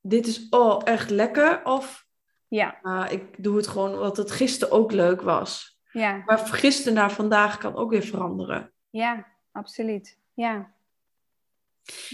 dit 0.00 0.26
is 0.26 0.46
oh, 0.50 0.80
echt 0.84 1.10
lekker. 1.10 1.60
Of 1.64 2.06
Ja. 2.48 2.78
ah, 2.82 3.12
ik 3.12 3.42
doe 3.44 3.56
het 3.56 3.66
gewoon 3.66 3.94
omdat 3.94 4.16
het 4.16 4.30
gisteren 4.30 4.74
ook 4.74 4.92
leuk 4.92 5.20
was. 5.20 5.80
Ja. 5.92 6.22
Maar 6.26 6.38
gisteren 6.38 6.94
naar 6.94 7.12
vandaag 7.12 7.58
kan 7.58 7.74
ook 7.74 7.90
weer 7.90 8.02
veranderen. 8.02 8.72
Ja, 8.90 9.26
absoluut. 9.52 10.18
Ja. 10.34 10.72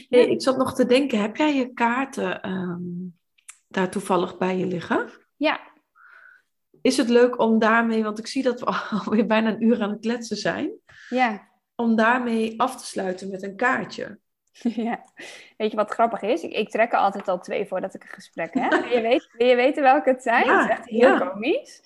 Hey, 0.09 0.27
ik 0.29 0.43
zat 0.43 0.57
nog 0.57 0.75
te 0.75 0.87
denken, 0.87 1.21
heb 1.21 1.37
jij 1.37 1.55
je 1.57 1.73
kaarten 1.73 2.43
ehm, 2.43 2.81
daar 3.69 3.91
toevallig 3.91 4.39
bij 4.39 4.57
je 4.59 4.67
liggen? 4.67 5.11
Ja. 5.37 5.72
Is 6.83 6.97
het 6.97 7.09
leuk 7.09 7.39
om 7.39 7.59
daarmee, 7.59 8.03
want 8.03 8.19
ik 8.19 8.27
zie 8.27 8.43
dat 8.43 8.61
we 8.61 8.67
alweer 9.05 9.27
bijna 9.27 9.49
een 9.49 9.63
uur 9.63 9.83
aan 9.83 9.91
het 9.91 10.01
kletsen 10.01 10.37
zijn, 10.37 10.71
Ja. 11.09 11.49
om 11.75 11.97
daarmee 11.97 12.61
af 12.61 12.77
te 12.77 12.87
sluiten 12.87 13.31
met 13.31 13.43
een 13.43 13.57
kaartje? 13.57 14.19
Ja, 14.63 15.05
weet 15.57 15.71
je 15.71 15.77
wat 15.77 15.91
grappig 15.91 16.23
is? 16.23 16.43
Ik, 16.43 16.53
ik 16.53 16.71
trek 16.71 16.93
er 16.93 16.99
altijd 16.99 17.29
al 17.29 17.39
twee 17.41 17.67
voordat 17.67 17.95
ik 17.95 18.03
een 18.03 18.09
gesprek 18.09 18.55
heb. 18.55 18.71
Wil 18.71 18.85
je, 18.97 19.01
weten, 19.01 19.29
wil 19.33 19.47
je 19.47 19.55
weten 19.57 19.83
welke 19.83 20.11
het 20.11 20.23
zijn? 20.23 20.45
Ja, 20.45 20.57
dat 20.61 20.65
is 20.71 20.77
echt 20.77 20.89
heel 20.89 21.09
ja. 21.09 21.19
komisch. 21.19 21.81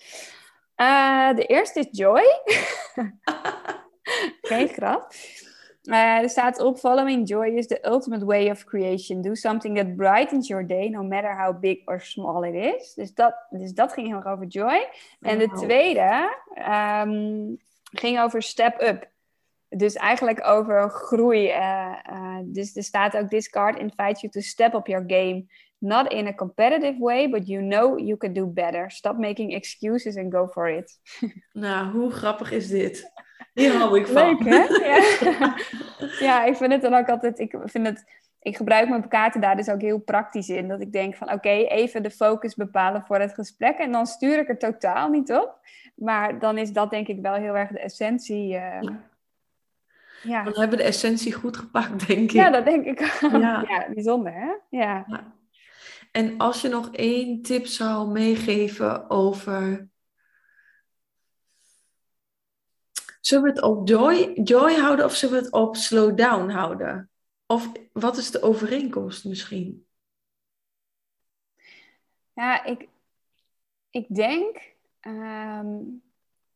Eh, 0.74 1.34
de 1.34 1.46
eerste 1.46 1.80
is 1.80 1.86
Joy. 1.90 2.24
Geen 4.42 4.68
grap. 4.68 5.12
Eh, 5.86 6.18
er 6.22 6.28
staat 6.28 6.60
op: 6.60 6.78
Following 6.78 7.28
joy 7.28 7.46
is 7.46 7.66
the 7.66 7.88
ultimate 7.88 8.24
way 8.24 8.50
of 8.50 8.64
creation. 8.64 9.22
Do 9.22 9.34
something 9.34 9.76
that 9.76 9.96
brightens 9.96 10.48
your 10.48 10.66
day, 10.66 10.88
no 10.88 11.02
matter 11.02 11.36
how 11.44 11.60
big 11.60 11.82
or 11.84 12.00
small 12.00 12.44
it 12.44 12.74
is. 12.74 12.94
Dus 12.94 13.14
dat, 13.14 13.34
dus 13.50 13.72
dat 13.72 13.92
ging 13.92 14.06
heel 14.06 14.16
erg 14.16 14.26
over 14.26 14.46
joy. 14.46 14.88
En 15.20 15.38
de 15.38 15.50
tweede 15.50 16.36
ehm, 16.54 17.54
ging 17.92 18.20
over 18.20 18.42
step 18.42 18.82
up. 18.82 19.10
Dus 19.68 19.94
eigenlijk 19.94 20.46
over 20.46 20.90
groei. 20.90 21.48
eh, 21.48 21.92
eh, 22.04 22.38
dus 22.44 22.76
er 22.76 22.82
staat 22.82 23.16
ook: 23.16 23.28
This 23.28 23.50
card 23.50 23.78
invites 23.78 24.20
you 24.20 24.32
to 24.32 24.40
step 24.40 24.74
up 24.74 24.86
your 24.86 25.04
game. 25.06 25.44
Not 25.78 26.12
in 26.12 26.26
a 26.26 26.34
competitive 26.34 26.96
way, 26.98 27.30
but 27.30 27.46
you 27.46 27.62
know 27.62 27.98
you 27.98 28.16
can 28.16 28.32
do 28.32 28.46
better. 28.46 28.90
Stop 28.90 29.18
making 29.18 29.54
excuses 29.54 30.16
and 30.16 30.32
go 30.32 30.46
for 30.46 30.68
it. 30.68 30.98
Nou, 31.52 31.90
hoe 31.90 32.10
grappig 32.10 32.52
is 32.52 32.68
dit? 32.68 33.12
Hier 33.56 33.72
hou 33.76 33.98
ik 33.98 34.06
van. 34.06 34.14
Leuk, 34.14 34.44
hè? 34.44 34.64
Ja. 35.30 35.54
ja, 36.28 36.44
ik 36.44 36.56
vind 36.56 36.72
het 36.72 36.82
dan 36.82 36.94
ook 36.94 37.08
altijd... 37.08 37.38
Ik, 37.38 37.54
vind 37.64 37.86
het, 37.86 38.04
ik 38.40 38.56
gebruik 38.56 38.88
mijn 38.88 39.08
kaarten 39.08 39.40
daar 39.40 39.56
dus 39.56 39.68
ook 39.68 39.80
heel 39.80 39.98
praktisch 39.98 40.48
in. 40.48 40.68
Dat 40.68 40.80
ik 40.80 40.92
denk 40.92 41.14
van, 41.16 41.32
oké, 41.32 41.48
even 41.48 42.02
de 42.02 42.10
focus 42.10 42.54
bepalen 42.54 43.02
voor 43.06 43.18
het 43.18 43.34
gesprek. 43.34 43.78
En 43.78 43.92
dan 43.92 44.06
stuur 44.06 44.38
ik 44.38 44.48
er 44.48 44.58
totaal 44.58 45.08
niet 45.08 45.32
op. 45.32 45.54
Maar 45.94 46.38
dan 46.38 46.58
is 46.58 46.72
dat 46.72 46.90
denk 46.90 47.08
ik 47.08 47.20
wel 47.22 47.34
heel 47.34 47.56
erg 47.56 47.70
de 47.70 47.80
essentie. 47.80 48.56
eh. 48.56 48.88
Ja. 50.22 50.42
Dan 50.42 50.52
hebben 50.52 50.70
we 50.78 50.84
de 50.84 50.88
essentie 50.88 51.32
goed 51.32 51.56
gepakt, 51.56 52.06
denk 52.06 52.20
ik. 52.20 52.30
ja, 52.30 52.50
dat 52.50 52.64
denk 52.64 52.84
ik 52.84 53.18
ook. 53.22 53.30
Ja. 53.40 53.64
Ja, 53.68 53.86
bijzonder 53.94 54.32
hè? 54.32 54.52
Ja. 54.78 55.04
Ja. 55.06 55.34
En 56.12 56.34
als 56.38 56.60
je 56.60 56.68
nog 56.68 56.88
één 56.92 57.42
tip 57.42 57.66
zou 57.66 58.08
meegeven 58.10 59.10
over. 59.10 59.88
Zullen 63.26 63.44
we 63.44 63.50
het 63.50 63.62
op 63.62 63.88
joy, 63.88 64.32
joy 64.44 64.74
houden 64.74 65.04
of 65.04 65.14
zullen 65.14 65.38
we 65.38 65.44
het 65.44 65.52
op 65.52 65.76
slow 65.76 66.16
down 66.16 66.48
houden? 66.48 67.10
Of 67.46 67.72
wat 67.92 68.16
is 68.16 68.30
de 68.30 68.42
overeenkomst 68.42 69.24
misschien? 69.24 69.86
Ja, 72.32 72.64
ik, 72.64 72.88
ik 73.90 74.14
denk 74.14 74.74
ehm, 75.00 75.78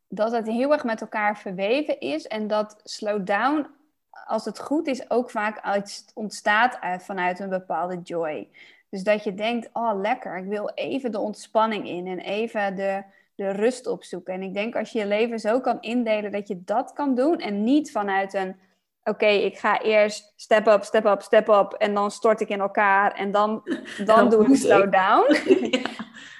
dat 0.08 0.32
het 0.32 0.46
heel 0.46 0.72
erg 0.72 0.84
met 0.84 1.00
elkaar 1.00 1.38
verweven 1.38 2.00
is 2.00 2.26
en 2.26 2.46
dat 2.46 2.80
slow 2.84 3.26
down, 3.26 3.66
als 4.10 4.44
het 4.44 4.60
goed 4.60 4.86
is, 4.86 5.10
ook 5.10 5.30
vaak 5.30 5.60
uit, 5.60 6.10
ontstaat 6.14 6.80
uit, 6.80 7.02
vanuit 7.02 7.38
een 7.38 7.48
bepaalde 7.48 8.00
joy. 8.02 8.48
Dus 8.88 9.02
dat 9.02 9.24
je 9.24 9.34
denkt, 9.34 9.68
oh 9.72 10.00
lekker, 10.00 10.38
ik 10.38 10.48
wil 10.48 10.70
even 10.74 11.12
de 11.12 11.18
ontspanning 11.18 11.88
in 11.88 12.06
en 12.06 12.18
even 12.18 12.76
de, 12.76 13.04
de 13.40 13.50
rust 13.50 13.86
opzoeken. 13.86 14.34
En 14.34 14.42
ik 14.42 14.54
denk 14.54 14.76
als 14.76 14.92
je 14.92 14.98
je 14.98 15.06
leven 15.06 15.38
zo 15.38 15.60
kan 15.60 15.80
indelen 15.80 16.32
dat 16.32 16.48
je 16.48 16.62
dat 16.64 16.92
kan 16.92 17.14
doen 17.14 17.38
en 17.38 17.64
niet 17.64 17.90
vanuit 17.90 18.34
een, 18.34 18.56
oké, 19.04 19.26
ik 19.26 19.58
ga 19.58 19.82
eerst 19.82 20.32
step 20.36 20.66
up, 20.66 20.84
step 20.84 21.04
up, 21.04 21.22
step 21.22 21.48
up 21.48 21.72
en 21.72 21.94
dan 21.94 22.10
stort 22.10 22.40
ik 22.40 22.48
in 22.48 22.60
elkaar 22.60 23.12
en 23.12 23.30
dan, 23.30 23.62
dan, 24.04 24.30
doe 24.30 24.46
ik 24.46 24.56
slow 24.56 24.92
down. 24.92 25.34
ja. 25.70 25.80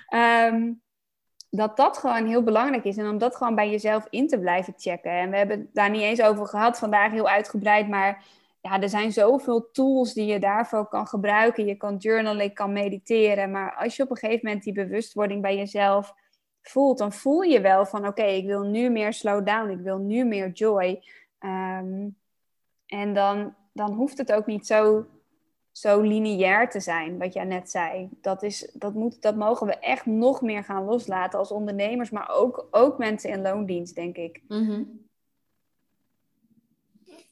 Ehm, 0.46 0.72
dat 1.51 1.76
dat 1.76 1.98
gewoon 1.98 2.26
heel 2.26 2.42
belangrijk 2.42 2.84
is. 2.84 2.96
En 2.96 3.09
om 3.09 3.18
dat 3.18 3.36
gewoon 3.36 3.55
bij 3.55 3.70
jezelf 3.70 4.07
in 4.11 4.28
te 4.28 4.38
blijven 4.38 4.74
checken. 4.76 5.11
En 5.11 5.30
we 5.30 5.36
hebben 5.36 5.59
het 5.59 5.74
daar 5.74 5.90
niet 5.90 6.03
eens 6.03 6.22
over 6.22 6.46
gehad 6.46 6.78
vandaag 6.78 7.11
heel 7.11 7.28
uitgebreid. 7.28 7.88
Maar 7.88 8.24
ja, 8.61 8.80
er 8.80 8.88
zijn 8.88 9.12
zoveel 9.12 9.70
tools 9.70 10.12
die 10.12 10.26
je 10.26 10.38
daarvoor 10.38 10.88
kan 10.88 11.07
gebruiken. 11.07 11.66
Je 11.66 11.76
kan 11.76 11.96
journalen, 11.96 12.44
je 12.44 12.53
kan 12.53 12.72
mediteren. 12.72 13.51
Maar 13.51 13.74
als 13.74 13.96
je 13.96 14.03
op 14.03 14.11
een 14.11 14.16
gegeven 14.16 14.46
moment 14.46 14.64
die 14.64 14.72
bewustwording 14.72 15.42
bij 15.42 15.57
jezelf 15.57 16.14
voelt, 16.62 16.98
dan 16.98 17.12
voel 17.12 17.40
je 17.40 17.61
wel 17.61 17.86
van 17.86 18.06
oké, 18.06 18.22
ik 18.22 18.46
wil 18.46 18.62
nu 18.62 18.90
meer 18.90 19.12
slow 19.12 19.46
down. 19.46 19.70
Ik 19.70 19.80
wil 19.80 19.98
nu 19.98 20.24
meer 20.24 20.50
joy. 20.50 21.02
Ehm, 21.38 22.08
en 22.86 23.14
dan, 23.14 23.54
dan 23.72 23.92
hoeft 23.92 24.18
het 24.18 24.32
ook 24.32 24.46
niet 24.46 24.66
zo 24.66 25.06
zo 25.72 26.00
lineair 26.00 26.68
te 26.68 26.80
zijn, 26.80 27.18
wat 27.18 27.32
jij 27.32 27.44
net 27.44 27.70
zei. 27.70 28.08
Dat, 28.20 28.42
is, 28.42 28.70
dat, 28.72 28.94
moet, 28.94 29.22
dat 29.22 29.36
mogen 29.36 29.66
we 29.66 29.78
echt 29.78 30.06
nog 30.06 30.40
meer 30.40 30.64
gaan 30.64 30.84
loslaten 30.84 31.38
als 31.38 31.50
ondernemers, 31.50 32.11
maar 32.11 32.30
ook, 32.30 32.68
ook 32.70 32.98
mensen 32.98 33.30
in 33.30 33.42
loondienst, 33.42 33.94
denk 33.94 34.16
ik. 34.16 34.42
Mhm. 34.48 34.84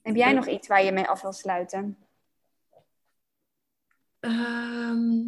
Heb 0.03 0.17
jij 0.17 0.33
nog 0.33 0.47
iets 0.47 0.69
waar 0.69 0.85
je 0.85 0.93
mee 0.93 1.09
af 1.09 1.23
wil 1.23 1.33
sluiten? 1.33 1.99
Ehm, 4.21 5.23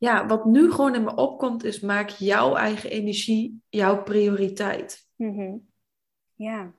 ja, 0.00 0.26
wat 0.26 0.44
nu 0.44 0.70
gewoon 0.70 0.94
in 0.94 1.04
me 1.04 1.14
opkomt 1.14 1.64
is 1.64 1.80
maak 1.80 2.08
jouw 2.08 2.54
eigen 2.54 2.90
energie 2.90 3.62
jouw 3.68 4.02
prioriteit. 4.02 5.08
Mhm. 5.16 5.56
Ja, 6.34 6.74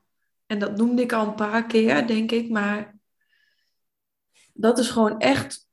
En 0.45 0.59
dat 0.59 0.77
noemde 0.77 1.01
ik 1.01 1.13
al 1.13 1.27
een 1.27 1.35
paar 1.35 1.65
keer, 1.65 2.07
denk 2.07 2.31
ik, 2.31 2.49
maar 2.49 2.97
dat 4.53 4.79
is 4.79 4.89
gewoon 4.89 5.19
echt, 5.19 5.69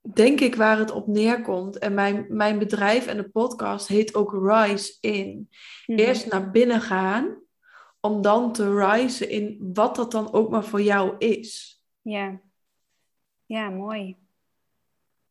denk 0.00 0.40
ik, 0.40 0.54
waar 0.54 0.78
het 0.78 0.90
op 0.90 1.06
neerkomt. 1.06 1.78
En 1.78 1.94
mijn, 1.94 2.26
mijn 2.28 2.58
bedrijf 2.58 3.06
en 3.06 3.16
de 3.16 3.28
podcast 3.28 3.88
heet 3.88 4.14
ook 4.14 4.32
Rise 4.32 4.96
In. 5.00 5.48
Mhm. 5.86 5.98
Eerst 5.98 6.30
naar 6.30 6.50
binnen 6.50 6.80
gaan, 6.80 7.42
om 8.00 8.22
dan 8.22 8.52
te 8.52 8.74
risen 8.74 9.30
in 9.30 9.70
wat 9.72 9.96
dat 9.96 10.10
dan 10.10 10.32
ook 10.32 10.50
maar 10.50 10.64
voor 10.64 10.82
jou 10.82 11.14
is. 11.18 11.82
ja. 12.02 12.40
ja, 13.46 13.70
mooi. 13.70 14.26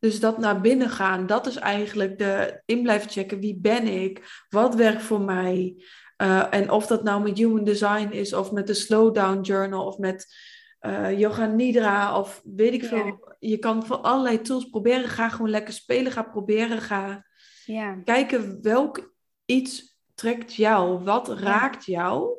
Dus 0.07 0.19
dat 0.19 0.37
naar 0.37 0.61
binnen 0.61 0.89
gaan, 0.89 1.25
dat 1.25 1.47
is 1.47 1.55
eigenlijk 1.55 2.17
de 2.17 2.61
in 2.65 2.81
blijven 2.81 3.09
checken. 3.09 3.39
Wie 3.39 3.57
ben 3.59 3.87
ik? 3.87 4.45
Wat 4.49 4.75
werkt 4.75 5.01
voor 5.01 5.21
mij? 5.21 5.83
Uh, 6.17 6.53
en 6.53 6.71
of 6.71 6.87
dat 6.87 7.03
nou 7.03 7.21
met 7.23 7.37
Human 7.37 7.63
Design 7.63 8.07
is, 8.11 8.33
of 8.33 8.51
met 8.51 8.67
de 8.67 8.73
Slowdown 8.73 9.41
Journal, 9.41 9.85
of 9.85 9.97
met 9.97 10.35
uh, 10.81 11.19
Yoga 11.19 11.45
Nidra, 11.45 12.19
of 12.19 12.41
weet 12.55 12.73
ik 12.73 12.81
Ja. 12.81 12.87
veel. 12.87 13.35
Je 13.39 13.57
kan 13.57 13.85
voor 13.85 13.97
allerlei 13.97 14.41
tools 14.41 14.69
proberen. 14.69 15.09
Ga 15.09 15.29
gewoon 15.29 15.49
lekker 15.49 15.73
spelen. 15.73 16.11
Ga 16.11 16.23
proberen. 16.23 16.81
Ga 16.81 17.25
Ja, 17.65 18.01
kijken 18.03 18.61
welk 18.61 19.13
iets 19.45 19.97
trekt 20.15 20.53
jou. 20.53 21.03
Wat 21.03 21.39
raakt 21.39 21.85
jou? 21.85 22.29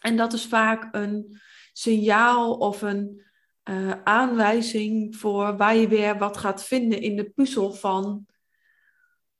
En 0.00 0.16
dat 0.16 0.32
is 0.32 0.46
vaak 0.46 0.88
een 0.94 1.40
signaal 1.72 2.54
of 2.54 2.82
een 2.82 3.26
uh, 3.68 3.92
aanwijzing 4.04 5.16
voor 5.16 5.56
waar 5.56 5.76
je 5.76 5.88
weer 5.88 6.18
wat 6.18 6.36
gaat 6.36 6.64
vinden 6.64 7.00
in 7.00 7.16
de 7.16 7.30
puzzel 7.30 7.72
van 7.72 8.26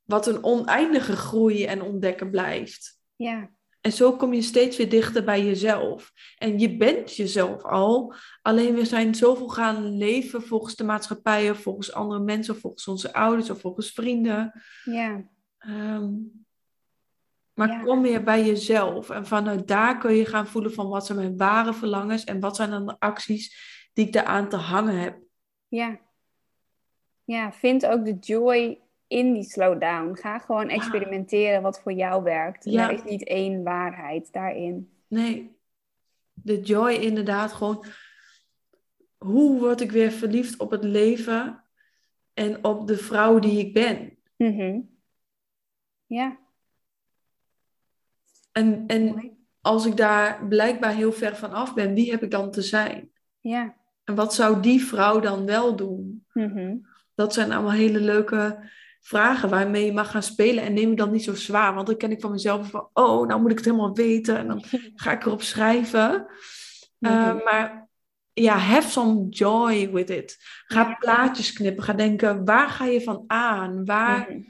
wat 0.03 0.27
een 0.27 0.45
oneindige 0.45 1.17
groei 1.17 1.65
en 1.65 1.83
ontdekken 1.83 2.31
blijft. 2.31 3.01
ja, 3.17 3.51
En 3.81 3.93
zo 3.93 4.17
kom 4.17 4.33
je 4.35 4.43
steeds 4.43 4.77
weer 4.77 4.89
dichter 4.89 5.25
bij 5.25 5.45
jezelf. 5.45 6.13
En 6.39 6.59
je 6.59 6.77
bent 6.77 7.17
jezelf 7.17 7.63
al. 7.65 8.15
Alleen 8.43 8.75
we 8.75 8.85
zijn 8.85 9.15
zoveel 9.15 9.49
gaan 9.49 9.97
leven 9.97 10.43
volgens 10.43 10.75
de 10.77 10.85
maatschappij, 10.85 11.51
of 11.51 11.59
volgens 11.63 11.93
andere 11.93 12.21
mensen, 12.21 12.55
of 12.55 12.61
volgens 12.61 12.89
onze 12.89 13.13
ouders, 13.13 13.51
of 13.51 13.61
volgens 13.61 13.91
vrienden. 13.93 14.63
ja, 14.85 15.25
Um, 15.67 16.47
maar 17.55 17.69
Ja. 17.69 17.83
kom 17.83 18.03
weer 18.03 18.23
bij 18.23 18.45
jezelf. 18.47 19.11
En 19.11 19.27
vanuit 19.27 19.69
daar 19.69 19.99
kun 19.99 20.15
je 20.15 20.25
gaan 20.27 20.47
voelen 20.47 20.73
van 20.73 20.89
wat 20.89 21.07
zijn 21.07 21.19
mijn 21.19 21.37
ware 21.37 21.75
verlangens 21.75 22.25
en 22.25 22.41
wat 22.41 22.57
zijn 22.57 22.71
dan 22.71 22.87
de 22.87 22.97
acties 22.99 23.77
die 23.99 24.07
ik 24.07 24.13
daaraan 24.13 24.49
te 24.49 24.57
hangen 24.57 24.99
heb. 24.99 25.19
ja. 25.69 25.99
Ja, 27.25 27.53
vind 27.53 27.87
ook 27.87 28.05
de 28.05 28.15
joy 28.19 28.81
in 29.07 29.33
die 29.33 29.43
slowdown. 29.43 30.15
Ga 30.15 30.39
gewoon 30.39 30.69
experimenteren 30.69 31.63
wat 31.63 31.81
voor 31.81 31.93
jou 31.93 32.23
werkt. 32.23 32.65
Ja. 32.65 32.89
Er 32.89 32.95
is 32.95 33.05
niet 33.05 33.25
één 33.25 33.63
waarheid 33.63 34.33
daarin. 34.33 34.91
Nee, 35.09 35.57
de 36.33 36.61
joy 36.61 36.93
inderdaad 36.93 37.53
gewoon. 37.53 37.85
Hoe 39.19 39.61
word 39.61 39.81
ik 39.81 39.91
weer 39.91 40.11
verliefd 40.11 40.59
op 40.59 40.71
het 40.71 40.85
leven 40.85 41.65
en 42.35 42.65
op 42.65 42.87
de 42.87 42.97
vrouw 42.97 43.39
die 43.39 43.59
ik 43.59 43.73
ben? 43.73 44.19
Mhm. 44.37 44.81
Ja, 46.07 46.39
En, 48.53 48.85
en 48.87 49.37
als 49.61 49.87
ik 49.87 49.97
daar 49.97 50.47
blijkbaar 50.47 50.95
heel 50.95 51.13
ver 51.13 51.37
van 51.37 51.53
af 51.53 51.75
ben, 51.75 51.95
wie 51.95 52.11
heb 52.11 52.23
ik 52.23 52.31
dan 52.31 52.51
te 52.51 52.63
zijn? 52.63 53.11
Ja. 53.41 53.78
En 54.09 54.15
wat 54.15 54.35
zou 54.35 54.61
die 54.61 54.85
vrouw 54.85 55.21
dan 55.21 55.47
wel 55.47 55.77
doen? 55.77 56.27
Mhm. 56.33 56.77
Dat 57.15 57.35
zijn 57.35 57.53
allemaal 57.53 57.73
hele 57.73 58.01
leuke 58.01 58.71
vragen 59.01 59.49
waarmee 59.49 59.85
je 59.85 59.93
mag 59.93 60.11
gaan 60.11 60.23
spelen. 60.23 60.65
En 60.65 60.73
neem 60.75 60.91
ik 60.91 60.97
dan 60.97 61.11
niet 61.13 61.25
zo 61.25 61.35
zwaar. 61.35 61.75
Want 61.75 61.87
dan 61.87 61.97
ken 61.97 62.11
ik 62.11 62.21
van 62.21 62.31
mezelf 62.31 62.71
van, 62.71 62.89
oh, 62.93 63.27
nou 63.27 63.41
moet 63.41 63.51
ik 63.51 63.57
het 63.57 63.67
helemaal 63.67 63.95
weten. 63.95 64.37
En 64.39 64.47
dan 64.49 64.63
ga 64.95 65.13
ik 65.13 65.27
erop 65.27 65.43
schrijven. 65.43 66.27
Uh, 66.99 67.33
Mhm. 67.33 67.45
maar 67.45 67.89
ja, 68.33 68.57
have 68.57 68.89
some 68.89 69.29
joy 69.29 69.91
with 69.91 70.11
it. 70.11 70.37
Ga 70.67 70.95
plaatjes 70.99 71.53
knippen. 71.53 71.85
Ga 71.85 71.93
denken, 71.93 72.45
waar 72.45 72.69
ga 72.69 72.85
je 72.85 73.01
van 73.03 73.25
aan? 73.27 73.85
Waar 73.85 74.27
Mhm. 74.31 74.41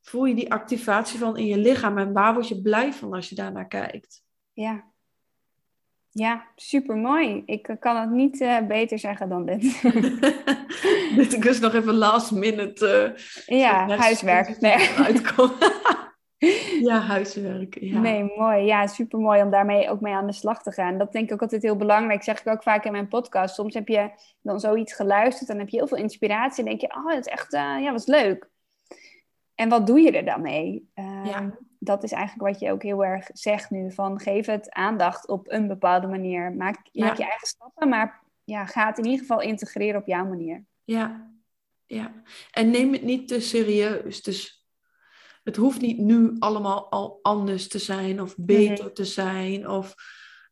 voel 0.00 0.24
je 0.24 0.34
die 0.34 0.52
activatie 0.52 1.18
van 1.18 1.36
in 1.36 1.46
je 1.46 1.58
lichaam? 1.58 1.98
En 1.98 2.12
waar 2.12 2.34
word 2.34 2.48
je 2.48 2.62
blij 2.62 2.92
van 2.92 3.12
als 3.12 3.28
je 3.28 3.34
daarnaar 3.34 3.66
kijkt? 3.68 4.22
Ja. 4.52 4.92
Ja, 6.14 6.44
super 6.56 6.96
mooi. 6.96 7.42
Ik 7.46 7.68
eh, 7.68 7.76
kan 7.80 7.96
het 7.96 8.10
niet 8.10 8.40
eh, 8.40 8.58
beter 8.66 8.98
zeggen 8.98 9.28
dan 9.28 9.46
dit. 9.46 9.82
Dit 11.16 11.44
is 11.44 11.60
nog 11.60 11.74
even 11.74 11.94
last 11.94 12.30
minute. 12.30 13.14
eh, 13.46 13.58
ja, 13.58 13.88
huiswerk. 13.96 14.56
Nee. 14.60 14.88
uitkomen. 14.88 15.72
ja, 16.88 17.00
huiswerk. 17.00 17.76
Ja. 17.80 17.98
nee, 18.00 18.32
mooi. 18.36 18.64
Ja, 18.64 18.86
super 18.86 19.18
mooi 19.18 19.42
om 19.42 19.50
daarmee 19.50 19.88
ook 19.90 20.00
mee 20.00 20.14
aan 20.14 20.26
de 20.26 20.32
slag 20.32 20.62
te 20.62 20.72
gaan. 20.72 20.98
Dat 20.98 21.12
denk 21.12 21.26
ik 21.26 21.32
ook 21.32 21.42
altijd 21.42 21.62
heel 21.62 21.76
belangrijk. 21.76 22.22
Zeg 22.22 22.40
ik 22.40 22.46
ook 22.52 22.62
vaak 22.62 22.84
in 22.84 22.92
mijn 22.92 23.08
podcast. 23.08 23.54
Soms 23.54 23.74
heb 23.74 23.88
je 23.88 24.10
dan 24.42 24.60
zoiets 24.60 24.92
geluisterd 24.94 25.50
en 25.50 25.58
heb 25.58 25.68
je 25.68 25.76
heel 25.76 25.86
veel 25.88 25.98
inspiratie. 25.98 26.64
En 26.64 26.68
denk 26.68 26.80
je, 26.80 26.96
oh, 26.96 27.06
dat 27.08 27.26
is 27.26 27.32
echt, 27.32 27.52
ja, 27.52 27.92
was 27.92 28.06
leuk. 28.06 28.48
En 29.54 29.68
wat 29.68 29.86
doe 29.86 30.00
je 30.00 30.12
er 30.12 30.24
dan 30.24 30.42
mee? 30.42 30.90
Ehm, 30.94 31.24
Ja. 31.26 31.58
Dat 31.84 32.02
is 32.02 32.12
eigenlijk 32.12 32.48
wat 32.48 32.60
je 32.60 32.70
ook 32.70 32.82
heel 32.82 33.04
erg 33.04 33.28
zegt 33.32 33.70
nu. 33.70 33.92
Van 33.92 34.20
geef 34.20 34.46
het 34.46 34.70
aandacht 34.70 35.28
op 35.28 35.50
een 35.50 35.68
bepaalde 35.68 36.06
manier. 36.06 36.52
Maak, 36.52 36.88
Ja. 36.92 37.06
maak 37.06 37.16
je 37.16 37.24
eigen 37.24 37.46
stappen, 37.46 37.88
maar 37.88 38.22
ja, 38.44 38.66
ga 38.66 38.86
het 38.86 38.98
in 38.98 39.04
ieder 39.04 39.20
geval 39.20 39.40
integreren 39.40 40.00
op 40.00 40.06
jouw 40.06 40.24
manier. 40.24 40.64
Ja, 40.84 41.30
ja. 41.86 42.12
En 42.50 42.70
neem 42.70 42.92
het 42.92 43.02
niet 43.02 43.28
te 43.28 43.40
serieus. 43.40 44.22
Dus 44.22 44.66
het 45.42 45.56
hoeft 45.56 45.80
niet 45.80 45.98
nu 45.98 46.36
allemaal 46.38 46.90
al 46.90 47.18
anders 47.22 47.68
te 47.68 47.78
zijn 47.78 48.20
of 48.22 48.34
beter 48.36 48.92
te 48.92 49.04
zijn. 49.04 49.68
Of 49.68 49.94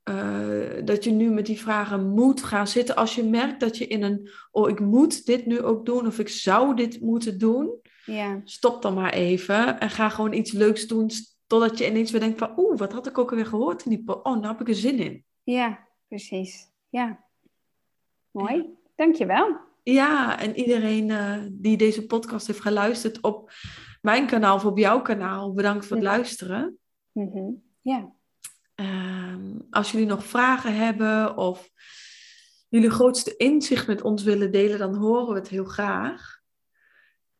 eh, 0.02 0.84
dat 0.84 1.04
je 1.04 1.10
nu 1.10 1.30
met 1.30 1.46
die 1.46 1.60
vragen 1.60 2.08
moet 2.08 2.42
gaan 2.42 2.66
zitten. 2.66 2.96
Als 2.96 3.14
je 3.14 3.24
merkt 3.24 3.60
dat 3.60 3.78
je 3.78 3.86
in 3.86 4.02
een, 4.02 4.30
oh 4.50 4.68
ik 4.68 4.80
moet 4.80 5.26
dit 5.26 5.46
nu 5.46 5.62
ook 5.62 5.86
doen 5.86 6.06
of 6.06 6.18
ik 6.18 6.28
zou 6.28 6.76
dit 6.76 7.00
moeten 7.00 7.38
doen. 7.38 7.80
Ja, 8.04 8.40
Stop 8.44 8.82
dan 8.82 8.94
maar 8.94 9.12
even 9.12 9.80
en 9.80 9.90
ga 9.90 10.08
gewoon 10.08 10.32
iets 10.32 10.52
leuks 10.52 10.86
doen. 10.86 11.10
totdat 11.46 11.78
je 11.78 11.86
ineens 11.86 12.10
weer 12.10 12.20
denkt 12.20 12.38
van, 12.38 12.52
oeh, 12.56 12.78
wat 12.78 12.92
had 12.92 13.06
ik 13.06 13.18
ook 13.18 13.30
alweer 13.30 13.46
gehoord 13.46 13.84
in 13.84 13.90
die? 13.90 14.02
Oh, 14.06 14.24
nou 14.24 14.46
heb 14.46 14.60
ik 14.60 14.68
er 14.68 14.74
zin 14.74 14.98
in. 14.98 15.24
Ja, 15.42 15.88
precies. 16.08 16.70
Ja. 16.88 17.24
Mooi. 18.30 18.64
Dankjewel. 18.96 19.56
Ja, 19.82 20.40
en 20.40 20.56
iedereen 20.56 21.08
uh, 21.08 21.38
die 21.50 21.76
deze 21.76 22.06
podcast 22.06 22.46
heeft 22.46 22.60
geluisterd 22.60 23.20
op 23.20 23.52
mijn 24.00 24.26
kanaal 24.26 24.54
of 24.54 24.64
op 24.64 24.78
jouw 24.78 25.02
kanaal, 25.02 25.52
bedankt 25.52 25.86
voor 25.86 25.96
het 25.96 26.04
luisteren. 26.04 26.78
Mm 27.12 27.30
-hmm. 27.32 27.62
Ja. 27.80 28.12
Um, 28.74 29.66
als 29.70 29.92
jullie 29.92 30.06
nog 30.06 30.24
vragen 30.24 30.76
hebben 30.76 31.36
of 31.36 31.70
jullie 32.68 32.90
grootste 32.90 33.36
inzicht 33.36 33.86
met 33.86 34.02
ons 34.02 34.22
willen 34.22 34.52
delen, 34.52 34.78
dan 34.78 34.94
horen 34.94 35.28
we 35.34 35.38
het 35.38 35.48
heel 35.48 35.64
graag. 35.64 36.41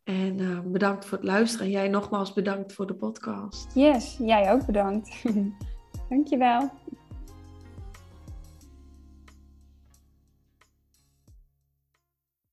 En 0.05 0.39
uh, 0.39 0.61
bedankt 0.65 1.05
voor 1.05 1.19
het 1.19 1.27
luisteren. 1.27 1.67
En 1.67 1.73
jij 1.73 1.89
nogmaals 1.89 2.33
bedankt 2.33 2.73
voor 2.73 2.87
de 2.87 2.95
podcast. 2.95 3.75
Yes, 3.75 4.17
jij 4.19 4.53
ook 4.53 4.67
bedankt. 4.67 5.23
Dankjewel. 6.09 6.71